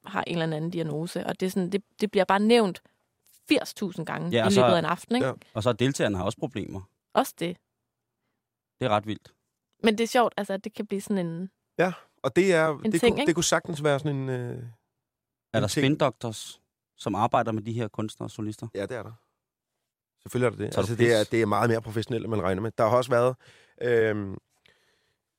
har 0.04 0.24
en 0.26 0.38
eller 0.42 0.56
anden 0.56 0.70
diagnose. 0.70 1.26
Og 1.26 1.40
det, 1.40 1.46
er 1.46 1.50
sådan, 1.50 1.70
det, 1.72 1.82
det 2.00 2.10
bliver 2.10 2.24
bare 2.24 2.40
nævnt 2.40 2.82
80.000 3.52 4.04
gange 4.04 4.28
Ja, 4.30 4.36
ja, 4.38 4.46
i 4.50 4.54
løbet 4.54 4.74
af 4.74 4.78
en 4.78 4.84
aften. 4.84 5.16
Ikke? 5.16 5.26
ja. 5.26 5.32
Ja. 5.32 5.50
Og 5.54 5.62
så 5.62 5.68
er 5.68 5.72
deltagerne 5.72 6.16
har 6.16 6.24
også 6.24 6.38
problemer. 6.38 6.80
Også 7.14 7.34
det. 7.38 7.56
Det 8.80 8.86
er 8.86 8.88
ret 8.88 9.06
vildt. 9.06 9.34
Men 9.84 9.98
det 9.98 10.04
er 10.04 10.08
sjovt, 10.08 10.34
altså, 10.36 10.52
at 10.52 10.64
det 10.64 10.74
kan 10.74 10.86
blive 10.86 11.00
sådan 11.00 11.26
en... 11.26 11.50
og 12.22 12.36
det 12.36 12.54
er 12.54 12.76
det, 12.76 13.00
ting, 13.00 13.00
kunne, 13.00 13.20
ikke? 13.20 13.26
det 13.26 13.34
kunne 13.34 13.44
sagtens 13.44 13.84
være 13.84 13.98
sådan 13.98 14.16
en... 14.16 14.28
Øh, 14.28 14.62
Er 15.52 15.60
der 15.60 15.68
ting. 15.68 15.84
spin 15.84 15.96
doctors, 15.96 16.60
som 16.96 17.14
arbejder 17.14 17.52
med 17.52 17.62
de 17.62 17.72
her 17.72 17.88
kunstnere 17.88 18.26
og 18.26 18.30
solister? 18.30 18.68
ja, 18.74 18.82
det 18.82 18.96
er 18.96 19.02
der. 19.02 19.12
Selvfølgelig 20.22 20.46
er 20.46 20.50
der 20.50 20.70
det. 20.70 20.78
Altså, 20.78 20.94
det, 20.94 21.20
er, 21.20 21.24
det 21.24 21.42
er 21.42 21.46
meget 21.46 21.70
mere 21.70 21.82
professionelt, 21.82 22.24
end 22.24 22.30
man 22.30 22.42
regner 22.42 22.62
med. 22.62 22.70
Der 22.78 22.88
har 22.88 22.96
også 22.96 23.10
været... 23.10 23.36
Øh, 23.82 24.36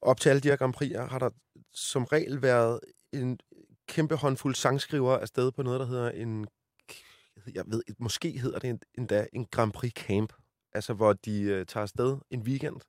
op 0.01 0.19
til 0.19 0.29
alle 0.29 0.39
de 0.41 0.47
her 0.49 0.55
Grand 0.55 0.75
Prix'er 0.81 1.09
har 1.09 1.19
der 1.19 1.29
som 1.73 2.03
regel 2.03 2.41
været 2.41 2.79
en 3.13 3.39
kæmpe 3.87 4.15
håndfuld 4.15 4.55
sangskriver 4.55 5.17
afsted 5.17 5.51
på 5.51 5.63
noget, 5.63 5.79
der 5.79 5.85
hedder 5.85 6.11
en... 6.11 6.47
Jeg 7.53 7.63
ved, 7.67 7.83
måske 7.99 8.39
hedder 8.39 8.59
det 8.59 8.83
endda 8.97 9.27
en 9.33 9.45
Grand 9.45 9.73
Prix 9.73 9.91
Camp. 9.91 10.33
Altså, 10.71 10.93
hvor 10.93 11.13
de 11.13 11.41
øh, 11.41 11.65
tager 11.65 11.81
afsted 11.81 12.17
en 12.29 12.41
weekend. 12.41 12.81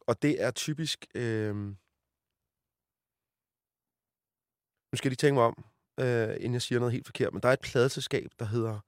Og 0.00 0.22
det 0.22 0.42
er 0.42 0.50
typisk... 0.50 1.06
Øh, 1.14 1.56
nu 4.92 4.96
skal 4.96 5.10
de 5.10 5.16
tænke 5.16 5.34
mig 5.34 5.44
om, 5.44 5.64
øh, 6.00 6.28
inden 6.36 6.52
jeg 6.52 6.62
siger 6.62 6.78
noget 6.78 6.92
helt 6.92 7.06
forkert, 7.06 7.32
men 7.32 7.42
der 7.42 7.48
er 7.48 7.52
et 7.52 7.60
pladeselskab, 7.60 8.30
der 8.38 8.44
hedder 8.44 8.80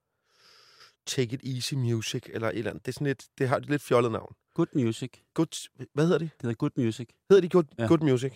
Take 1.07 1.35
It 1.35 1.55
Easy 1.57 1.75
Music, 1.75 2.23
eller 2.27 2.49
et 2.49 2.59
eller 2.59 2.71
andet. 2.71 2.87
Det, 2.87 2.93
er 2.93 2.95
sådan 2.95 3.07
lidt, 3.07 3.29
det 3.39 3.49
har 3.49 3.57
et 3.57 3.67
lidt 3.67 3.83
fjollet 3.83 4.13
navn. 4.13 4.35
Good 4.55 4.67
Music. 4.75 5.13
Good, 5.35 5.69
hvad 5.95 6.05
hedder 6.05 6.19
de? 6.19 6.25
Det 6.25 6.43
hedder 6.43 6.55
Good 6.55 6.71
Music. 6.77 7.09
Hedder 7.31 7.41
de 7.41 7.49
Good, 7.49 7.65
Ja. 7.79 7.83
ja. 7.83 7.89
Good 7.89 8.01
Music? 8.01 8.33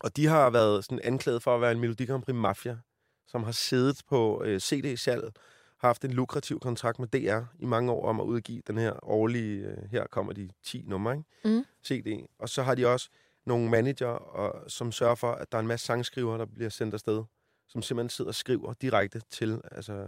Og 0.00 0.16
de 0.16 0.26
har 0.26 0.50
været 0.50 0.84
sådan 0.84 1.00
anklaget 1.04 1.42
for 1.42 1.54
at 1.54 1.60
være 1.60 1.72
en 1.72 1.80
Melodi 1.80 2.04
Grand 2.04 2.22
Prix 2.22 2.34
mafia, 2.34 2.78
som 3.26 3.42
har 3.42 3.52
siddet 3.52 4.00
på 4.08 4.42
øh, 4.44 4.60
CD-salg, 4.60 5.22
har 5.78 5.88
haft 5.88 6.04
en 6.04 6.10
lukrativ 6.10 6.60
kontrakt 6.60 6.98
med 6.98 7.08
DR 7.08 7.40
i 7.58 7.64
mange 7.64 7.92
år 7.92 8.08
om 8.08 8.20
at 8.20 8.24
udgive 8.24 8.62
den 8.66 8.78
her 8.78 8.92
årlige, 9.08 9.66
øh, 9.66 9.90
her 9.90 10.06
kommer 10.06 10.32
de 10.32 10.50
10 10.64 10.84
numre, 10.86 11.12
ikke? 11.16 11.24
Mm. 11.58 11.64
CD. 11.86 12.26
Og 12.38 12.48
så 12.48 12.62
har 12.62 12.74
de 12.74 12.86
også 12.86 13.08
nogle 13.46 13.70
manager, 13.70 14.06
og, 14.08 14.70
som 14.70 14.92
sørger 14.92 15.14
for, 15.14 15.32
at 15.32 15.52
der 15.52 15.58
er 15.58 15.62
en 15.62 15.66
masse 15.68 15.86
sangskrivere, 15.86 16.38
der 16.38 16.44
bliver 16.46 16.70
sendt 16.70 16.94
afsted, 16.94 17.22
som 17.68 17.82
simpelthen 17.82 18.10
sidder 18.10 18.28
og 18.30 18.34
skriver 18.34 18.72
direkte 18.72 19.20
til, 19.30 19.60
altså 19.72 20.06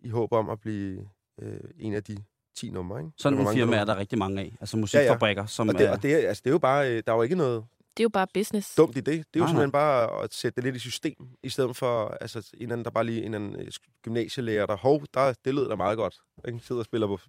i 0.00 0.08
håb 0.08 0.32
om 0.32 0.50
at 0.50 0.60
blive 0.60 1.08
øh, 1.42 1.60
en 1.78 1.94
af 1.94 2.04
de 2.04 2.16
10 2.56 2.70
numre, 2.70 3.00
ikke? 3.00 3.10
Sådan 3.18 3.32
nogle 3.36 3.44
mange 3.44 3.58
firmaer 3.60 3.80
er 3.80 3.84
der 3.84 3.96
rigtig 3.96 4.18
mange 4.18 4.40
af. 4.42 4.56
Altså 4.60 4.76
musikfabrikker, 4.76 5.46
som 5.46 5.68
Og 5.68 5.74
det, 5.78 5.86
er... 5.86 5.90
og 5.92 6.02
det, 6.02 6.24
er- 6.24 6.28
altså, 6.28 6.40
det 6.44 6.50
er 6.50 6.54
jo 6.54 6.58
bare, 6.58 6.90
øh, 6.92 7.02
der 7.06 7.12
er 7.12 7.16
jo 7.16 7.22
ikke 7.22 7.34
noget 7.36 7.64
Det 7.96 8.00
er 8.00 8.04
jo 8.04 8.08
bare 8.08 8.26
business. 8.34 8.74
dumt 8.74 8.96
i 8.96 9.00
det. 9.00 9.06
Det 9.06 9.12
er 9.18 9.22
jo 9.36 9.40
Nej, 9.40 9.48
simpelthen 9.48 9.72
bare 9.72 10.22
at 10.24 10.34
sætte 10.34 10.56
det 10.56 10.64
lidt 10.64 10.76
i 10.76 10.78
system, 10.78 11.28
i 11.42 11.48
stedet 11.48 11.76
for 11.76 12.08
altså, 12.20 12.38
en 12.38 12.62
eller 12.62 12.72
anden, 12.72 12.84
der 12.84 12.90
bare 12.90 13.04
lige 13.04 13.18
en 13.18 13.34
eller 13.34 13.48
anden 13.48 13.60
øh, 13.60 13.72
gymnasielærer, 14.02 14.66
der, 14.66 14.76
hov, 14.76 15.02
der, 15.14 15.34
det 15.44 15.54
lyder 15.54 15.68
da 15.68 15.74
meget 15.74 15.96
godt. 15.96 16.18
Ikke? 16.48 16.60
Sidder 16.62 16.78
og 16.78 16.84
spiller 16.84 17.06
på... 17.06 17.20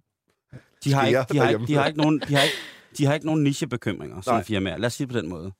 De 0.84 0.92
har, 0.92 1.06
ikke, 1.06 1.24
de, 1.32 1.38
har 1.38 1.48
ikke, 1.48 1.66
de, 1.66 1.74
har 1.74 1.86
ikke 1.86 1.98
nogen, 1.98 2.20
de, 2.28 2.34
har 2.34 2.42
ikke, 2.42 2.56
de 2.98 3.06
har 3.06 3.14
ikke 3.14 3.26
nogen 3.26 3.42
nichebekymringer 3.42 4.20
som 4.20 4.34
Nej. 4.34 4.44
firmaer. 4.44 4.76
Lad 4.76 4.86
os 4.86 4.92
sige 4.92 5.06
det 5.06 5.12
på 5.12 5.18
den 5.18 5.28
måde. 5.28 5.52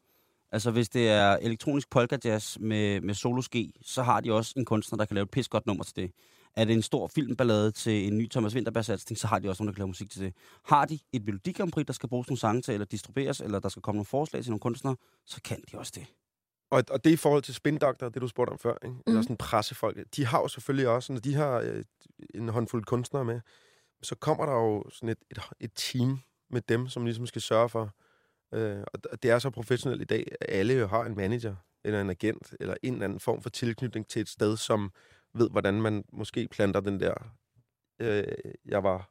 Altså, 0.52 0.70
hvis 0.70 0.88
det 0.88 1.08
er 1.08 1.36
elektronisk 1.36 1.90
polka 1.90 2.18
jazz 2.24 2.58
med, 2.60 3.00
med 3.00 3.14
soloski, 3.14 3.80
så 3.82 4.02
har 4.02 4.20
de 4.20 4.32
også 4.32 4.52
en 4.56 4.64
kunstner, 4.64 4.96
der 4.96 5.04
kan 5.04 5.14
lave 5.14 5.22
et 5.22 5.30
pis 5.30 5.48
godt 5.48 5.66
nummer 5.66 5.84
til 5.84 5.96
det. 5.96 6.10
Er 6.56 6.64
det 6.64 6.74
en 6.74 6.82
stor 6.82 7.06
filmballade 7.14 7.70
til 7.70 8.06
en 8.06 8.18
ny 8.18 8.30
Thomas 8.30 8.54
Winterberg-satsning, 8.54 9.18
så 9.18 9.26
har 9.26 9.38
de 9.38 9.48
også 9.48 9.62
nogen, 9.62 9.68
der 9.68 9.74
kan 9.74 9.80
lave 9.80 9.88
musik 9.88 10.10
til 10.10 10.20
det. 10.22 10.34
Har 10.64 10.84
de 10.84 10.98
et 11.12 11.24
Melodi 11.24 11.52
Grand 11.52 11.72
Prix, 11.72 11.86
der 11.86 11.92
skal 11.92 12.08
bruges 12.08 12.28
nogle 12.28 12.38
sange 12.38 12.62
til, 12.62 12.74
eller 12.74 12.84
distribueres, 12.84 13.40
eller 13.40 13.58
der 13.58 13.68
skal 13.68 13.82
komme 13.82 13.96
nogle 13.96 14.06
forslag 14.06 14.42
til 14.42 14.50
nogle 14.50 14.60
kunstnere, 14.60 14.96
så 15.26 15.40
kan 15.44 15.62
de 15.72 15.78
også 15.78 15.92
det. 15.94 16.06
Og, 16.70 16.84
og 16.90 17.04
det 17.04 17.10
er 17.10 17.14
i 17.14 17.16
forhold 17.16 17.42
til 17.42 17.54
Spin 17.54 17.78
Doctor, 17.78 18.08
det 18.08 18.22
du 18.22 18.28
spurgte 18.28 18.50
om 18.50 18.58
før, 18.58 18.74
ikke? 18.84 18.94
Mm. 18.94 19.02
eller 19.06 19.18
Mhm. 19.18 19.22
sådan 19.22 19.36
pressefolk. 19.36 19.98
De 20.16 20.26
har 20.26 20.40
jo 20.40 20.48
selvfølgelig 20.48 20.88
også, 20.88 21.12
når 21.12 21.20
de 21.20 21.34
har 21.34 21.52
øh, 21.60 21.84
en 22.34 22.48
håndfuld 22.48 22.84
kunstnere 22.84 23.24
med, 23.24 23.40
så 24.02 24.14
kommer 24.14 24.46
der 24.46 24.52
jo 24.52 24.84
sådan 24.90 25.08
et, 25.08 25.18
et, 25.30 25.38
et 25.60 25.70
team 25.74 26.18
med 26.50 26.60
dem, 26.68 26.88
som 26.88 27.04
ligesom 27.04 27.26
skal 27.26 27.42
sørge 27.42 27.68
for, 27.68 27.94
øh, 28.54 28.82
og 29.12 29.22
det 29.22 29.30
er 29.30 29.38
så 29.38 29.50
professionelt 29.50 30.02
i 30.02 30.04
dag, 30.04 30.32
at 30.40 30.46
alle 30.50 30.74
jo 30.74 30.86
har 30.86 31.04
en 31.04 31.16
manager, 31.16 31.56
eller 31.84 32.00
en 32.00 32.10
agent, 32.10 32.54
eller 32.60 32.74
en 32.82 32.92
eller 32.92 33.04
anden 33.04 33.20
form 33.20 33.42
for 33.42 33.50
tilknytning 33.50 34.06
til 34.08 34.22
et 34.22 34.28
sted, 34.28 34.56
som 34.56 34.92
ved, 35.34 35.50
hvordan 35.50 35.82
man 35.82 36.04
måske 36.12 36.48
planter 36.48 36.80
den 36.80 37.00
der, 37.00 37.14
øh, 37.98 38.24
jeg 38.64 38.82
var 38.82 39.10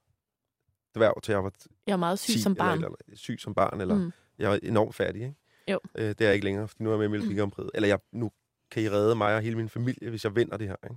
dværg 0.96 1.24
til 1.24 1.32
jeg 1.32 1.44
var 1.44 1.54
Jeg 1.88 1.94
er 1.94 1.98
meget 1.98 2.20
syg 2.20 2.34
10, 2.34 2.42
som 2.42 2.56
barn. 2.56 2.78
Eller, 2.78 2.88
eller, 2.88 3.18
syg 3.18 3.40
som 3.40 3.54
barn, 3.54 3.82
eller 3.82 3.96
mm. 3.96 4.02
Mm. 4.02 4.12
jeg 4.40 4.54
er 4.54 4.60
enormt 4.64 4.96
færdig, 4.96 5.22
ikke? 5.22 5.36
Jo. 5.72 5.80
Øh, 5.96 6.10
det 6.10 6.22
er 6.22 6.26
jeg 6.26 6.34
ikke 6.34 6.46
længere, 6.46 6.68
fordi 6.68 6.84
nu 6.84 6.90
er 6.90 6.94
jeg 6.94 7.00
med 7.00 7.20
i 7.20 7.22
Melodi 7.22 7.40
Grand 7.40 7.52
Prix. 7.52 7.68
Eller 7.74 7.88
jeg, 7.88 8.00
nu 8.12 8.32
kan 8.72 8.84
I 8.84 8.90
redde 8.90 9.16
mig 9.16 9.36
og 9.36 9.42
hele 9.42 9.56
min 9.56 9.70
familie, 9.70 10.10
hvis 10.10 10.24
jeg 10.24 10.36
vinder 10.36 10.58
det 10.58 10.68
her, 10.68 10.76
ikke? 10.84 10.96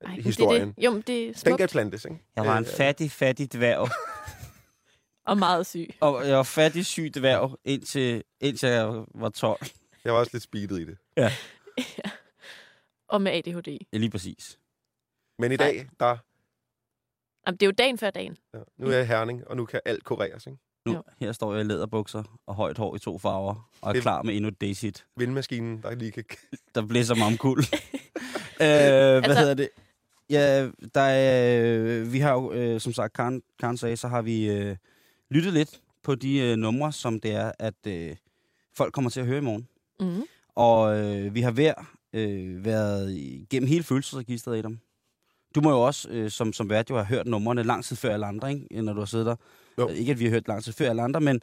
Ej, 0.00 0.20
Historien. 0.20 0.68
Det 0.68 0.84
er 0.86 0.90
det. 0.90 0.96
Jo, 0.96 1.02
det 1.06 1.22
er 1.22 1.26
Den 1.26 1.34
smukt 1.34 1.58
kan 1.58 1.68
plantes, 1.68 2.04
ikke? 2.04 2.22
Jeg 2.36 2.46
var 2.46 2.58
en 2.58 2.64
Øh, 2.64 2.70
fattig, 2.70 3.10
fattig 3.10 3.52
dværg. 3.52 3.88
og 5.30 5.38
meget 5.38 5.66
syg. 5.66 5.90
Og 6.00 6.28
jeg 6.28 6.36
var 6.36 6.42
fattig, 6.42 6.86
syg 6.86 7.12
dværg, 7.14 7.58
indtil, 7.64 8.24
indtil 8.40 8.68
jeg 8.68 9.04
var 9.14 9.28
12. 9.28 9.66
Jeg 10.04 10.12
var 10.12 10.18
også 10.18 10.30
lidt 10.32 10.42
speedet 10.42 10.80
i 10.80 10.84
det. 10.84 10.96
Og 13.12 13.22
med 13.22 13.32
ADHD. 13.32 13.78
Ja, 13.92 13.98
lige 13.98 14.10
præcis. 14.10 14.58
Men 15.38 15.52
i 15.52 15.56
Nej. 15.56 15.66
dag, 15.66 15.88
der, 16.00 16.16
Jamen, 17.46 17.56
det 17.56 17.62
er 17.62 17.66
jo 17.66 17.72
dagen 17.78 17.98
før 17.98 18.10
dagen. 18.10 18.36
ja, 18.54 18.58
nu 18.78 18.86
er 18.86 18.92
jeg 18.92 19.02
i 19.02 19.06
Herning, 19.06 19.48
og 19.48 19.56
nu 19.56 19.64
kan 19.64 19.80
alt 19.84 20.04
kureres, 20.04 20.46
ikke? 20.46 20.58
Nu, 20.86 20.92
Jo. 20.92 21.02
her 21.20 21.32
står 21.32 21.52
jeg 21.54 21.60
i 21.60 21.64
læderbukser 21.64 22.38
og 22.46 22.54
højt 22.54 22.78
hår 22.78 22.96
i 22.96 22.98
to 22.98 23.18
farver, 23.18 23.70
og 23.82 23.88
er 23.88 23.92
Det- 23.92 24.02
klar 24.02 24.22
med 24.22 24.34
endnu 24.36 24.48
et 24.48 24.60
daysit. 24.60 25.06
Vindmaskinen, 25.16 25.82
der 25.82 25.94
lige 25.94 26.12
kan... 26.12 26.24
Der 26.74 26.86
blæser 26.86 27.14
mig 27.14 27.26
omkuld. 27.26 27.64
øh, 27.74 28.56
hvad 28.60 29.22
Altså- 29.24 29.38
hedder 29.40 29.54
det? 29.54 29.68
Ja, 30.30 30.70
der 30.94 31.00
er, 31.00 31.62
øh, 32.00 32.12
vi 32.12 32.18
har 32.18 32.32
jo, 32.32 32.52
øh, 32.52 32.80
som 32.80 32.92
sagt, 32.92 33.12
Karen, 33.12 33.42
Karen 33.60 33.76
sagde, 33.76 33.96
så 33.96 34.08
har 34.08 34.22
vi 34.22 34.50
øh, 34.50 34.76
lyttet 35.30 35.52
lidt 35.52 35.80
på 36.02 36.14
de 36.14 36.38
øh, 36.38 36.56
numre, 36.56 36.92
som 36.92 37.20
det 37.20 37.30
er, 37.34 37.52
at 37.58 37.86
øh, 37.86 38.16
folk 38.76 38.94
kommer 38.94 39.10
til 39.10 39.20
at 39.20 39.26
høre 39.26 39.38
i 39.38 39.40
morgen. 39.40 39.68
Mm. 40.00 40.22
Og 40.54 40.98
øh, 40.98 41.34
vi 41.34 41.40
har 41.40 41.50
hver 41.50 41.74
øh, 42.12 42.64
været 42.64 43.12
igennem 43.12 43.68
hele 43.68 43.84
følelsesregisteret 43.84 44.58
i 44.58 44.62
dem. 44.62 44.78
Du 45.54 45.60
må 45.60 45.70
jo 45.70 45.80
også, 45.80 46.08
øh, 46.08 46.30
som, 46.30 46.52
som 46.52 46.70
vært, 46.70 46.90
jo 46.90 46.94
have 46.94 47.06
hørt 47.06 47.26
numrene 47.26 47.62
lang 47.62 47.84
tid 47.84 47.96
før 47.96 48.14
alle 48.14 48.26
andre, 48.26 48.52
ikke? 48.52 48.82
når 48.82 48.92
du 48.92 48.98
har 48.98 49.06
siddet 49.06 49.26
der. 49.26 49.36
Jo. 49.78 49.88
Øh, 49.88 49.96
Ikke, 49.96 50.12
at 50.12 50.18
vi 50.18 50.24
har 50.24 50.30
hørt 50.30 50.48
lang 50.48 50.64
tid 50.64 50.72
før 50.72 50.90
alle 50.90 51.02
andre, 51.02 51.20
men 51.20 51.40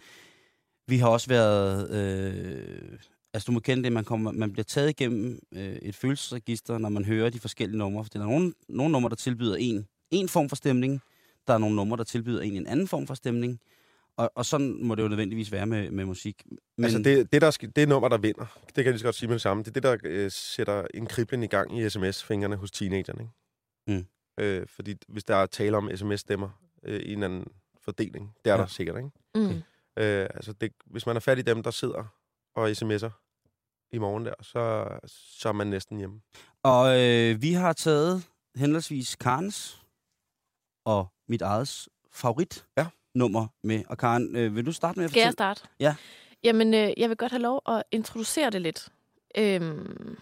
vi 0.87 0.97
har 0.97 1.07
også 1.07 1.27
været... 1.27 1.91
Øh, 1.91 2.99
altså, 3.33 3.45
du 3.47 3.51
må 3.51 3.59
kende 3.59 3.83
det, 3.83 3.91
man, 3.91 4.03
kommer, 4.03 4.31
man 4.31 4.51
bliver 4.51 4.63
taget 4.63 4.89
igennem 4.89 5.39
øh, 5.51 5.75
et 5.75 5.95
følelsesregister, 5.95 6.77
når 6.77 6.89
man 6.89 7.05
hører 7.05 7.29
de 7.29 7.39
forskellige 7.39 7.77
numre. 7.77 8.03
For 8.03 8.09
der 8.09 8.19
er 8.19 8.23
nogle, 8.23 8.53
nogle 8.69 8.91
numre, 8.91 9.09
der 9.09 9.15
tilbyder 9.15 9.55
en, 9.55 9.87
en 10.11 10.29
form 10.29 10.49
for 10.49 10.55
stemning. 10.55 11.01
Der 11.47 11.53
er 11.53 11.57
nogle 11.57 11.75
numre, 11.75 11.97
der 11.97 12.03
tilbyder 12.03 12.41
en 12.41 12.53
en 12.53 12.67
anden 12.67 12.87
form 12.87 13.07
for 13.07 13.13
stemning. 13.13 13.59
Og, 14.19 14.31
og 14.35 14.45
sådan 14.45 14.83
må 14.83 14.95
det 14.95 15.03
jo 15.03 15.07
nødvendigvis 15.07 15.51
være 15.51 15.65
med, 15.65 15.91
med 15.91 16.05
musik. 16.05 16.43
Men. 16.77 16.83
Altså 16.85 16.99
det, 16.99 17.31
det, 17.31 17.41
der, 17.41 17.51
skal- 17.51 17.71
det 17.75 17.89
nummer, 17.89 18.09
der 18.09 18.17
vinder, 18.17 18.45
det 18.65 18.73
kan 18.75 18.83
jeg 18.85 18.91
lige 18.93 18.99
så 18.99 19.05
godt 19.05 19.15
sige 19.15 19.27
med 19.27 19.33
det 19.35 19.41
samme, 19.41 19.63
det 19.63 19.67
er 19.67 19.73
det, 19.73 19.83
der 19.83 19.97
øh, 20.03 20.31
sætter 20.31 20.87
en 20.93 21.05
kriblen 21.05 21.43
i 21.43 21.47
gang 21.47 21.77
i 21.79 21.89
sms-fingrene 21.89 22.55
hos 22.55 22.71
teenagerne. 22.71 23.21
Ikke? 23.21 23.99
Mm. 24.37 24.43
Øh, 24.43 24.67
fordi 24.67 24.95
hvis 25.07 25.23
der 25.23 25.35
er 25.35 25.45
tale 25.45 25.77
om 25.77 25.89
sms-stemmer 25.95 26.49
øh, 26.83 26.99
i 27.01 27.13
en 27.13 27.23
anden 27.23 27.45
fordeling, 27.81 28.33
det 28.45 28.51
er 28.51 28.55
Ja. 28.55 28.61
der 28.61 28.67
sikkert, 28.67 28.97
ikke? 28.97 29.09
Mm. 29.35 29.61
Øh, 30.03 30.27
altså 30.35 30.53
det, 30.53 30.71
hvis 30.85 31.05
man 31.05 31.15
er 31.15 31.19
fat 31.19 31.39
i 31.39 31.41
dem, 31.41 31.63
der 31.63 31.71
sidder 31.71 32.03
og 32.55 32.69
sms'er 32.71 33.09
i 33.91 33.97
morgen 33.97 34.25
der, 34.25 34.33
så, 34.41 34.87
så 35.07 35.49
er 35.49 35.53
man 35.53 35.67
næsten 35.67 35.97
hjemme. 35.97 36.21
Og 36.63 36.99
øh, 37.01 37.41
vi 37.41 37.53
har 37.53 37.73
taget 37.73 38.23
henholdsvis 38.55 39.15
Karens 39.15 39.81
og 40.85 41.07
mit 41.27 41.41
eget 41.41 41.87
favorit 42.11 42.65
Ja. 42.77 42.87
Nummer 43.15 43.47
med. 43.63 43.83
Og 43.89 43.97
Karen, 43.97 44.35
øh, 44.35 44.55
vil 44.55 44.65
du 44.65 44.71
starte 44.71 44.99
med 44.99 45.05
at 45.05 45.11
Skal 45.11 45.21
jeg 45.21 45.31
starte? 45.33 45.61
Ja. 45.79 45.95
Jamen, 46.43 46.73
øh, 46.73 46.91
jeg 46.97 47.09
vil 47.09 47.17
godt 47.17 47.31
have 47.31 47.41
lov 47.41 47.61
at 47.67 47.83
introducere 47.91 48.49
det 48.49 48.61
lidt. 48.61 48.89
Øhm, 49.37 50.17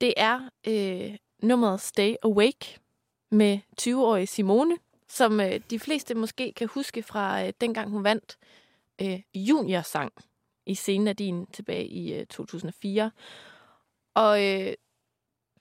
det 0.00 0.14
er 0.16 0.40
øh, 0.66 1.16
nummeret 1.42 1.80
Stay 1.80 2.14
Awake 2.22 2.78
med 3.30 3.58
20-årige 3.80 4.26
Simone, 4.26 4.76
som 5.08 5.40
øh, 5.40 5.60
de 5.70 5.78
fleste 5.78 6.14
måske 6.14 6.52
kan 6.56 6.68
huske 6.68 7.02
fra 7.02 7.46
øh, 7.46 7.52
dengang 7.60 7.90
hun 7.90 8.04
vandt 8.04 8.36
øh, 9.02 9.20
juniorsang 9.34 10.12
i 10.66 10.74
scenen 10.74 11.08
af 11.08 11.16
din 11.16 11.46
tilbage 11.46 11.86
i 11.86 12.14
øh, 12.14 12.26
2004. 12.26 13.10
Og 14.14 14.44
øh, 14.44 14.72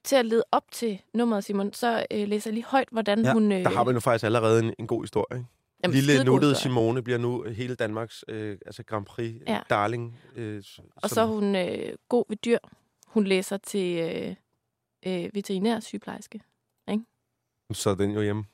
til 0.03 0.15
at 0.15 0.25
lede 0.25 0.43
op 0.51 0.71
til 0.71 1.01
nummeret, 1.13 1.43
Simon, 1.43 1.73
så 1.73 2.05
øh, 2.11 2.27
læser 2.27 2.49
jeg 2.49 2.53
lige 2.53 2.65
højt, 2.65 2.87
hvordan 2.91 3.23
Ja, 3.25 3.33
hun... 3.33 3.51
Øh, 3.51 3.63
Der 3.63 3.69
har 3.69 3.83
vi 3.83 3.93
nu 3.93 3.99
faktisk 3.99 4.25
allerede 4.25 4.63
en, 4.63 4.73
en 4.79 4.87
god 4.87 5.03
historie. 5.03 5.37
Ikke? 5.39 5.49
Jamen, 5.83 5.95
Lille 5.95 6.23
nuttede. 6.23 6.55
Simone 6.55 7.01
bliver 7.01 7.17
nu 7.19 7.43
hele 7.43 7.75
Danmarks 7.75 8.25
øh, 8.27 8.57
altså 8.65 8.83
Grand 8.83 9.05
Prix 9.05 9.35
Ja. 9.47 9.53
ja. 9.53 9.59
darling. 9.69 10.19
Øh, 10.35 10.63
Og 10.95 11.09
så 11.09 11.21
er 11.21 11.25
hun 11.25 11.55
øh, 11.55 11.93
god 12.09 12.25
ved 12.29 12.37
dyr. 12.37 12.57
Hun 13.07 13.23
læser 13.23 13.57
til 13.57 13.97
øh, 13.97 14.35
øh, 15.05 15.29
veterinær 15.33 15.79
sygeplejerske. 15.79 16.41
så 17.73 17.89
er 17.89 17.95
den 17.95 18.11
jo 18.11 18.21
hjemme. 18.21 18.45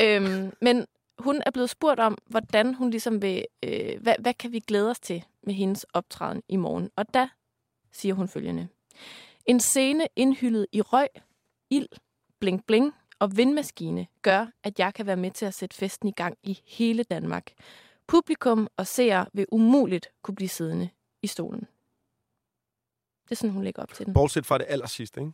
Øhm, 0.00 0.52
men 0.60 0.86
hun 1.18 1.42
er 1.46 1.50
blevet 1.50 1.70
spurgt 1.70 2.00
om, 2.00 2.18
hvordan 2.26 2.74
hun 2.74 2.90
ligesom 2.90 3.22
vil, 3.22 3.44
øh, 3.62 4.00
hvad, 4.02 4.14
hvad 4.18 4.34
kan 4.34 4.52
vi 4.52 4.60
glæde 4.60 4.90
os 4.90 5.00
til 5.00 5.24
med 5.42 5.54
hendes 5.54 5.84
optræden 5.92 6.42
i 6.48 6.56
morgen? 6.56 6.90
Og 6.96 7.14
der 7.14 7.28
siger 7.92 8.14
hun 8.14 8.28
følgende. 8.28 8.68
En 9.46 9.60
scene 9.60 10.06
indhyllet 10.16 10.66
i 10.72 10.80
røg, 10.80 11.08
ild, 11.70 11.88
bling 12.40 12.64
bling 12.66 12.94
og 13.18 13.36
vindmaskine 13.36 14.06
gør, 14.22 14.46
at 14.62 14.78
jeg 14.78 14.94
kan 14.94 15.06
være 15.06 15.16
med 15.16 15.30
til 15.30 15.46
at 15.46 15.54
sætte 15.54 15.76
festen 15.76 16.08
i 16.08 16.12
gang 16.12 16.38
i 16.42 16.60
hele 16.66 17.02
Danmark. 17.02 17.52
Publikum 18.06 18.68
og 18.76 18.86
seere 18.86 19.26
vil 19.32 19.46
umuligt 19.52 20.08
kunne 20.22 20.34
blive 20.34 20.48
siddende 20.48 20.90
i 21.22 21.26
stolen. 21.26 21.60
Det 23.24 23.30
er 23.30 23.34
sådan, 23.34 23.50
hun 23.50 23.64
lægger 23.64 23.82
op 23.82 23.92
til 23.94 24.06
den. 24.06 24.14
Bortset 24.14 24.46
fra 24.46 24.58
det 24.58 24.66
aller 24.68 24.86
sidste, 24.86 25.20
ikke? 25.20 25.32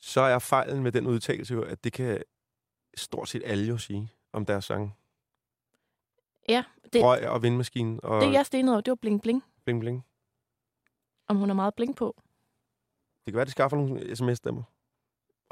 så 0.00 0.20
er 0.20 0.38
fejlen 0.38 0.82
med 0.82 0.92
den 0.92 1.06
udtalelse 1.06 1.54
jo, 1.54 1.62
at 1.62 1.84
det 1.84 1.92
kan 1.92 2.22
stort 2.96 3.28
set 3.28 3.42
alle 3.44 3.66
jo 3.66 3.78
sige 3.78 4.12
om 4.32 4.46
deres 4.46 4.64
sang. 4.64 4.96
Ja, 6.48 6.64
det, 6.92 7.02
Røg 7.02 7.28
og 7.28 7.42
vindmaskinen 7.42 8.00
og 8.02 8.20
det 8.22 8.32
jeg 8.32 8.46
stenede 8.46 8.72
over, 8.74 8.80
det 8.80 8.90
var 8.90 8.94
bling 8.94 9.22
bling. 9.22 9.44
bling 9.64 9.80
bling. 9.80 10.06
Om 11.28 11.36
hun 11.36 11.48
har 11.48 11.54
meget 11.54 11.74
bling 11.74 11.96
på. 11.96 12.16
Det 13.24 13.32
kan 13.32 13.34
være, 13.34 13.42
at 13.42 13.46
de 13.46 13.52
skaffer 13.52 13.76
nogle 13.76 14.16
sms-stemmer 14.16 14.62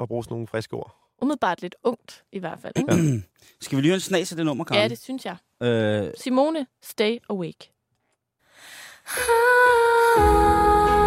og 0.03 0.07
bruger 0.07 0.21
sådan 0.21 0.33
nogle 0.33 0.47
friske 0.47 0.73
ord. 0.73 0.95
Umiddelbart 1.21 1.61
lidt 1.61 1.75
ungt, 1.83 2.23
i 2.31 2.39
hvert 2.39 2.59
fald. 2.59 2.73
Ikke? 2.77 3.23
Skal 3.61 3.75
vi 3.75 3.81
lige 3.81 3.89
høre 3.89 3.95
en 3.95 4.01
snas 4.01 4.31
af 4.31 4.35
det 4.35 4.45
nummer, 4.45 4.63
Karen? 4.63 4.81
Ja, 4.81 4.87
det 4.87 4.99
synes 4.99 5.25
jeg. 5.25 5.37
Øh, 5.61 6.11
Simone, 6.17 6.67
stay 6.81 7.17
awake. 7.29 7.73
skal 9.05 11.02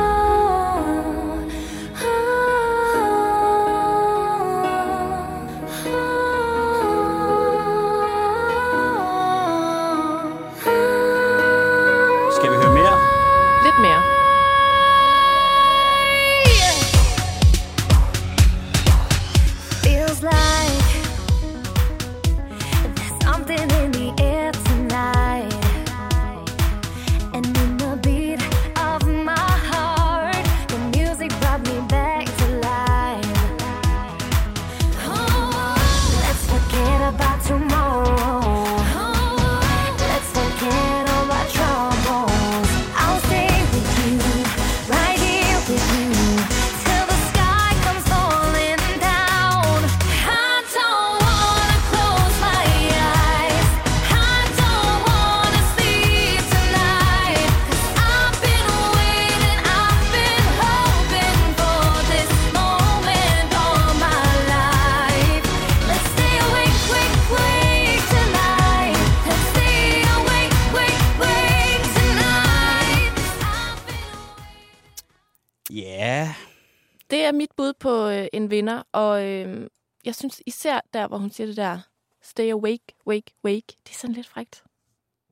er 77.28 77.32
mit 77.32 77.50
bud 77.56 77.72
på 77.72 78.08
øh, 78.08 78.26
en 78.32 78.50
vinder, 78.50 78.82
og 78.92 79.24
øh, 79.24 79.68
jeg 80.04 80.14
synes 80.14 80.42
især 80.46 80.80
der, 80.92 81.08
hvor 81.08 81.18
hun 81.18 81.30
siger 81.30 81.46
det 81.46 81.56
der, 81.56 81.78
stay 82.22 82.52
awake, 82.52 82.84
wake, 83.06 83.34
wake, 83.44 83.66
det 83.86 83.90
er 83.90 83.94
sådan 83.98 84.14
lidt 84.14 84.26
frægt. 84.26 84.64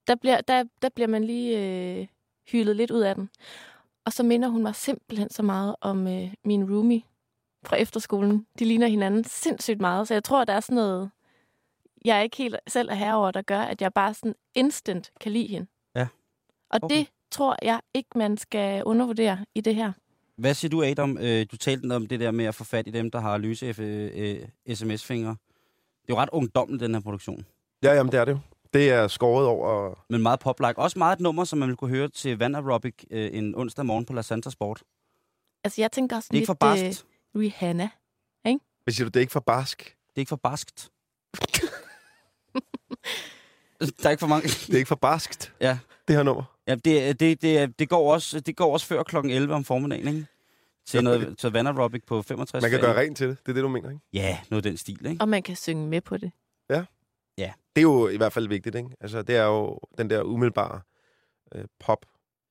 Der 0.06 0.14
bliver, 0.14 0.40
der, 0.40 0.64
der 0.82 0.88
bliver 0.88 1.08
man 1.08 1.24
lige 1.24 1.58
øh, 1.58 2.06
hyldet 2.52 2.76
lidt 2.76 2.90
ud 2.90 3.00
af 3.00 3.14
den. 3.14 3.30
Og 4.04 4.12
så 4.12 4.22
minder 4.22 4.48
hun 4.48 4.62
mig 4.62 4.74
simpelthen 4.74 5.30
så 5.30 5.42
meget 5.42 5.76
om 5.80 6.06
øh, 6.06 6.34
min 6.44 6.70
roomie 6.70 7.02
fra 7.66 7.76
efterskolen. 7.76 8.46
De 8.58 8.64
ligner 8.64 8.86
hinanden 8.86 9.24
sindssygt 9.24 9.80
meget, 9.80 10.08
så 10.08 10.14
jeg 10.14 10.24
tror, 10.24 10.44
der 10.44 10.52
er 10.52 10.60
sådan 10.60 10.74
noget, 10.76 11.10
jeg 12.04 12.24
ikke 12.24 12.36
helt 12.36 12.56
selv 12.68 12.88
er 12.88 12.94
herover, 12.94 13.30
der 13.30 13.42
gør, 13.42 13.60
at 13.60 13.82
jeg 13.82 13.92
bare 13.92 14.14
sådan 14.14 14.34
instant 14.54 15.12
kan 15.20 15.32
lide 15.32 15.46
hende. 15.46 15.66
Ja. 15.94 16.06
Og 16.70 16.80
Okay. 16.82 16.96
det 16.96 17.08
tror 17.30 17.56
jeg 17.62 17.80
ikke, 17.94 18.18
man 18.18 18.36
skal 18.36 18.84
undervurdere 18.84 19.44
i 19.54 19.60
det 19.60 19.74
her. 19.74 19.92
Hvad 20.38 20.54
siger 20.54 20.70
du, 20.70 20.82
Adam? 20.82 21.18
Øh, 21.18 21.46
du 21.52 21.56
talte 21.56 21.96
om 21.96 22.06
det 22.06 22.20
der 22.20 22.30
med 22.30 22.44
at 22.44 22.54
få 22.54 22.64
fat 22.64 22.86
i 22.86 22.90
dem, 22.90 23.10
der 23.10 23.20
har 23.20 23.38
løse 23.38 23.74
øh, 23.78 24.10
øh, 24.14 24.74
sms-fingre. 24.76 25.30
Det 25.30 26.10
er 26.10 26.14
jo 26.14 26.16
ret 26.16 26.28
ungdommeligt, 26.32 26.80
den 26.80 26.94
her 26.94 27.00
produktion. 27.00 27.46
Ja, 27.82 27.92
jamen 27.94 28.12
det 28.12 28.20
er 28.20 28.24
det 28.24 28.32
jo. 28.32 28.38
Det 28.72 28.90
er 28.90 29.08
skåret 29.08 29.46
over... 29.46 29.94
Men 30.10 30.22
meget 30.22 30.40
poplike. 30.40 30.78
Også 30.78 30.98
meget 30.98 31.16
et 31.16 31.20
nummer, 31.20 31.44
som 31.44 31.58
man 31.58 31.68
vil 31.68 31.76
kunne 31.76 31.90
høre 31.90 32.08
til 32.08 32.38
Van 32.38 32.54
Aerobic 32.54 32.94
øh, 33.10 33.30
en 33.32 33.54
onsdag 33.54 33.86
morgen 33.86 34.04
på 34.06 34.12
La 34.12 34.22
Santa 34.22 34.50
Sport. 34.50 34.82
Altså, 35.64 35.80
jeg 35.80 35.92
tænker 35.92 36.16
også 36.16 36.28
Det 36.30 36.36
er 36.36 36.40
ikke 36.40 36.46
for 36.46 36.74
lidt 36.74 36.84
barskt. 36.84 37.06
øh, 37.34 37.40
Rihanna. 37.40 37.88
Hvad 38.84 38.92
siger 38.92 39.04
du, 39.04 39.08
det 39.08 39.16
er 39.16 39.20
ikke 39.20 39.32
for 39.32 39.40
barsk? 39.40 39.78
Det 39.84 40.16
er 40.16 40.20
ikke 40.20 40.28
for 40.28 40.36
barskt. 40.36 40.90
der 44.02 44.06
er 44.06 44.10
ikke 44.10 44.20
for 44.20 44.26
mange. 44.26 44.48
Det 44.48 44.74
er 44.74 44.76
ikke 44.78 44.88
for 44.88 44.94
barskt, 44.94 45.54
Ja. 45.60 45.78
det 46.08 46.16
her 46.16 46.22
nummer. 46.22 46.53
Ja, 46.66 46.74
det, 46.74 47.20
det, 47.20 47.42
det, 47.42 47.78
det, 47.78 47.88
går 47.88 48.12
også, 48.12 48.40
det 48.40 48.56
går 48.56 48.72
også 48.72 48.86
før 48.86 49.02
klokken 49.02 49.32
11 49.32 49.54
om 49.54 49.64
formiddagen, 49.64 50.08
ikke? 50.08 50.26
Til, 50.86 50.98
Ja, 50.98 51.02
noget, 51.02 51.38
til 51.38 51.50
Van 51.50 51.66
Aerobic 51.66 52.02
på 52.06 52.22
65. 52.22 52.62
Man 52.62 52.70
kan 52.70 52.80
gøre 52.80 53.00
rent 53.00 53.16
til 53.16 53.28
det. 53.28 53.38
Det 53.38 53.48
er 53.48 53.52
det, 53.52 53.62
du 53.62 53.68
mener, 53.68 53.90
ikke? 53.90 54.02
Ja, 54.12 54.38
noget 54.50 54.66
af 54.66 54.70
den 54.70 54.76
stil, 54.76 55.06
ikke? 55.06 55.20
Og 55.20 55.28
man 55.28 55.42
kan 55.42 55.56
synge 55.56 55.86
med 55.86 56.00
på 56.00 56.16
det. 56.16 56.32
Det 57.76 57.80
er 57.80 57.82
jo 57.82 58.08
i 58.08 58.16
hvert 58.16 58.32
fald 58.32 58.48
vigtigt, 58.48 58.76
ikke? 58.76 58.88
Altså, 59.00 59.22
det 59.22 59.36
er 59.36 59.44
jo 59.44 59.78
den 59.98 60.10
der 60.10 60.22
umiddelbare 60.22 60.80
øh, 61.54 61.64
pop 61.80 62.06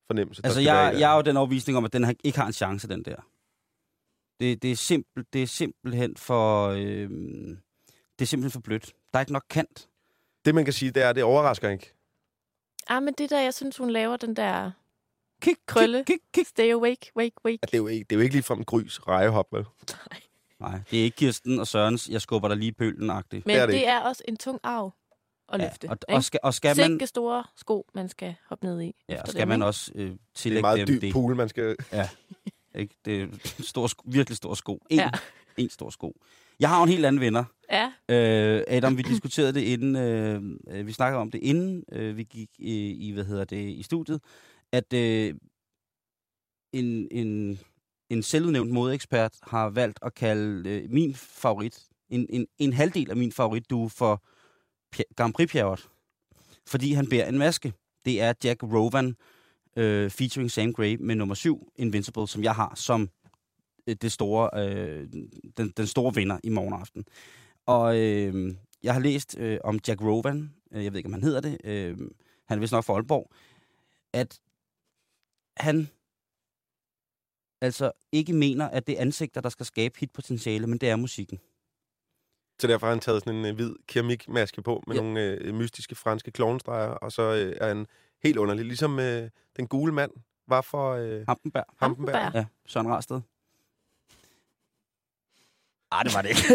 fornemmelse. 0.06 0.42
der 0.42 0.48
Altså, 0.48 0.60
skal 0.60 0.74
være 0.74 0.82
jeg, 0.82 1.00
jeg 1.00 1.12
er 1.12 1.16
jo 1.16 1.22
den 1.22 1.36
overvisning 1.36 1.78
om, 1.78 1.84
at 1.84 1.92
den 1.92 2.04
har, 2.04 2.14
ikke 2.24 2.38
har 2.38 2.46
en 2.46 2.52
chance, 2.52 2.88
den 2.88 3.04
der. 3.04 3.16
Det, 4.40 4.62
det, 4.62 4.72
er, 4.72 4.76
simpel, 4.76 5.24
det 5.32 5.42
er 5.42 5.46
simpelthen 5.46 6.16
for... 6.16 6.68
Øh, 6.68 7.10
det 8.18 8.22
er 8.22 8.24
simpelthen 8.24 8.50
for 8.50 8.60
blødt. 8.60 8.92
Der 9.12 9.18
er 9.18 9.20
ikke 9.20 9.32
nok 9.32 9.44
kant. 9.50 9.88
Det, 10.44 10.54
man 10.54 10.64
kan 10.64 10.72
sige, 10.72 10.90
det 10.90 11.02
er, 11.02 11.08
at 11.08 11.16
det 11.16 11.24
overrasker 11.24 11.70
ikke. 11.70 11.94
Ah, 12.88 13.02
men 13.02 13.14
det 13.18 13.30
der, 13.30 13.40
jeg 13.40 13.54
synes, 13.54 13.76
hun 13.76 13.90
laver 13.90 14.16
den 14.16 14.36
der 14.36 14.70
Kig, 15.42 15.56
Krølle. 15.66 16.04
Kig, 16.04 16.16
kig, 16.16 16.20
kig. 16.34 16.46
stay 16.46 16.72
awake, 16.72 17.10
wake, 17.16 17.34
wake. 17.44 17.58
At 17.62 17.68
det, 17.70 17.74
er 17.74 17.78
jo 17.78 17.86
ikke, 17.86 18.04
det 18.10 18.12
er 18.12 18.16
jo 18.16 18.22
ikke 18.22 18.34
ligefrem 18.34 18.58
en 18.58 18.64
grys 18.64 19.08
rejehop, 19.08 19.46
vel? 19.52 19.64
Nej, 20.60 20.80
det 20.90 21.00
er 21.00 21.04
ikke 21.04 21.16
Kirsten 21.16 21.60
og 21.60 21.66
Sørens, 21.66 22.08
jeg 22.08 22.20
skubber 22.20 22.48
dig 22.48 22.56
lige 22.56 22.68
i 22.68 22.72
pølten-agtigt. 22.72 23.46
Men 23.46 23.54
Det 23.54 23.62
er 23.62 23.66
det, 23.66 23.72
det 23.74 23.80
det 23.80 23.88
er 23.88 24.00
også 24.00 24.22
en 24.28 24.36
tung 24.36 24.60
arv 24.62 24.92
at 25.52 25.60
løfte. 25.60 25.88
og, 25.90 25.92
ikke? 26.08 26.14
og, 26.16 26.24
skal, 26.24 26.40
og 26.42 26.54
skal 26.54 26.76
man, 26.76 26.86
Sikke 26.86 27.06
store 27.06 27.44
sko, 27.56 27.86
man 27.94 28.08
skal 28.08 28.34
hoppe 28.48 28.66
ned 28.66 28.80
i. 28.82 28.94
ja, 29.08 29.20
og 29.22 29.28
skal 29.28 29.40
dem, 29.40 29.48
man 29.48 29.58
ikke? 29.58 29.66
også 29.66 29.92
øh, 29.94 30.04
Det 30.06 30.12
er 30.12 30.16
tillægge 30.34 30.58
en 30.58 30.62
meget 30.62 30.78
dem 30.88 30.94
dyb 30.94 31.00
det. 31.00 31.12
pool, 31.12 31.36
man 31.36 31.48
skal... 31.48 31.76
Ikke? 32.74 32.94
Det 33.04 33.22
er 33.22 33.26
stor, 33.62 33.86
sko- 33.86 34.02
virkelig 34.06 34.36
stor 34.36 34.54
sko. 34.54 34.82
En, 34.90 34.96
Ja. 34.98 35.02
ja. 35.04 35.10
en 35.62 35.70
stor 35.70 35.90
sko. 35.90 36.20
Jeg 36.60 36.68
har 36.68 36.78
jo 36.78 36.82
en 36.82 36.88
helt 36.88 37.06
anden 37.06 37.20
venner. 37.20 37.44
Ja, 37.72 37.92
Øh, 38.08 38.62
Adam, 38.68 38.96
vi 38.96 39.02
diskuterede 39.02 39.52
det 39.52 39.60
inden, 39.60 39.96
øh, 39.96 40.42
øh, 40.68 40.86
vi 40.86 40.92
snakkede 40.92 41.20
om 41.20 41.30
det 41.30 41.38
inden 41.38 41.84
øh, 41.92 42.16
vi 42.16 42.22
gik 42.22 42.50
i, 42.58 42.90
i, 43.08 43.12
hvad 43.12 43.24
hedder 43.24 43.44
det, 43.44 43.68
i 43.68 43.82
studiet, 43.82 44.20
at 44.72 44.92
øh, 44.92 45.34
en, 46.72 47.08
en, 47.10 47.58
en 48.10 48.22
selvudnævnt 48.22 48.70
modeekspert 48.70 49.34
har 49.42 49.70
valgt 49.70 49.98
at 50.02 50.14
kalde 50.14 50.70
øh, 50.70 50.90
min 50.90 51.14
favorit, 51.14 51.86
en, 52.10 52.26
en, 52.30 52.46
en 52.58 52.72
halvdel 52.72 53.10
af 53.10 53.16
min 53.16 53.32
favorit, 53.32 53.70
du 53.70 53.88
for 53.88 54.22
Grand 55.16 55.34
Prix 55.34 55.50
Pjerrot, 55.50 55.88
fordi 56.66 56.92
han 56.92 57.08
bærer 57.08 57.28
en 57.28 57.38
maske. 57.38 57.72
Det 58.04 58.20
er 58.20 58.32
Jack 58.44 58.62
Rovan 58.62 59.16
øh, 59.76 60.10
featuring 60.10 60.50
Sam 60.50 60.72
Gray 60.72 60.96
med 61.00 61.14
nummer 61.14 61.34
7, 61.34 61.72
Invincible, 61.76 62.28
som 62.28 62.42
jeg 62.42 62.54
har 62.54 62.72
som 62.74 63.02
øh, 63.02 63.23
det 63.86 64.12
store, 64.12 64.50
øh, 64.68 65.08
den, 65.56 65.70
den 65.76 65.86
store 65.86 66.14
vinder 66.14 66.38
i 66.44 66.48
morgen 66.48 66.72
aften. 66.74 67.04
Og 67.66 67.98
øh, 68.00 68.54
jeg 68.82 68.92
har 68.94 69.00
læst 69.00 69.38
øh, 69.38 69.58
om 69.64 69.78
Jack 69.88 70.02
Rovan, 70.02 70.54
øh, 70.72 70.84
jeg 70.84 70.92
ved 70.92 70.98
ikke, 70.98 71.06
om 71.06 71.12
han 71.12 71.22
hedder 71.22 71.40
det, 71.40 71.58
øh, 71.64 71.98
han 72.48 72.58
er 72.58 72.60
vist 72.60 72.72
nok 72.72 72.84
fra 72.84 72.94
Aalborg, 72.94 73.30
at 74.12 74.40
han 75.56 75.88
altså 77.60 77.92
ikke 78.12 78.32
mener, 78.32 78.68
at 78.68 78.86
det 78.86 78.96
er 78.96 79.00
ansigter, 79.02 79.40
der 79.40 79.48
skal 79.48 79.66
skabe 79.66 79.98
hitpotentiale, 79.98 80.66
men 80.66 80.78
det 80.78 80.90
er 80.90 80.96
musikken. 80.96 81.38
Så 82.60 82.66
derfor 82.66 82.86
har 82.86 82.92
han 82.92 83.00
taget 83.00 83.22
sådan 83.22 83.38
en 83.38 83.44
øh, 83.46 83.54
hvid 83.54 83.74
keramikmaske 83.88 84.62
på 84.62 84.82
med 84.86 84.96
Ja. 84.96 85.02
nogle 85.02 85.20
øh, 85.20 85.54
mystiske 85.54 85.94
franske 85.94 86.30
klovnestreger, 86.30 86.88
og 86.90 87.12
så 87.12 87.22
øh, 87.22 87.56
er 87.60 87.68
han 87.68 87.86
helt 88.22 88.36
underlig. 88.38 88.64
Ligesom 88.64 88.98
øh, 88.98 89.30
den 89.56 89.66
gule 89.66 89.92
mand 89.92 90.10
var 90.48 90.60
for 90.60 90.92
øh, 90.92 91.24
Hampenberg. 91.28 91.64
Hampenberg. 91.76 92.14
Hampenberg. 92.16 92.34
Ja, 92.34 92.46
Søren 92.66 92.88
Rarsted. 92.88 93.20
Ah, 95.98 96.04
det 96.04 96.14
var 96.14 96.22
det 96.22 96.28
ikke. 96.28 96.42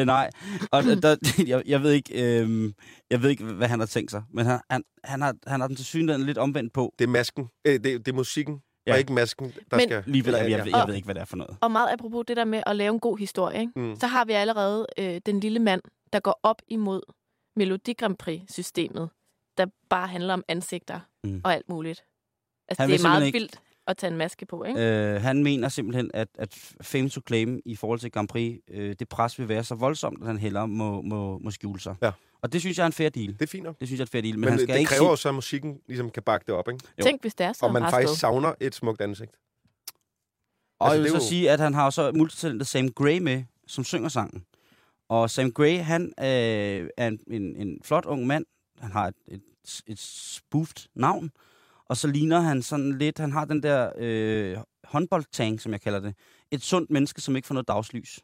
øh, 0.00 0.06
nej, 0.06 0.30
og 0.72 0.82
der, 0.84 1.16
jeg, 1.46 1.62
jeg, 1.66 1.82
ved 1.82 1.92
ikke, 1.92 2.40
øh, 2.40 2.72
jeg 3.10 3.22
ved 3.22 3.30
ikke, 3.30 3.44
hvad 3.44 3.68
han 3.68 3.78
har 3.78 3.86
tænkt 3.86 4.10
sig, 4.10 4.22
men 4.32 4.46
han, 4.46 4.60
han, 4.70 4.82
han, 5.04 5.22
har, 5.22 5.34
han 5.46 5.60
har 5.60 5.66
den 5.68 5.76
til 5.76 5.84
synligheden 5.86 6.26
lidt 6.26 6.38
omvendt 6.38 6.72
på. 6.72 6.94
Det 6.98 7.04
er 7.04 7.08
masken. 7.08 7.48
Øh, 7.64 7.72
det, 7.72 7.84
det 7.84 8.08
er 8.08 8.12
musikken, 8.12 8.60
Ja. 8.86 8.92
og 8.92 8.98
ikke 8.98 9.12
masken, 9.12 9.52
der 9.70 9.76
Men- 9.76 9.88
skal... 9.88 10.02
Lige 10.06 10.24
ved, 10.26 10.36
jeg, 10.36 10.50
jeg, 10.50 10.58
ved, 10.64 10.72
jeg 10.72 10.82
Og- 10.82 10.88
ved 10.88 10.94
ikke, 10.94 11.04
hvad 11.04 11.14
det 11.14 11.20
er 11.20 11.24
for 11.24 11.36
noget. 11.36 11.56
og 11.60 11.70
meget 11.70 11.88
apropos 11.92 12.24
det 12.28 12.36
der 12.36 12.44
med 12.44 12.62
at 12.66 12.76
lave 12.76 12.94
en 12.94 13.00
god 13.00 13.18
historie, 13.18 13.60
ikke? 13.60 13.72
Mm. 13.76 13.96
så 13.96 14.06
har 14.06 14.24
vi 14.24 14.32
allerede 14.32 14.86
øh, 14.98 15.20
den 15.26 15.40
lille 15.40 15.58
mand, 15.58 15.80
der 16.12 16.20
går 16.20 16.40
op 16.42 16.62
imod 16.68 17.00
Melodi 17.56 17.92
Grand 17.92 18.16
Prix-systemet, 18.16 19.10
der 19.58 19.66
bare 19.90 20.06
handler 20.06 20.34
om 20.34 20.44
ansigter 20.48 21.00
Mm. 21.24 21.40
og 21.44 21.54
alt 21.54 21.68
muligt. 21.68 22.04
Altså, 22.68 22.82
Han 22.82 22.90
det 22.90 22.98
er 22.98 23.02
meget 23.08 23.26
ikke- 23.26 23.38
vildt 23.38 23.60
at 23.86 23.96
tage 23.96 24.10
en 24.10 24.16
maske 24.18 24.46
på, 24.46 24.64
ikke? 24.64 24.80
Øh, 25.14 25.20
han 25.22 25.42
mener 25.42 25.68
simpelthen, 25.68 26.10
at, 26.14 26.28
at 26.38 26.54
fame 26.80 27.08
to 27.08 27.20
claim 27.26 27.60
i 27.64 27.76
forhold 27.76 27.98
til 27.98 28.10
Grand 28.12 28.28
Prix, 28.28 28.58
øh, 28.70 28.94
det 28.98 29.08
pres 29.08 29.38
vil 29.38 29.48
være 29.48 29.64
så 29.64 29.74
voldsomt, 29.74 30.20
at 30.20 30.26
han 30.26 30.38
hellere 30.38 30.68
må, 30.68 31.02
må, 31.02 31.38
må 31.38 31.50
skjule 31.50 31.80
sig. 31.80 31.94
Ja. 32.02 32.10
Og 32.42 32.52
det 32.52 32.60
synes 32.60 32.76
jeg 32.78 32.82
er 32.82 32.86
en 32.86 32.92
fair 32.92 33.08
deal. 33.08 33.32
Det 33.32 33.42
er 33.42 33.46
fint 33.46 33.64
nok. 33.64 33.80
Det 33.80 33.88
synes 33.88 33.98
jeg 33.98 34.02
er 34.02 34.06
en 34.06 34.10
fair 34.10 34.22
deal. 34.22 34.34
Men, 34.34 34.40
Men, 34.40 34.48
han 34.48 34.52
Men 34.58 34.66
skal 34.66 34.74
det 34.74 34.80
ikke 34.80 34.88
kræver 34.88 35.10
jo 35.10 35.16
så, 35.16 35.28
at 35.28 35.34
musikken 35.34 35.80
ligesom 35.86 36.10
kan 36.10 36.22
bakke 36.22 36.44
det 36.46 36.54
op, 36.54 36.68
ikke? 36.68 36.84
jo. 36.98 37.02
Tænk, 37.04 37.20
hvis 37.20 37.34
det 37.34 37.46
er 37.46 37.52
så 37.52 37.66
Og 37.66 37.72
man 37.72 37.82
faktisk 37.82 38.08
sted. 38.08 38.16
savner 38.18 38.54
et 38.60 38.74
smukt 38.74 39.00
ansigt. 39.00 39.30
Og 40.80 40.86
Altså, 40.86 40.94
jeg 40.94 41.02
vil 41.02 41.10
det 41.10 41.16
er 41.16 41.20
så 41.20 41.24
jo- 41.24 41.28
sige, 41.28 41.50
at 41.50 41.60
han 41.60 41.74
har 41.74 41.90
så 41.90 42.12
multitalentet 42.12 42.68
Sam 42.68 42.88
Gray 42.88 43.18
med, 43.18 43.44
som 43.66 43.84
synger 43.84 44.08
sangen. 44.08 44.44
Og 45.08 45.30
Sam 45.30 45.52
Gray, 45.52 45.78
han 45.78 46.02
øh, 46.18 46.88
er 46.96 47.06
en, 47.08 47.18
en, 47.26 47.56
en 47.56 47.78
flot 47.84 48.04
ung 48.04 48.26
mand. 48.26 48.44
Han 48.78 48.92
har 48.92 49.06
et, 49.08 49.14
et, 49.28 49.42
et 49.86 49.98
spoofed 49.98 50.88
navn. 50.94 51.30
Og 51.88 51.96
så 51.96 52.08
ligner 52.08 52.40
han 52.40 52.62
sådan 52.62 52.98
lidt, 52.98 53.18
han 53.18 53.32
har 53.32 53.44
den 53.44 53.62
der 53.62 53.90
øh, 53.98 54.56
håndboldtang, 54.84 55.60
som 55.60 55.72
jeg 55.72 55.80
kalder 55.80 56.00
det. 56.00 56.14
Et 56.50 56.62
sundt 56.62 56.90
menneske, 56.90 57.20
som 57.20 57.36
ikke 57.36 57.46
får 57.46 57.54
noget 57.54 57.68
dagslys. 57.68 58.20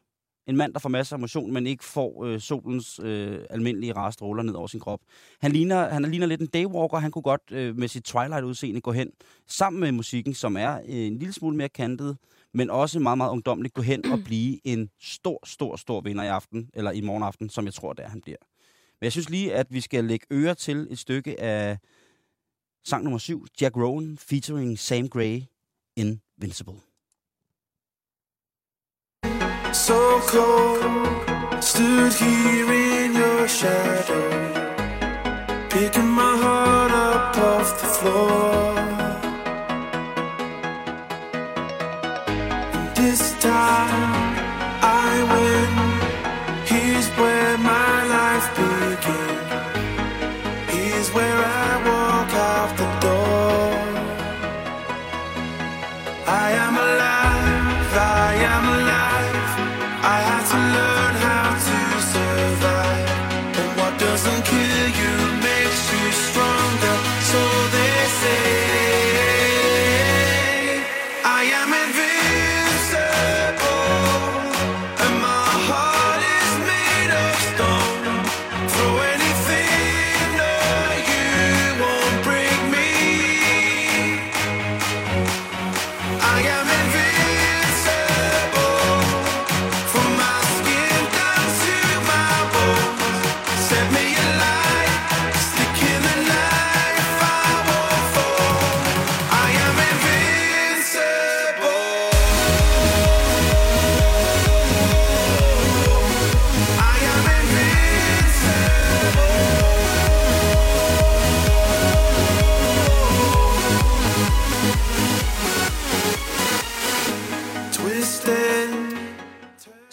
En 0.47 0.57
mand, 0.57 0.73
der 0.73 0.79
får 0.79 0.89
masser 0.89 1.15
af 1.15 1.19
motion, 1.19 1.53
men 1.53 1.67
ikke 1.67 1.83
får 1.83 2.25
øh, 2.25 2.39
solens 2.39 2.99
øh, 3.03 3.39
almindelige 3.49 3.93
rare 3.93 4.11
stråler 4.11 4.43
ned 4.43 4.53
over 4.53 4.67
sin 4.67 4.79
krop. 4.79 4.99
Han 5.41 5.51
ligner, 5.51 5.89
han 5.89 6.11
ligner 6.11 6.27
lidt 6.27 6.41
en 6.41 6.47
daywalker. 6.47 6.97
Han 6.97 7.11
kunne 7.11 7.21
godt 7.21 7.41
øh, 7.51 7.77
med 7.77 7.87
sit 7.87 8.03
Twilight-udseende 8.03 8.81
gå 8.81 8.91
hen 8.91 9.11
sammen 9.47 9.79
med 9.79 9.91
musikken, 9.91 10.33
som 10.33 10.57
er 10.57 10.75
øh, 10.75 10.81
en 10.87 11.17
lille 11.17 11.33
smule 11.33 11.57
mere 11.57 11.69
kantet, 11.69 12.17
men 12.53 12.69
også 12.69 12.99
meget, 12.99 13.17
meget 13.17 13.31
ungdomligt 13.31 13.73
gå 13.73 13.81
hen 13.81 14.11
og 14.11 14.19
blive 14.25 14.67
en 14.67 14.89
stor, 15.01 15.39
stor, 15.45 15.75
stor 15.75 16.01
vinder 16.01 16.23
i 16.23 16.27
aften, 16.27 16.69
eller 16.73 16.91
i 16.91 17.01
morgen 17.01 17.23
aften, 17.23 17.49
som 17.49 17.65
jeg 17.65 17.73
tror, 17.73 17.93
det 17.93 18.05
er, 18.05 18.09
han 18.09 18.21
bliver. 18.21 18.37
Men 18.99 19.03
jeg 19.03 19.11
synes 19.11 19.29
lige, 19.29 19.53
at 19.53 19.67
vi 19.69 19.81
skal 19.81 20.05
lægge 20.05 20.25
øre 20.31 20.55
til 20.55 20.87
et 20.89 20.99
stykke 20.99 21.41
af 21.41 21.77
sang 22.83 23.03
nummer 23.03 23.19
7, 23.19 23.45
Jack 23.53 23.75
Rowan 23.75 24.17
featuring 24.17 24.77
Sam 24.77 25.07
Gray, 25.07 25.49
Invincible. 25.95 26.81
So 29.73 30.19
cold, 30.27 31.63
stood 31.63 32.13
here 32.13 32.71
in 32.71 33.13
your 33.13 33.47
shadow, 33.47 34.29
picking 35.69 36.07
my 36.07 36.37
heart 36.37 36.91
up 36.91 37.37
off 37.37 37.81
the 37.81 37.87
floor. 37.87 38.50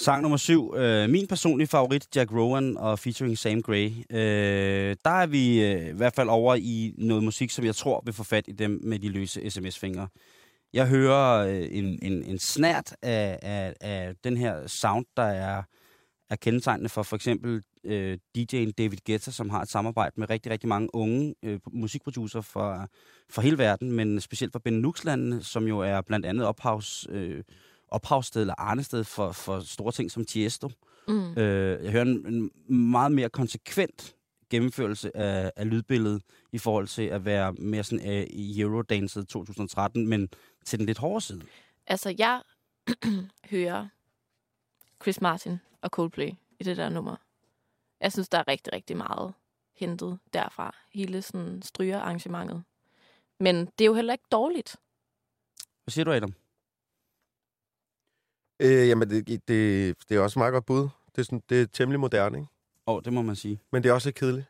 Sang 0.09 0.23
nummer 0.23 0.37
7, 0.37 0.75
øh, 0.77 1.11
min 1.11 1.27
personlige 1.27 1.69
favorit, 1.69 2.17
Jack 2.17 2.33
Rowan 2.33 2.77
og 2.77 2.99
featuring 2.99 3.39
Sam 3.39 3.63
Gray. 3.63 3.91
Øh, 4.11 4.97
der 5.05 5.11
er 5.11 5.27
vi 5.27 5.65
øh, 5.65 5.89
i 5.89 5.97
hvert 5.97 6.15
fald 6.15 6.29
over 6.29 6.55
i 6.55 6.95
noget 6.99 7.25
musik, 7.25 7.51
som 7.51 7.65
jeg 7.65 7.75
tror 7.75 8.03
vil 8.05 8.15
få 8.15 8.25
fat 8.25 8.45
i 8.49 8.53
dem 8.53 8.81
med 8.83 8.99
de 8.99 9.09
løse 9.09 9.51
sms-fingre. 9.51 10.09
Jeg 10.73 10.89
hører 10.89 11.47
øh, 11.49 11.69
en, 11.71 11.99
en, 12.03 12.25
en 12.25 12.39
snært 12.39 12.97
af, 13.03 13.39
af, 13.43 13.75
af 13.81 14.15
den 14.25 14.37
her 14.37 14.67
sound, 14.67 15.07
der 15.17 15.23
er, 15.23 15.63
er 16.31 16.37
kendetegnende 16.37 16.89
for 16.89 17.03
for 17.03 17.17
eksempel 17.17 17.63
øh, 17.85 18.19
DJ'en 18.39 18.73
David 18.79 18.99
Guetta, 19.07 19.31
som 19.31 19.51
har 19.51 19.63
et 19.63 19.69
samarbejde 19.69 20.13
med 20.17 20.31
rigtig, 20.31 20.53
rigtig 20.53 20.69
mange 20.69 20.95
unge 20.95 21.35
øh, 21.43 21.61
musikproducer 21.73 22.41
fra, 22.41 22.87
fra 23.31 23.43
hele 23.43 23.59
verden, 23.59 23.93
men 23.93 24.21
specielt 24.21 24.53
fra 24.53 24.61
Benelux-landene, 24.65 25.43
som 25.43 25.67
jo 25.67 25.79
er 25.79 26.01
blandt 26.01 26.27
andet 26.27 26.47
ophavs, 26.47 27.07
øh, 27.11 27.43
ophavssted 27.89 28.41
eller 28.41 28.55
arnested 28.59 29.05
for, 29.05 29.33
for 29.33 29.61
store 29.61 29.93
ting 29.93 30.11
som 30.11 30.25
Tiesto. 30.25 30.71
Mm. 31.09 31.39
Øh, 31.39 31.85
jeg 31.85 31.93
hører 31.93 32.05
en, 32.05 32.27
en 32.27 32.51
meget 32.91 33.13
mere 33.13 33.29
konsekvent 33.29 34.15
gennemførelse 34.51 35.17
af, 35.17 35.53
af 35.57 35.71
lydbilledet 35.71 36.23
i 36.53 36.59
forhold 36.59 36.87
til 36.87 37.03
at 37.03 37.25
være 37.25 37.53
mere 37.53 37.85
sådan 37.85 38.11
øh, 38.11 38.27
i 38.31 38.61
Eurodance 38.61 39.25
2013, 39.25 40.07
men 40.07 40.29
til 40.65 40.79
den 40.79 40.87
lidt 40.87 40.99
hårde 40.99 41.21
side. 41.21 41.43
Altså, 41.87 42.15
jeg 42.19 42.43
hører 43.51 43.89
Chris 45.03 45.21
Martin 45.21 45.61
og 45.83 45.91
Coldplay 45.91 46.31
i 46.61 46.65
det 46.65 46.77
der 46.77 46.89
nummer. 46.89 47.17
Jeg 48.01 48.13
synes, 48.13 48.29
der 48.29 48.39
er 48.39 48.49
rigtig, 48.49 48.73
rigtig 48.73 48.97
meget 48.97 49.33
hentet 49.77 50.19
derfra. 50.33 50.75
Hele 50.95 51.23
sådan 51.23 51.63
strygerarrangementet. 51.63 52.63
Men 53.41 53.57
det 53.57 53.81
er 53.81 53.87
jo 53.87 53.95
heller 53.95 54.13
ikke 54.13 54.25
dårligt. 54.33 54.77
Hvad 55.85 55.93
siger 55.93 56.05
du, 56.05 56.13
Adam? 56.13 56.35
Øh, 58.61 58.89
jamen, 58.89 59.11
det, 59.11 59.27
det, 59.29 59.49
det 60.09 60.17
er 60.17 60.21
også 60.21 60.39
et 60.39 60.41
meget 60.41 60.53
godt 60.53 60.67
bud. 60.67 60.81
Det 61.17 61.19
er, 61.19 61.23
sådan, 61.23 61.43
det 61.49 61.63
er 61.63 61.67
temmelig 61.67 62.01
moderne, 62.01 62.39
ikke? 62.39 62.49
Åh, 62.87 62.95
oh, 62.95 63.03
det 63.05 63.13
må 63.13 63.23
man 63.23 63.37
sige. 63.37 63.61
Men 63.73 63.83
det 63.83 63.89
er 63.89 63.93
også 63.93 64.09
lidt 64.09 64.17
kedeligt. 64.17 64.47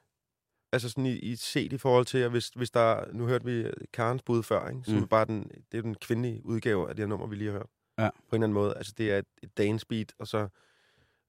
Altså 0.73 0.89
sådan 0.89 1.07
i, 1.07 1.13
i 1.13 1.37
set 1.37 1.73
i 1.73 1.79
forhold 1.79 2.07
til, 2.07 2.19
at 2.19 2.31
hvis, 2.31 2.49
hvis 2.49 2.71
der... 2.71 3.13
Nu 3.13 3.27
hørte 3.27 3.45
vi 3.45 3.67
Karens 3.93 4.23
bud 4.23 4.43
før, 4.43 4.69
ikke? 4.69 4.81
Som 4.85 4.95
Mm. 4.95 5.03
er 5.03 5.07
bare 5.07 5.25
den, 5.25 5.51
det 5.73 5.79
er 5.79 5.83
den 5.83 5.95
kvindelige 5.95 6.41
udgave 6.47 6.89
af 6.89 6.95
det 6.97 7.03
her 7.03 7.07
nummer, 7.09 7.27
vi 7.27 7.37
lige 7.37 7.51
har 7.51 7.59
hørt. 7.59 7.67
Ja. 7.99 8.11
På 8.11 8.37
en 8.37 8.43
eller 8.43 8.45
anden 8.47 8.53
måde. 8.55 8.75
Altså 8.77 8.95
det 8.99 9.13
er 9.13 9.19
et, 9.19 9.25
et 9.43 9.59
dance 9.59 9.87
beat, 9.87 10.13
og 10.19 10.27
så 10.29 10.49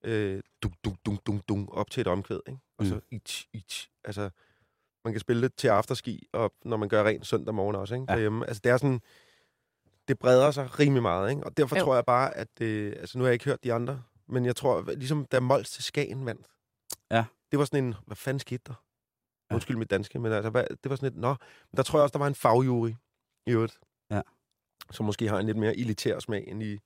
øh, 0.03 0.41
dunk, 0.63 0.75
dunk, 0.85 0.97
dunk, 1.05 1.27
dunk, 1.27 1.41
dunk, 1.49 1.69
op 1.77 1.89
til 1.91 2.01
et 2.01 2.07
omkvæd, 2.07 2.39
ikke? 2.47 2.59
Og 2.77 2.85
så 2.85 2.95
Mm. 2.95 3.01
ich, 3.11 3.45
ich. 3.53 3.89
Altså, 4.03 4.29
man 5.05 5.13
kan 5.13 5.19
spille 5.19 5.41
det 5.41 5.55
til 5.55 5.67
afterski, 5.67 6.27
og 6.33 6.53
når 6.65 6.77
man 6.77 6.89
gør 6.89 7.03
rent 7.03 7.27
søndag 7.27 7.53
morgen 7.55 7.75
også, 7.75 7.95
ikke? 7.95 8.05
Ja. 8.09 8.13
Derhjemme. 8.13 8.47
Altså 8.47 8.61
det 8.63 8.69
er 8.71 8.77
sådan... 8.77 9.01
Det 10.09 10.19
breder 10.19 10.51
sig 10.51 10.79
rimelig 10.79 11.01
meget, 11.01 11.29
ikke? 11.29 11.43
Og 11.43 11.57
derfor 11.57 11.77
Jo. 11.77 11.83
tror 11.83 11.95
jeg 11.95 12.05
bare, 12.05 12.37
at... 12.37 12.61
Øh, 12.61 12.93
altså 12.99 13.17
nu 13.17 13.23
har 13.23 13.29
jeg 13.29 13.33
ikke 13.33 13.45
hørt 13.45 13.63
de 13.63 13.73
andre, 13.73 14.03
men 14.27 14.45
jeg 14.45 14.55
tror, 14.55 14.81
ligesom 14.97 15.25
da 15.25 15.39
Mols 15.39 15.69
til 15.71 15.83
Skagen 15.83 16.25
vandt, 16.25 16.47
Ja. 17.11 17.25
det 17.51 17.59
var 17.59 17.65
sådan 17.65 17.83
en, 17.83 17.95
hvad 18.07 18.15
fanden 18.15 18.39
skete 18.39 18.61
der? 18.67 18.73
Ja. 18.73 18.75
Ja. 19.49 19.55
Undskyld 19.55 19.77
mit 19.77 19.89
danske, 19.89 20.19
men 20.19 20.31
altså, 20.31 20.49
hvad, 20.49 20.63
det 20.83 20.89
var 20.89 20.95
sådan 20.95 21.07
et, 21.13 21.15
nå. 21.21 21.27
Men 21.71 21.77
der 21.77 21.83
tror 21.83 21.99
jeg 21.99 22.03
også, 22.03 22.13
der 22.13 22.19
var 22.19 22.27
en 22.27 22.35
fagjury 22.35 22.89
i 23.45 23.51
øvrigt. 23.51 23.79
Ja. 24.11 24.21
Som 24.91 25.05
måske 25.05 25.27
har 25.29 25.39
en 25.39 25.45
lidt 25.45 25.57
mere 25.57 25.77
elitær 25.77 26.19
smag 26.19 26.43
end 26.47 26.63
i 26.63 26.79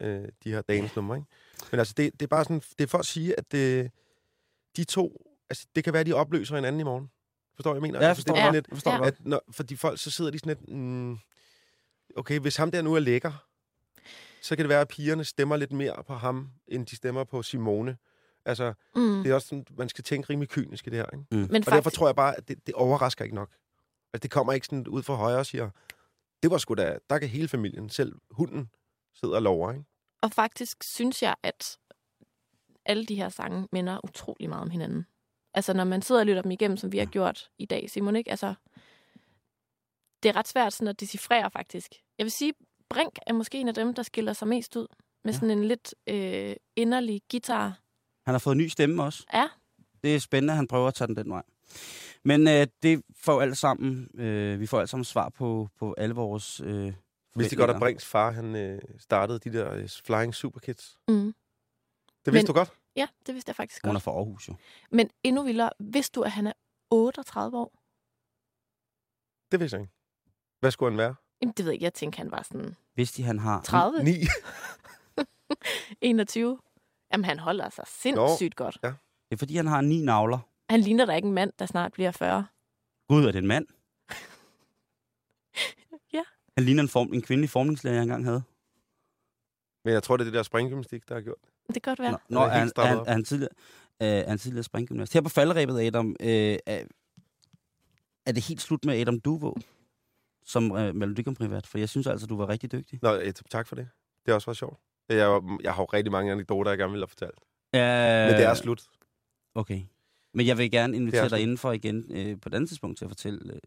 øh, 0.00 0.28
de 0.44 0.50
her 0.50 0.62
dagens 0.62 0.96
numre, 0.96 1.16
ikke? 1.16 1.28
Men 1.70 1.78
altså, 1.78 1.94
det, 1.96 2.12
det 2.12 2.22
er 2.22 2.26
bare 2.26 2.44
sådan, 2.44 2.60
det 2.78 2.84
er 2.84 2.88
for 2.88 2.98
at 2.98 3.06
sige, 3.06 3.38
at 3.38 3.52
det, 3.52 3.90
de 4.76 4.84
to, 4.84 5.22
altså, 5.50 5.66
det 5.74 5.84
kan 5.84 5.92
være, 5.92 6.04
de 6.04 6.12
opløser 6.12 6.54
hinanden 6.54 6.80
i 6.80 6.84
morgen. 6.84 7.10
Forstår 7.54 7.72
jeg 7.74 7.82
mener? 7.82 7.98
Ja, 7.98 8.00
jeg 8.00 8.08
altså, 8.08 8.20
forstår 8.22 8.34
det 8.34 8.40
er 8.40 8.46
godt. 8.46 8.54
lidt, 8.54 8.66
Jeg 8.68 8.76
forstår 8.76 8.90
Ja. 8.92 8.98
godt. 8.98 9.14
at 9.14 9.26
når, 9.26 9.40
for 9.50 9.62
de 9.62 9.76
folk, 9.76 9.98
så 10.00 10.10
sidder 10.10 10.30
de 10.30 10.38
sådan 10.38 10.56
lidt, 10.56 10.68
mm, 10.68 11.18
okay, 12.16 12.38
hvis 12.38 12.56
ham 12.56 12.70
der 12.70 12.82
nu 12.82 12.94
er 12.94 12.98
lækker, 13.00 13.32
så 14.42 14.56
kan 14.56 14.62
det 14.62 14.68
være, 14.68 14.80
at 14.80 14.88
pigerne 14.88 15.24
stemmer 15.24 15.56
lidt 15.56 15.72
mere 15.72 16.04
på 16.06 16.14
ham, 16.14 16.50
end 16.68 16.86
de 16.86 16.96
stemmer 16.96 17.24
på 17.24 17.42
Simone. 17.42 17.96
Altså, 18.44 18.74
Mm. 18.96 19.22
det 19.22 19.30
er 19.30 19.34
også 19.34 19.48
sådan, 19.48 19.66
man 19.78 19.88
skal 19.88 20.04
tænke 20.04 20.30
rimelig 20.30 20.48
kynisk 20.48 20.86
i 20.86 20.90
det 20.90 20.98
her, 20.98 21.06
ikke? 21.12 21.24
Men 21.30 21.44
Og 21.44 21.50
derfor 21.54 21.70
faktisk, 21.70 21.96
tror 21.96 22.08
jeg 22.08 22.16
bare, 22.16 22.36
at 22.36 22.48
det, 22.48 22.66
det 22.66 22.74
overrasker 22.74 23.24
ikke 23.24 23.34
nok. 23.34 23.50
At 24.12 24.22
det 24.22 24.30
kommer 24.30 24.52
ikke 24.52 24.66
sådan 24.66 24.86
ud 24.88 25.02
fra 25.02 25.14
højre 25.14 25.38
og 25.38 25.46
siger, 25.46 25.70
det 26.42 26.50
var 26.50 26.58
sgu 26.58 26.74
da, 26.74 26.98
der 27.10 27.18
kan 27.18 27.28
hele 27.28 27.48
familien, 27.48 27.90
selv 27.90 28.12
hunden, 28.30 28.70
sidde 29.14 29.34
og 29.34 29.42
lover, 29.42 29.72
ikke? 29.72 29.84
og 30.22 30.32
faktisk 30.32 30.82
synes 30.82 31.22
jeg, 31.22 31.34
at 31.42 31.78
alle 32.86 33.06
de 33.06 33.14
her 33.14 33.28
sange 33.28 33.68
minder 33.72 34.00
utrolig 34.04 34.48
meget 34.48 34.62
om 34.62 34.70
hinanden. 34.70 35.06
Altså, 35.54 35.72
når 35.72 35.84
man 35.84 36.02
sidder 36.02 36.20
og 36.20 36.26
lytter 36.26 36.42
dem 36.42 36.50
igennem, 36.50 36.76
som 36.76 36.92
vi 36.92 36.98
har 36.98 37.06
gjort 37.06 37.50
i 37.58 37.66
dag, 37.66 37.90
Simon, 37.90 38.16
ikke? 38.16 38.30
Altså, 38.30 38.54
det 40.22 40.28
er 40.28 40.36
ret 40.36 40.48
svært 40.48 40.72
sådan 40.72 40.88
at 40.88 41.00
decifrere, 41.00 41.50
faktisk. 41.50 41.94
Jeg 42.18 42.24
vil 42.24 42.30
sige, 42.32 42.52
Brink 42.90 43.18
er 43.26 43.32
måske 43.32 43.58
en 43.58 43.68
af 43.68 43.74
dem, 43.74 43.94
der 43.94 44.02
skiller 44.02 44.32
sig 44.32 44.48
mest 44.48 44.76
ud. 44.76 44.86
Med 45.24 45.32
Ja. 45.32 45.38
sådan 45.38 45.50
en 45.58 45.64
lidt 45.64 45.94
øh, 46.06 46.56
inderlig 46.76 47.22
guitar. 47.30 47.80
Han 48.26 48.34
har 48.34 48.38
fået 48.38 48.54
en 48.54 48.58
ny 48.58 48.68
stemme 48.68 49.02
også. 49.02 49.24
Ja, 49.32 49.48
Det 50.02 50.14
er 50.14 50.18
spændende, 50.18 50.52
at 50.52 50.56
han 50.56 50.68
prøver 50.68 50.88
at 50.88 50.94
tage 50.94 51.08
den 51.08 51.16
den 51.16 51.30
vej. 51.30 51.42
Men 52.24 52.48
øh, 52.48 52.66
det 52.82 53.02
får 53.16 53.42
alt 53.42 53.58
sammen, 53.58 54.20
øh, 54.20 54.60
vi 54.60 54.66
får 54.66 54.80
alt 54.80 54.90
sammen 54.90 55.04
svar 55.04 55.28
på, 55.28 55.68
på 55.78 55.94
alle 55.98 56.14
vores 56.14 56.60
øh, 56.60 56.92
Vidste 57.36 57.56
godt, 57.56 57.70
at 57.70 57.78
Brinks 57.80 58.04
far, 58.06 58.30
han 58.30 58.56
øh, 58.56 58.82
startede 58.98 59.38
de 59.38 59.52
der 59.52 59.72
øh, 59.72 59.88
Flying 60.04 60.34
Superkids? 60.34 60.96
mm. 61.08 61.34
Det 62.24 62.32
vidste 62.32 62.46
Men- 62.46 62.46
du 62.46 62.52
godt? 62.52 62.72
ja, 62.96 63.06
det 63.26 63.34
vidste 63.34 63.48
jeg 63.48 63.56
faktisk 63.56 63.82
Hun 63.84 63.88
er 63.88 63.92
godt. 63.94 64.02
fra 64.02 64.10
Aarhus, 64.12 64.48
jo. 64.48 64.54
Men 64.90 65.10
endnu 65.22 65.42
vildere, 65.42 65.70
vidste 65.80 66.12
du, 66.14 66.22
at 66.22 66.30
han 66.32 66.46
er 66.46 66.52
38 66.90 67.58
år? 67.58 67.72
Det 69.52 69.60
vidste 69.60 69.76
jeg 69.76 69.82
ikke. 69.82 69.92
Hvad 70.60 70.70
skulle 70.70 70.90
han 70.92 70.98
være? 70.98 71.14
Jamen, 71.42 71.52
det 71.56 71.64
ved 71.64 71.72
jeg 71.72 71.74
ikke. 71.74 71.84
Jeg 71.84 71.94
tænkte, 71.94 72.16
han 72.16 72.30
var 72.30 72.42
sådan 72.42 72.76
Hvis 72.94 73.12
de 73.12 73.22
han 73.22 73.38
har... 73.38 73.62
30, 73.62 74.02
9. 74.04 74.10
21. 76.00 76.58
Jamen, 77.12 77.24
han 77.24 77.38
holder 77.38 77.68
sig 77.68 77.84
sindssygt 77.86 78.56
godt. 78.56 78.78
Det 78.82 78.94
er 79.30 79.36
fordi, 79.36 79.56
han 79.56 79.66
har 79.66 79.80
ni 79.80 80.00
navler. 80.00 80.38
Han 80.70 80.80
ligner 80.80 81.04
da 81.04 81.12
ikke 81.14 81.28
en 81.28 81.34
mand, 81.34 81.52
der 81.58 81.66
snart 81.66 81.92
bliver 81.92 82.10
40. 82.10 82.46
Gud, 83.08 83.24
er 83.24 83.32
det 83.32 83.38
en 83.38 83.46
mand? 83.46 83.66
Ja. 86.12 86.22
Han 86.58 86.64
ligner 86.64 86.82
en, 86.82 86.88
form, 86.88 87.12
en 87.12 87.22
kvindelig 87.22 87.50
formningslærer, 87.50 87.94
jeg 87.94 88.02
engang 88.02 88.24
havde. 88.24 88.42
Men 89.84 89.94
jeg 89.94 90.02
tror, 90.02 90.16
det 90.16 90.22
er 90.24 90.30
det 90.30 90.34
der 90.34 90.42
springgymnastik, 90.42 91.08
der 91.08 91.14
har 91.14 91.22
gjort 91.22 91.36
det. 91.44 91.74
Det 91.74 91.82
kan 91.82 91.90
godt 91.90 91.98
være. 91.98 92.10
Nå, 92.10 92.18
Han 92.18 92.24
Nå 92.28 92.40
er 92.40 92.44
er, 92.44 92.48
han, 92.50 92.66
er, 92.66 92.70
strammet 92.70 92.98
han, 92.98 93.06
er, 93.06 93.12
han 93.12 93.24
tidligere, 93.24 93.52
øh, 94.02 94.08
er 94.08 94.28
han 94.28 94.38
tidligere 94.38 94.64
springgymnast. 94.64 95.12
Her 95.12 95.20
på 95.20 95.28
falderæbet, 95.28 95.80
Adam, 95.80 96.16
øh, 96.20 96.58
er, 96.66 96.84
er 98.26 98.32
det 98.32 98.44
helt 98.44 98.60
slut 98.60 98.84
med 98.84 99.00
Adam 99.00 99.20
Duvo 99.20 99.54
som 100.44 100.76
øh, 100.76 100.94
Melodi 100.94 101.22
Grand 101.22 101.36
Prix 101.36 101.50
vært? 101.50 101.66
For 101.66 101.78
jeg 101.78 101.88
synes 101.88 102.06
altså, 102.06 102.26
du 102.26 102.36
var 102.36 102.48
rigtig 102.48 102.72
dygtig. 102.72 102.98
Nå, 103.02 103.18
tak 103.50 103.66
for 103.68 103.74
det. 103.76 103.88
Det 104.24 104.32
har 104.32 104.34
også 104.34 104.46
været 104.46 104.56
sjovt. 104.56 104.80
Jeg, 105.08 105.24
har- 105.26 105.58
jeg 105.62 105.74
har 105.74 105.82
jo 105.82 105.86
rigtig 105.86 106.12
mange 106.12 106.32
anekdoter, 106.32 106.70
jeg 106.70 106.78
gerne 106.78 106.92
ville 106.92 107.02
have 107.02 107.08
fortalt. 107.08 107.38
Øh, 107.74 107.80
Men 108.30 108.40
det 108.40 108.44
er 108.46 108.54
slut. 108.54 108.82
Okay. 109.54 109.82
Men 110.34 110.46
jeg 110.46 110.58
vil 110.58 110.70
gerne 110.70 110.96
invitere 110.96 111.24
er 111.24 111.28
dig 111.28 111.40
indenfor 111.40 111.72
igen 111.72 112.06
øh, 112.10 112.40
på 112.40 112.48
et 112.48 112.54
andet 112.54 112.68
tidspunkt 112.68 112.98
til 112.98 113.04
at 113.04 113.10
fortælle 113.10 113.54
øh, 113.54 113.60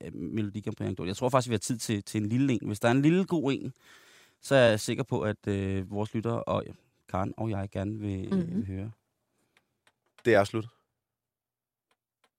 øh, 0.00 0.14
Melodi 0.14 0.60
Grand 0.60 0.76
Prix 0.76 0.86
anekdote. 0.86 1.08
Jeg 1.08 1.16
tror 1.16 1.28
faktisk, 1.28 1.48
vi 1.48 1.54
har 1.54 1.58
tid 1.58 1.78
til, 1.78 2.02
til 2.04 2.22
en 2.22 2.28
lille 2.28 2.52
en. 2.52 2.66
Hvis 2.66 2.80
der 2.80 2.88
er 2.88 2.92
en 2.92 3.02
lille 3.02 3.24
god 3.26 3.52
en, 3.52 3.72
så 4.40 4.54
er 4.54 4.68
jeg 4.68 4.80
sikker 4.80 5.02
på, 5.02 5.20
at 5.22 5.46
øh, 5.48 5.90
vores 5.90 6.14
lyttere 6.14 6.44
og 6.44 6.64
ja, 6.66 6.72
Karen 7.08 7.34
og 7.36 7.50
jeg 7.50 7.68
gerne 7.72 7.98
vil, 7.98 8.28
mm-hmm. 8.34 8.48
Mhm. 8.48 8.56
vil 8.56 8.66
høre. 8.66 8.90
Det 10.24 10.34
er 10.34 10.44
slut. 10.44 10.66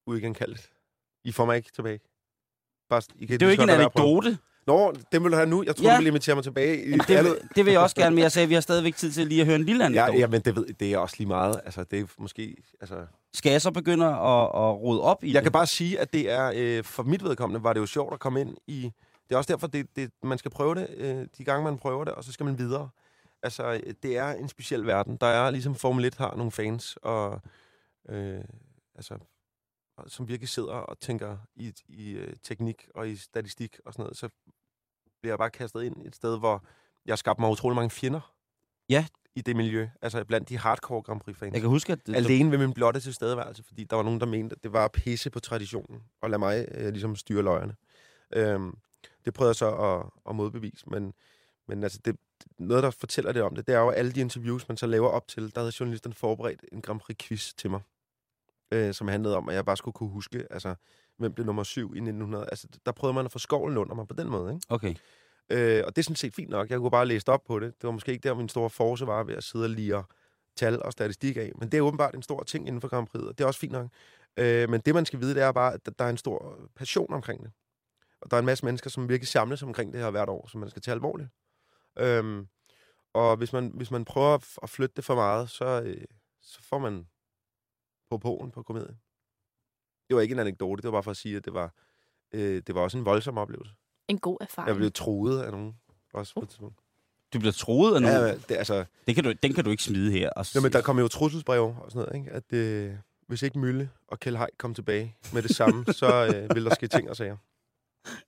Uigenkaldet. 0.06 0.70
I 1.24 1.32
får 1.32 1.46
mig 1.46 1.58
ikke 1.58 1.72
tilbage. 1.72 2.00
Bare, 2.92 3.02
I 3.20 3.26
kan 3.26 3.34
Det 3.40 3.42
er 3.42 3.48
jo 3.48 3.52
ikke 3.52 3.64
en 3.64 3.70
anekdote. 3.70 4.38
Nå, 4.68 4.94
det 5.12 5.24
vil 5.24 5.32
du 5.32 5.36
have 5.36 5.50
nu. 5.50 5.64
Jeg 5.64 5.76
tror, 5.76 5.86
Ja. 5.90 5.94
du 5.96 5.98
vil 5.98 6.08
invitere 6.08 6.36
mig 6.36 6.44
tilbage. 6.44 6.78
I 6.86 6.90
Jamen, 6.90 7.00
det, 7.08 7.24
vil, 7.24 7.38
det 7.56 7.66
vil 7.66 7.72
jeg 7.72 7.82
også 7.82 7.96
gerne, 7.96 8.16
men 8.16 8.22
jeg 8.24 8.32
sagde, 8.32 8.44
at 8.44 8.50
vi 8.50 8.54
har 8.54 8.62
stadigvæk 8.62 8.96
tid 8.96 9.12
til 9.12 9.28
lige 9.28 9.42
at 9.42 9.48
høre 9.48 9.56
en 9.56 9.64
lille 9.64 9.86
anekdote. 9.86 10.12
Ja, 10.14 10.20
ja, 10.20 10.28
men 10.28 10.42
det, 10.42 10.56
ved, 10.56 10.66
det 10.80 10.94
er 10.94 10.98
også 10.98 11.16
lige 11.18 11.28
meget. 11.28 11.62
Altså, 11.66 11.84
det 11.84 12.00
er 12.00 12.06
måske... 12.18 12.56
Altså, 12.82 12.96
Skal 13.34 13.52
jeg 13.52 13.62
så 13.62 13.72
begynde 13.72 14.06
at, 14.06 14.14
at 14.44 14.76
rode 14.82 15.02
op 15.02 15.24
i 15.24 15.28
jeg 15.28 15.34
det? 15.36 15.44
kan 15.44 15.52
bare 15.52 15.68
sige, 15.68 16.00
at 16.00 16.14
det 16.14 16.32
er... 16.32 16.52
Øh, 16.56 16.84
for 16.84 17.04
mit 17.04 17.24
vedkommende 17.24 17.64
var 17.64 17.74
det 17.74 17.80
jo 17.80 17.86
sjovt 17.86 18.14
at 18.14 18.20
komme 18.20 18.42
ind 18.42 18.58
i... 18.68 18.92
Det 19.30 19.36
er 19.36 19.38
også 19.38 19.54
derfor, 19.54 19.68
det, 19.68 19.88
det, 19.96 20.12
man 20.24 20.38
skal 20.38 20.52
prøve 20.52 20.76
det, 20.76 20.88
øh, 20.98 21.26
de 21.38 21.44
gange 21.44 21.64
man 21.64 21.78
prøver 21.78 22.04
det, 22.04 22.14
og 22.14 22.24
så 22.24 22.32
skal 22.32 22.46
man 22.46 22.58
videre. 22.58 22.90
Altså, 23.44 23.64
øh, 23.74 23.94
det 24.04 24.18
er 24.18 24.32
en 24.34 24.50
speciel 24.50 24.86
verden. 24.88 25.18
Der 25.22 25.28
er 25.28 25.52
ligesom 25.52 25.76
Formel 25.76 26.06
1 26.06 26.16
har 26.16 26.34
nogle 26.38 26.52
fans, 26.52 26.98
og... 27.02 27.42
Øh, 28.10 28.40
altså, 28.96 29.14
som 30.08 30.28
virkelig 30.28 30.50
sidder 30.50 30.74
og 30.74 31.00
tænker 31.00 31.38
i, 31.56 31.74
i 31.88 32.12
øh, 32.12 32.34
teknik 32.44 32.88
og 32.96 33.10
i 33.10 33.16
statistik 33.16 33.80
og 33.86 33.94
sådan 33.94 34.04
noget, 34.04 34.18
så 34.18 34.30
bliver 35.22 35.32
jeg 35.32 35.38
bare 35.38 35.50
kastet 35.50 35.84
ind 35.84 36.06
et 36.06 36.16
sted, 36.16 36.40
hvor 36.40 36.66
jeg 37.06 37.12
har 37.12 37.18
skabt 37.18 37.40
mig 37.40 37.50
utrolig 37.50 37.76
mange 37.76 37.90
fjender. 37.90 38.34
Ja. 38.90 39.06
I 39.36 39.42
det 39.42 39.56
miljø. 39.56 39.88
Altså 40.02 40.24
blandt 40.24 40.50
de 40.50 40.58
hardcore 40.58 41.02
Grand 41.02 41.22
Prix-fans. 41.22 41.54
Jeg 41.54 41.62
kan 41.62 41.70
huske, 41.70 41.94
at... 41.94 42.08
Det, 42.08 42.16
Alene 42.16 42.52
ved 42.52 42.58
min 42.58 42.74
blotte 42.74 43.00
tilstedeværelse, 43.00 43.64
fordi 43.64 43.84
der 43.84 43.96
var 43.96 44.04
nogen, 44.04 44.20
der 44.20 44.26
mente, 44.26 44.56
at 44.56 44.64
det 44.64 44.74
var 44.74 44.86
at 44.86 44.92
pisse 44.92 45.30
på 45.30 45.40
traditionen, 45.40 46.04
og 46.22 46.30
lade 46.30 46.40
mig 46.40 46.68
øh, 46.72 46.90
ligesom 46.90 47.16
styre 47.16 47.44
løjerne. 47.44 47.76
Øhm, 48.34 48.78
det 49.26 49.34
prøvede 49.34 49.50
jeg 49.50 49.56
så 49.56 49.76
at, 49.76 50.06
at 50.30 50.36
modbevise, 50.36 50.90
men, 50.90 51.14
men 51.68 51.84
altså 51.84 52.00
det, 52.06 52.18
noget, 52.58 52.84
der 52.84 52.92
fortæller 52.92 53.32
det 53.32 53.42
om 53.42 53.56
det, 53.56 53.68
det 53.68 53.76
er 53.76 53.80
jo 53.80 53.90
alle 53.90 54.12
de 54.12 54.20
interviews, 54.20 54.68
man 54.68 54.78
så 54.78 54.88
laver 54.88 55.08
op 55.08 55.28
til, 55.28 55.56
der 55.56 55.62
havde 55.62 55.74
journalisten 55.80 56.14
forberedt 56.14 56.66
en 56.72 56.82
Grand 56.82 57.00
Prix-quiz 57.00 57.54
til 57.58 57.70
mig, 57.70 57.82
øh, 58.72 58.94
som 58.94 59.08
handlede 59.08 59.38
om, 59.38 59.50
at 59.50 59.56
jeg 59.56 59.66
bare 59.66 59.78
skulle 59.78 59.94
kunne 59.94 60.10
huske, 60.10 60.48
altså, 60.50 60.76
hvem 61.18 61.34
blev 61.34 61.46
nummer 61.46 61.64
syv 61.64 61.84
i 61.96 61.98
1900. 61.98 62.46
Altså, 62.52 62.68
der 62.86 62.92
prøvede 62.92 63.16
man 63.16 63.26
at 63.26 63.32
få 63.32 63.40
skovlen 63.40 63.78
under 63.78 63.96
mig 63.96 64.08
på 64.08 64.14
den 64.14 64.30
måde, 64.30 64.54
ikke? 64.54 64.66
Okay. 64.70 64.96
Øh, 65.50 65.84
og 65.88 65.96
det 65.96 66.02
er 66.02 66.04
sådan 66.04 66.16
set 66.16 66.34
fint 66.36 66.50
nok. 66.50 66.70
Jeg 66.70 66.80
kunne 66.80 66.92
bare 66.92 67.06
læse 67.06 67.30
op 67.30 67.44
på 67.48 67.60
det. 67.60 67.74
Det 67.82 67.84
var 67.88 67.92
måske 67.92 68.12
ikke 68.12 68.28
der, 68.30 68.34
min 68.36 68.50
store 68.50 68.70
force 68.70 69.08
var 69.08 69.24
ved 69.24 69.36
at 69.36 69.44
sidde 69.44 69.66
og 69.66 69.70
lire 69.70 70.04
tal 70.56 70.84
og 70.84 70.92
statistik 70.92 71.38
af. 71.38 71.52
Men 71.60 71.70
det 71.72 71.78
er 71.78 71.82
åbenbart 71.82 72.16
en 72.16 72.22
stor 72.24 72.44
ting 72.44 72.68
inden 72.68 72.82
for 72.82 72.88
Grand 72.88 73.08
Prix, 73.08 73.24
og 73.24 73.38
det 73.38 73.44
er 73.44 73.48
også 73.48 73.60
fint 73.60 73.72
nok. 73.72 73.88
Øh, 74.38 74.70
men 74.70 74.82
det, 74.82 74.94
man 74.96 75.06
skal 75.06 75.20
vide, 75.20 75.36
det 75.36 75.44
er 75.44 75.52
bare, 75.52 75.74
at 75.74 75.90
der 76.00 76.06
er 76.06 76.10
en 76.10 76.18
stor 76.18 76.60
passion 76.76 77.14
omkring 77.14 77.44
det. 77.44 77.52
Og 78.22 78.32
der 78.32 78.38
er 78.38 78.40
en 78.40 78.46
masse 78.46 78.66
mennesker, 78.66 78.90
som 78.90 79.10
virkelig 79.10 79.28
samles 79.28 79.64
omkring 79.64 79.94
det 79.94 80.02
her 80.02 80.10
hvert 80.12 80.30
år, 80.30 80.48
som 80.48 80.60
man 80.60 80.70
skal 80.70 80.82
tage 80.82 80.94
alvorligt. 80.96 81.30
Øhm, 82.00 82.48
og 83.14 83.38
hvis 83.38 83.54
man, 83.54 83.72
hvis 83.76 83.92
man 83.92 84.06
prøver 84.06 84.60
at- 84.64 84.70
flytte 84.70 84.94
det 84.96 85.06
for 85.06 85.16
meget, 85.16 85.50
så, 85.50 85.82
øh, 85.86 86.06
så 86.42 86.60
får 86.64 86.78
man 86.80 87.08
på 88.12 88.18
Polen 88.18 88.52
på 88.52 88.64
komedie. 88.64 88.96
Det 90.08 90.16
var 90.16 90.22
ikke 90.22 90.34
en 90.34 90.40
anekdote, 90.40 90.82
det 90.82 90.88
var 90.88 90.92
bare 90.92 91.04
for 91.04 91.12
at 91.12 91.18
sige, 91.18 91.38
at 91.38 91.46
det 91.46 91.54
var, 91.54 91.74
øh, 92.34 92.62
det 92.68 92.76
var 92.76 92.82
også 92.82 92.98
en 92.98 93.06
voldsom 93.06 93.38
oplevelse. 93.38 93.74
En 94.08 94.20
god 94.20 94.38
erfaring. 94.42 94.68
Jeg 94.68 94.76
blev 94.76 94.92
troet 94.92 95.42
af 95.42 95.52
nogen. 95.52 95.76
Også 96.14 96.34
på 96.34 96.42
et 96.42 96.50
tidspunkt. 96.50 96.76
Du 97.34 97.40
bliver 97.40 97.52
troet 97.54 97.96
af 97.96 98.02
nogen. 98.02 98.18
Ja, 98.18 98.34
det, 98.34 98.52
altså, 98.52 98.86
det 99.08 99.16
kan 99.16 99.24
du, 99.24 99.32
den 99.44 99.54
kan 99.54 99.64
du 99.64 99.70
ikke 99.70 99.84
smide 99.84 100.12
her. 100.12 100.30
Og 100.30 100.46
Jamen, 100.56 100.74
der 100.74 100.82
kom 100.82 101.00
jo 101.00 101.08
trusselsbrev 101.08 101.64
og 101.64 101.92
sådan 101.92 102.00
noget, 102.08 102.16
ikke? 102.16 102.32
At 102.32 102.54
øh, 102.54 102.94
hvis 103.28 103.42
ikke 103.42 103.60
Mølle 103.60 103.90
og 104.08 104.20
Kjell 104.20 104.38
Haik 104.38 104.52
kom 104.58 104.74
tilbage 104.74 105.16
med 105.34 105.42
det 105.42 105.56
samme, 105.56 105.86
så 105.94 106.26
øh, 106.36 106.56
vil 106.56 106.66
der 106.66 106.76
ske 106.76 106.88
ting 106.88 107.10
og 107.10 107.16
sager. 107.16 107.38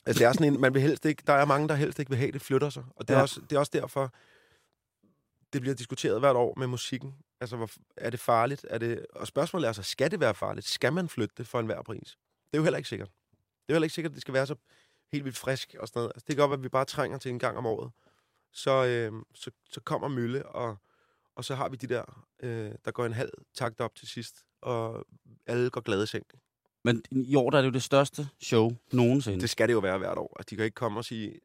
Altså, 0.05 0.19
det 0.19 0.27
er 0.27 0.33
sådan 0.33 0.53
en, 0.53 0.61
man 0.61 0.73
vil 0.73 0.81
helst 0.81 1.05
ikke, 1.05 1.23
der 1.27 1.33
er 1.33 1.45
mange, 1.45 1.67
der 1.67 1.75
helst 1.75 1.99
ikke 1.99 2.09
vil 2.09 2.17
have, 2.17 2.31
det 2.31 2.41
flytter 2.41 2.69
sig. 2.69 2.83
Og 2.95 3.07
det 3.07 3.13
er, 3.13 3.17
Ja. 3.17 3.21
også, 3.21 3.41
det 3.49 3.55
er 3.55 3.59
også 3.59 3.71
derfor, 3.73 4.13
det 5.53 5.61
bliver 5.61 5.75
diskuteret 5.75 6.19
hvert 6.19 6.35
år 6.35 6.53
med 6.57 6.67
musikken. 6.67 7.15
Altså, 7.43 7.55
hvor, 7.55 7.69
er 7.97 8.09
det 8.09 8.19
farligt? 8.19 8.65
Er 8.69 8.77
det, 8.77 9.05
og 9.09 9.27
spørgsmålet 9.27 9.65
er 9.65 9.69
altså, 9.69 9.83
skal 9.83 10.11
det 10.11 10.19
være 10.19 10.33
farligt? 10.33 10.67
Skal 10.67 10.93
man 10.93 11.09
flytte 11.09 11.35
det 11.37 11.47
for 11.47 11.59
enhver 11.59 11.81
pris? 11.81 12.17
Det 12.51 12.53
er 12.53 12.57
jo 12.57 12.63
heller 12.63 12.77
ikke 12.77 12.89
sikkert. 12.89 13.07
Det 13.07 13.69
er 13.69 13.73
jo 13.73 13.75
heller 13.75 13.85
ikke 13.85 13.93
sikkert, 13.93 14.11
at 14.11 14.13
det 14.13 14.21
skal 14.21 14.33
være 14.33 14.47
så 14.47 14.55
helt 15.11 15.25
vildt 15.25 15.37
frisk 15.37 15.75
og 15.79 15.87
sådan 15.87 15.99
noget. 15.99 16.11
Altså, 16.15 16.25
det 16.27 16.35
kan 16.35 16.41
godt 16.41 16.49
være, 16.49 16.57
at 16.57 16.63
vi 16.63 16.69
bare 16.69 16.85
trænger 16.85 17.17
til 17.17 17.31
en 17.31 17.39
gang 17.39 17.57
om 17.57 17.65
året. 17.65 17.91
Så, 18.53 18.85
øh, 18.85 19.11
så, 19.33 19.51
så 19.71 19.81
kommer 19.81 20.07
Mølle, 20.07 20.45
og, 20.45 20.77
og 21.35 21.45
så 21.45 21.55
har 21.55 21.69
vi 21.69 21.75
de 21.75 21.87
der, 21.87 22.25
øh, 22.43 22.71
der 22.85 22.91
går 22.91 23.05
en 23.05 23.13
halv 23.13 23.31
takt 23.53 23.81
op 23.81 23.95
til 23.95 24.07
sidst, 24.07 24.35
og 24.61 25.05
alle 25.45 25.69
går 25.69 25.81
glade 25.81 26.03
i 26.03 26.07
seng. 26.07 26.25
Men 26.83 27.03
i 27.11 27.35
år 27.35 27.49
der 27.49 27.57
er 27.57 27.61
det 27.61 27.67
jo 27.67 27.73
det 27.73 27.83
største 27.83 28.27
show 28.41 28.71
nogensinde. 28.91 29.41
Det 29.41 29.49
skal 29.49 29.67
det 29.67 29.73
jo 29.73 29.79
være 29.79 29.97
hvert 29.97 30.17
år. 30.17 30.37
Altså, 30.37 30.49
de 30.49 30.55
kan 30.55 30.65
ikke 30.65 30.75
komme 30.75 30.99
og 30.99 31.05
sige, 31.05 31.39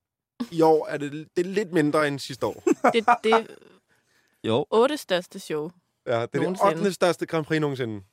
i 0.51 0.63
år 0.63 0.87
er 0.87 0.97
det, 0.97 1.13
det 1.37 1.47
er 1.47 1.51
lidt 1.51 1.73
mindre 1.73 2.09
end 2.09 2.19
sidste 2.19 2.47
år. 2.47 2.63
Det, 2.93 3.07
det 3.25 3.33
er 3.33 3.47
Jo, 4.45 4.67
otte 4.71 4.97
største 4.97 5.39
show. 5.39 5.71
Ja, 6.09 6.13
det 6.15 6.21
er 6.23 6.27
det 6.27 6.41
Nogensinde. 6.43 6.75
8. 6.79 6.93
største 6.93 7.27
Grand 7.27 7.45
Prix 7.45 7.61
nogensinde. 7.61 8.05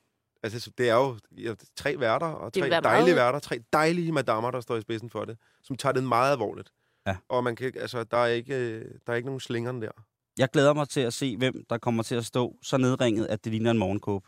Altså, 0.44 0.60
så 0.60 0.72
det 0.78 0.90
er 0.90 0.96
jo 0.96 1.18
ja, 1.38 1.54
tre 1.76 2.00
værter, 2.00 2.28
og 2.28 2.54
Det 2.56 2.64
tre 2.64 2.70
dejlige 2.70 2.84
meget- 3.06 3.16
værter, 3.16 3.40
tre 3.40 3.60
dejlige 3.74 4.12
madammer, 4.12 4.52
der 4.52 4.62
står 4.62 4.76
i 4.76 4.82
spidsen 4.82 5.10
for 5.10 5.26
det, 5.26 5.38
som 5.64 5.76
tager 5.76 5.94
det 5.94 6.04
meget 6.04 6.32
alvorligt. 6.32 6.72
Ja. 7.08 7.16
Og 7.30 7.44
man 7.44 7.56
kan, 7.56 7.72
altså, 7.80 8.04
der 8.04 8.18
er 8.18 8.26
ikke, 8.28 8.56
øh, 8.56 8.86
der 9.08 9.14
er 9.14 9.18
ikke 9.18 9.26
nogen 9.26 9.40
slingeren 9.40 9.82
der. 9.82 9.92
jeg 10.38 10.50
glæder 10.50 10.74
mig 10.74 10.90
til 10.90 11.00
at 11.02 11.14
se, 11.14 11.38
hvem 11.38 11.66
der 11.70 11.78
kommer 11.78 12.04
til 12.04 12.16
at 12.16 12.26
stå 12.26 12.56
så 12.64 12.78
nedringet, 12.78 13.28
at 13.28 13.44
det 13.44 13.52
ligner 13.52 13.72
en 13.72 13.78
morgenkåb. 13.78 14.24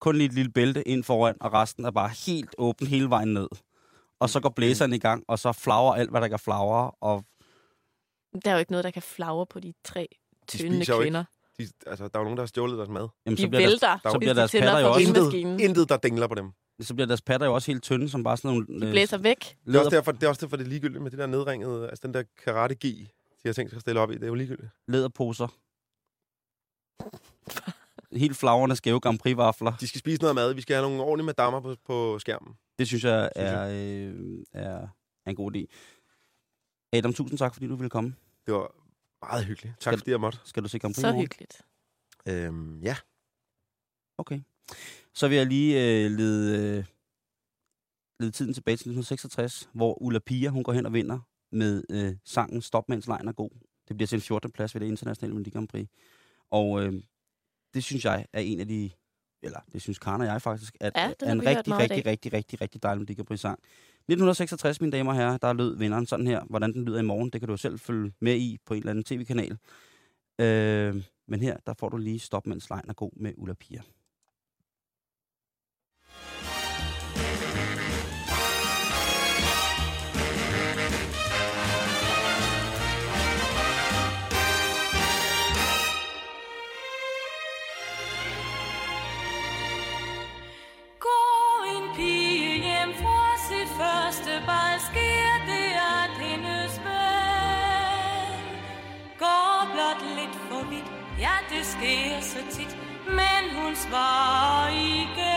Kun 0.00 0.16
lige 0.16 0.26
et 0.26 0.32
lille 0.34 0.52
bælte 0.52 0.88
ind 0.88 1.04
foran, 1.04 1.36
og 1.40 1.52
resten 1.52 1.84
er 1.84 1.90
bare 1.90 2.08
helt 2.26 2.54
åben 2.58 2.86
hele 2.86 3.10
vejen 3.10 3.34
ned. 3.34 3.48
Og 4.20 4.30
så 4.30 4.40
går 4.40 4.48
blæseren 4.48 4.92
i 4.92 4.98
gang, 4.98 5.24
og 5.28 5.38
så 5.38 5.52
flager 5.52 5.92
alt, 5.94 6.10
hvad 6.10 6.20
der 6.20 6.28
kan 6.28 6.38
flagre, 6.38 6.90
og 6.90 7.24
Der 8.44 8.50
er 8.50 8.54
jo 8.54 8.58
ikke 8.58 8.70
noget, 8.72 8.84
der 8.84 8.90
kan 8.90 9.02
flagre 9.02 9.46
på 9.46 9.60
de 9.60 9.74
tre 9.84 10.08
tynde 10.48 10.76
spiser 10.76 10.94
jo 10.94 11.00
ikke. 11.00 11.24
De, 11.58 11.68
altså, 11.86 12.04
der 12.08 12.10
er 12.14 12.20
jo 12.20 12.24
nogen, 12.24 12.36
der 12.36 12.42
har 12.42 12.46
stjålet 12.46 12.78
deres 12.78 12.88
mad. 12.90 13.08
jamen, 13.26 13.36
De 13.36 13.42
så, 13.42 13.48
bliver 13.48 13.60
deres, 13.60 13.70
vælter, 13.72 13.98
der- 14.04 14.10
så 14.10 14.18
bliver 14.18 14.34
de 14.34 14.38
deres 14.38 14.52
patter 14.52 14.78
jo 14.78 14.88
også, 14.92 15.06
vindmaskinen. 15.12 15.60
Intet, 15.60 15.88
der 15.88 15.96
dingler 15.96 16.26
på 16.26 16.34
dem. 16.34 16.50
så 16.80 16.94
bliver 16.94 17.06
deres 17.06 17.22
patter 17.22 17.46
jo 17.46 17.54
også 17.54 17.70
helt 17.72 17.82
tynde, 17.82 18.08
som 18.08 18.24
bare 18.24 18.36
sådan 18.36 18.50
nogle... 18.68 18.86
De 18.86 18.90
blæser 18.92 19.18
væk. 19.18 19.56
Det 19.66 19.74
er, 19.74 19.78
også 19.78 19.90
derfor, 19.90 20.12
det 20.12 20.22
er 20.22 20.28
også 20.28 20.40
derfor, 20.46 20.56
det 20.56 20.64
er 20.64 20.68
ligegyldigt 20.68 21.02
med 21.02 21.10
det 21.10 21.18
der 21.18 21.26
nedringede, 21.26 21.88
altså 21.88 22.06
den 22.06 22.14
der 22.14 22.22
karate 22.44 22.74
gi 22.74 23.08
de 23.42 23.48
har 23.48 23.52
tænkt 23.52 23.70
sig 23.70 23.76
at 23.76 23.80
stille 23.80 24.00
op 24.00 24.10
i. 24.10 24.14
Det 24.14 24.22
er 24.22 24.26
jo 24.26 24.34
ligegyldigt. 24.34 24.68
lederposer. 24.88 25.48
Helt 28.12 28.36
flagrende 28.36 28.76
skæve 28.76 29.00
Grand 29.00 29.18
Prix-vafler. 29.18 29.72
De 29.80 29.86
skal 29.88 29.98
spise 29.98 30.20
noget 30.22 30.34
mad. 30.34 30.54
Vi 30.54 30.60
skal 30.60 30.76
have 30.76 30.86
nogle 30.88 31.02
ordentlige 31.02 31.26
madammer 31.26 31.60
på, 31.60 31.76
på 31.86 32.18
skærmen. 32.18 32.54
Det 32.78 32.86
synes 32.86 33.04
jeg 33.04 33.30
Synes 33.36 33.50
er, 33.52 33.68
øh, 33.68 34.38
er, 34.52 34.88
er 35.26 35.30
en 35.30 35.36
god 35.36 35.56
idé. 35.56 35.64
Adam, 36.92 37.12
tusind 37.14 37.38
tak, 37.38 37.54
fordi 37.54 37.66
du 37.68 37.76
ville 37.76 37.90
komme. 37.90 38.14
Det 38.46 38.54
var 38.54 38.70
meget 39.30 39.44
hyggeligt. 39.44 39.74
Tak 39.80 39.92
Skal- 39.92 39.98
fordi 39.98 40.10
jeg 40.10 40.20
måtte. 40.20 40.38
Skal 40.44 40.62
du 40.62 40.68
se 40.68 40.78
Grand 40.78 40.94
Prix 40.94 41.00
Så 41.00 41.06
morgen? 41.06 41.20
hyggeligt. 41.20 41.62
Øhm, 42.28 42.80
ja. 42.80 42.96
Okay. 44.18 44.40
Så 45.14 45.28
vil 45.28 45.36
jeg 45.36 45.46
lige 45.46 45.74
øh, 46.04 46.10
lede, 46.10 46.78
øh, 46.78 46.84
lede 48.20 48.30
tiden 48.30 48.54
tilbage 48.54 48.72
til 48.76 48.80
1966, 48.90 49.68
hvor 49.72 50.02
Ulla 50.02 50.18
Pia, 50.18 50.48
hun 50.48 50.62
går 50.64 50.72
hen 50.72 50.86
og 50.86 50.92
vinder 50.92 51.18
med 51.52 51.84
øh, 51.90 52.16
sangen 52.24 52.62
Stop, 52.62 52.88
mens 52.88 53.06
lejen 53.06 53.28
er 53.28 53.32
god. 53.32 53.50
Det 53.88 53.96
bliver 53.96 54.06
til 54.06 54.16
en 54.16 54.22
14. 54.22 54.52
plads 54.52 54.74
ved 54.74 54.80
det 54.80 54.86
internationale 54.88 55.34
Melodi 55.34 55.50
Grand 55.50 55.68
Prix. 55.68 55.88
Og 56.50 56.82
øh, 56.82 57.02
det 57.74 57.84
synes 57.84 58.04
jeg 58.04 58.26
er 58.32 58.40
en 58.40 58.60
af 58.60 58.68
de, 58.68 58.90
eller 59.44 59.60
det 59.72 59.82
synes 59.82 59.98
Karen 59.98 60.20
og 60.20 60.26
jeg 60.26 60.42
faktisk, 60.42 60.76
at 60.80 60.92
Ja, 60.96 61.12
den 61.20 61.28
er 61.28 61.32
en 61.32 61.46
rigtig, 61.46 61.78
rigtig, 61.78 62.06
rigtig, 62.06 62.32
rigtig, 62.32 62.60
rigtig 62.60 62.82
dejlig 62.82 62.98
Melodi 62.98 63.14
Grand 63.14 63.26
Prix 63.26 63.40
sang. 63.40 63.58
1966, 64.08 64.80
mine 64.80 64.92
damer 64.92 65.10
og 65.12 65.16
herrer, 65.16 65.36
der 65.36 65.52
lød 65.52 65.76
vinderen 65.76 66.06
sådan 66.06 66.26
her. 66.26 66.44
Hvordan 66.50 66.72
den 66.72 66.84
lyder 66.84 66.98
i 66.98 67.02
morgen, 67.02 67.30
det 67.30 67.40
kan 67.40 67.48
du 67.48 67.56
selv 67.56 67.78
følge 67.78 68.12
med 68.20 68.36
i 68.36 68.58
på 68.66 68.74
en 68.74 68.78
eller 68.78 68.90
anden 68.90 69.04
tv-kanal. 69.04 69.58
Øh, 70.38 71.02
men 71.28 71.40
her, 71.40 71.56
der 71.66 71.74
får 71.78 71.88
du 71.88 71.96
lige 71.96 72.18
Stop, 72.18 72.46
mens 72.46 72.70
lejen 72.70 72.84
er 72.88 72.92
god 72.92 73.10
med 73.16 73.32
Ulla 73.36 73.54
Pia. 73.54 73.80
Her 101.84 102.20
så 102.20 102.38
tit, 102.50 102.76
men 103.06 103.42
hun 103.56 103.76
svarer 103.76 104.68
ikke. 104.68 105.34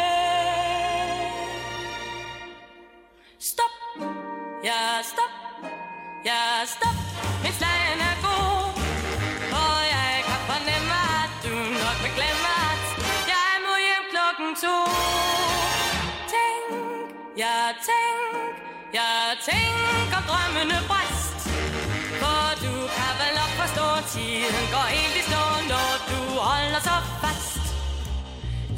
Stop, 3.39 3.75
ja 4.63 4.81
stop, 5.11 5.33
ja 6.25 6.41
stop, 6.65 6.97
min 7.43 7.53
slagen 7.59 7.99
er 8.11 8.17
god. 8.27 8.57
Og 9.63 9.77
jeg 9.95 10.13
kan 10.27 10.39
fornemme, 10.49 10.97
at 11.21 11.31
du 11.45 11.53
nok 11.83 11.97
vil 12.03 12.13
glemme, 12.17 12.49
at 12.71 12.83
jeg 13.33 13.51
må 13.65 13.73
hjem 13.87 14.05
klokken 14.13 14.49
to. 14.63 14.77
Tænk, 16.31 16.67
ja 17.43 17.57
tænk, 17.87 18.55
ja 18.97 19.09
tænk 19.47 20.09
og 20.17 20.23
drømmene 20.29 20.77
brænder 20.87 21.16
står, 23.77 23.97
tiden 24.13 24.65
går 24.75 24.87
helt 24.95 25.15
i 25.21 25.23
stå, 25.29 25.43
når 25.71 25.91
du 26.09 26.19
holder 26.49 26.81
så 26.89 26.97
fast. 27.23 27.65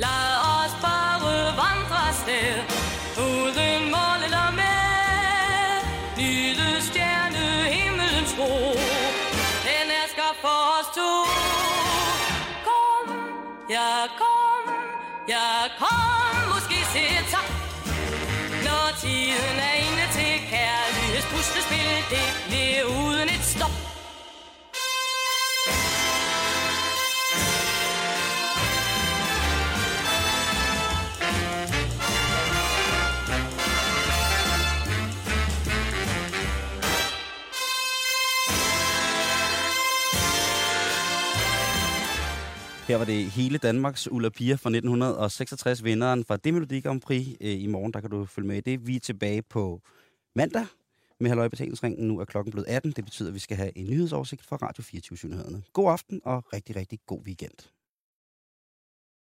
Lad 0.03 0.31
os 0.55 0.73
bare 0.85 1.17
vandre 1.61 1.99
afsted, 2.09 2.53
uden 3.27 3.81
mål 3.95 4.19
eller 4.27 4.49
med. 4.61 4.79
Nyde 6.19 6.69
stjerne 6.89 7.43
himmelens 7.75 8.31
ro, 8.39 8.53
den 9.67 9.85
er 9.99 10.05
skabt 10.13 10.39
for 10.45 10.59
os 10.77 10.87
to. 10.97 11.11
Kom, 12.67 13.05
ja 13.75 13.91
kom, 14.21 14.63
ja 15.33 15.47
kom, 15.81 16.33
måske 16.53 16.77
se 16.93 17.05
tak. 17.33 17.49
Når 18.67 18.85
tiden 19.03 19.57
er 19.69 19.75
inde 19.85 20.05
til 20.17 20.33
kærligheds 20.51 21.27
puslespil, 21.31 21.89
det 22.13 22.27
bliver 22.47 22.83
uden 22.99 23.29
et 23.37 23.45
stop. 23.55 23.78
Her 42.89 42.97
var 42.97 43.05
det 43.05 43.25
hele 43.25 43.57
Danmarks 43.57 44.11
Ulla 44.11 44.29
Pia 44.29 44.53
fra 44.53 44.69
1966, 44.69 45.83
vinderen 45.83 46.25
fra 46.25 46.37
det 46.37 46.53
Melodi 46.53 46.79
Grand 46.79 47.01
Prix. 47.01 47.27
Øh, 47.41 47.61
I 47.61 47.67
morgen, 47.67 47.93
der 47.93 48.01
kan 48.01 48.09
du 48.09 48.25
følge 48.25 48.47
med 48.47 48.57
i 48.57 48.61
det. 48.61 48.87
Vi 48.87 48.95
er 48.95 48.99
tilbage 48.99 49.41
på 49.41 49.81
mandag 50.35 50.65
med 51.19 51.29
Halløj 51.29 51.47
Betalingsringen. 51.47 52.07
Nu 52.07 52.19
er 52.19 52.25
klokken 52.25 52.51
blevet 52.51 52.67
18. 52.67 52.91
Det 52.91 53.05
betyder, 53.05 53.29
at 53.29 53.33
vi 53.33 53.39
skal 53.39 53.57
have 53.57 53.77
en 53.77 53.89
nyhedsoversigt 53.89 54.45
fra 54.45 54.55
Radio 54.55 54.83
24 54.83 55.29
-nyhederne. 55.29 55.71
God 55.73 55.91
aften 55.91 56.21
og 56.23 56.53
rigtig, 56.53 56.75
rigtig 56.75 56.99
god 57.07 57.21
weekend. 57.25 57.69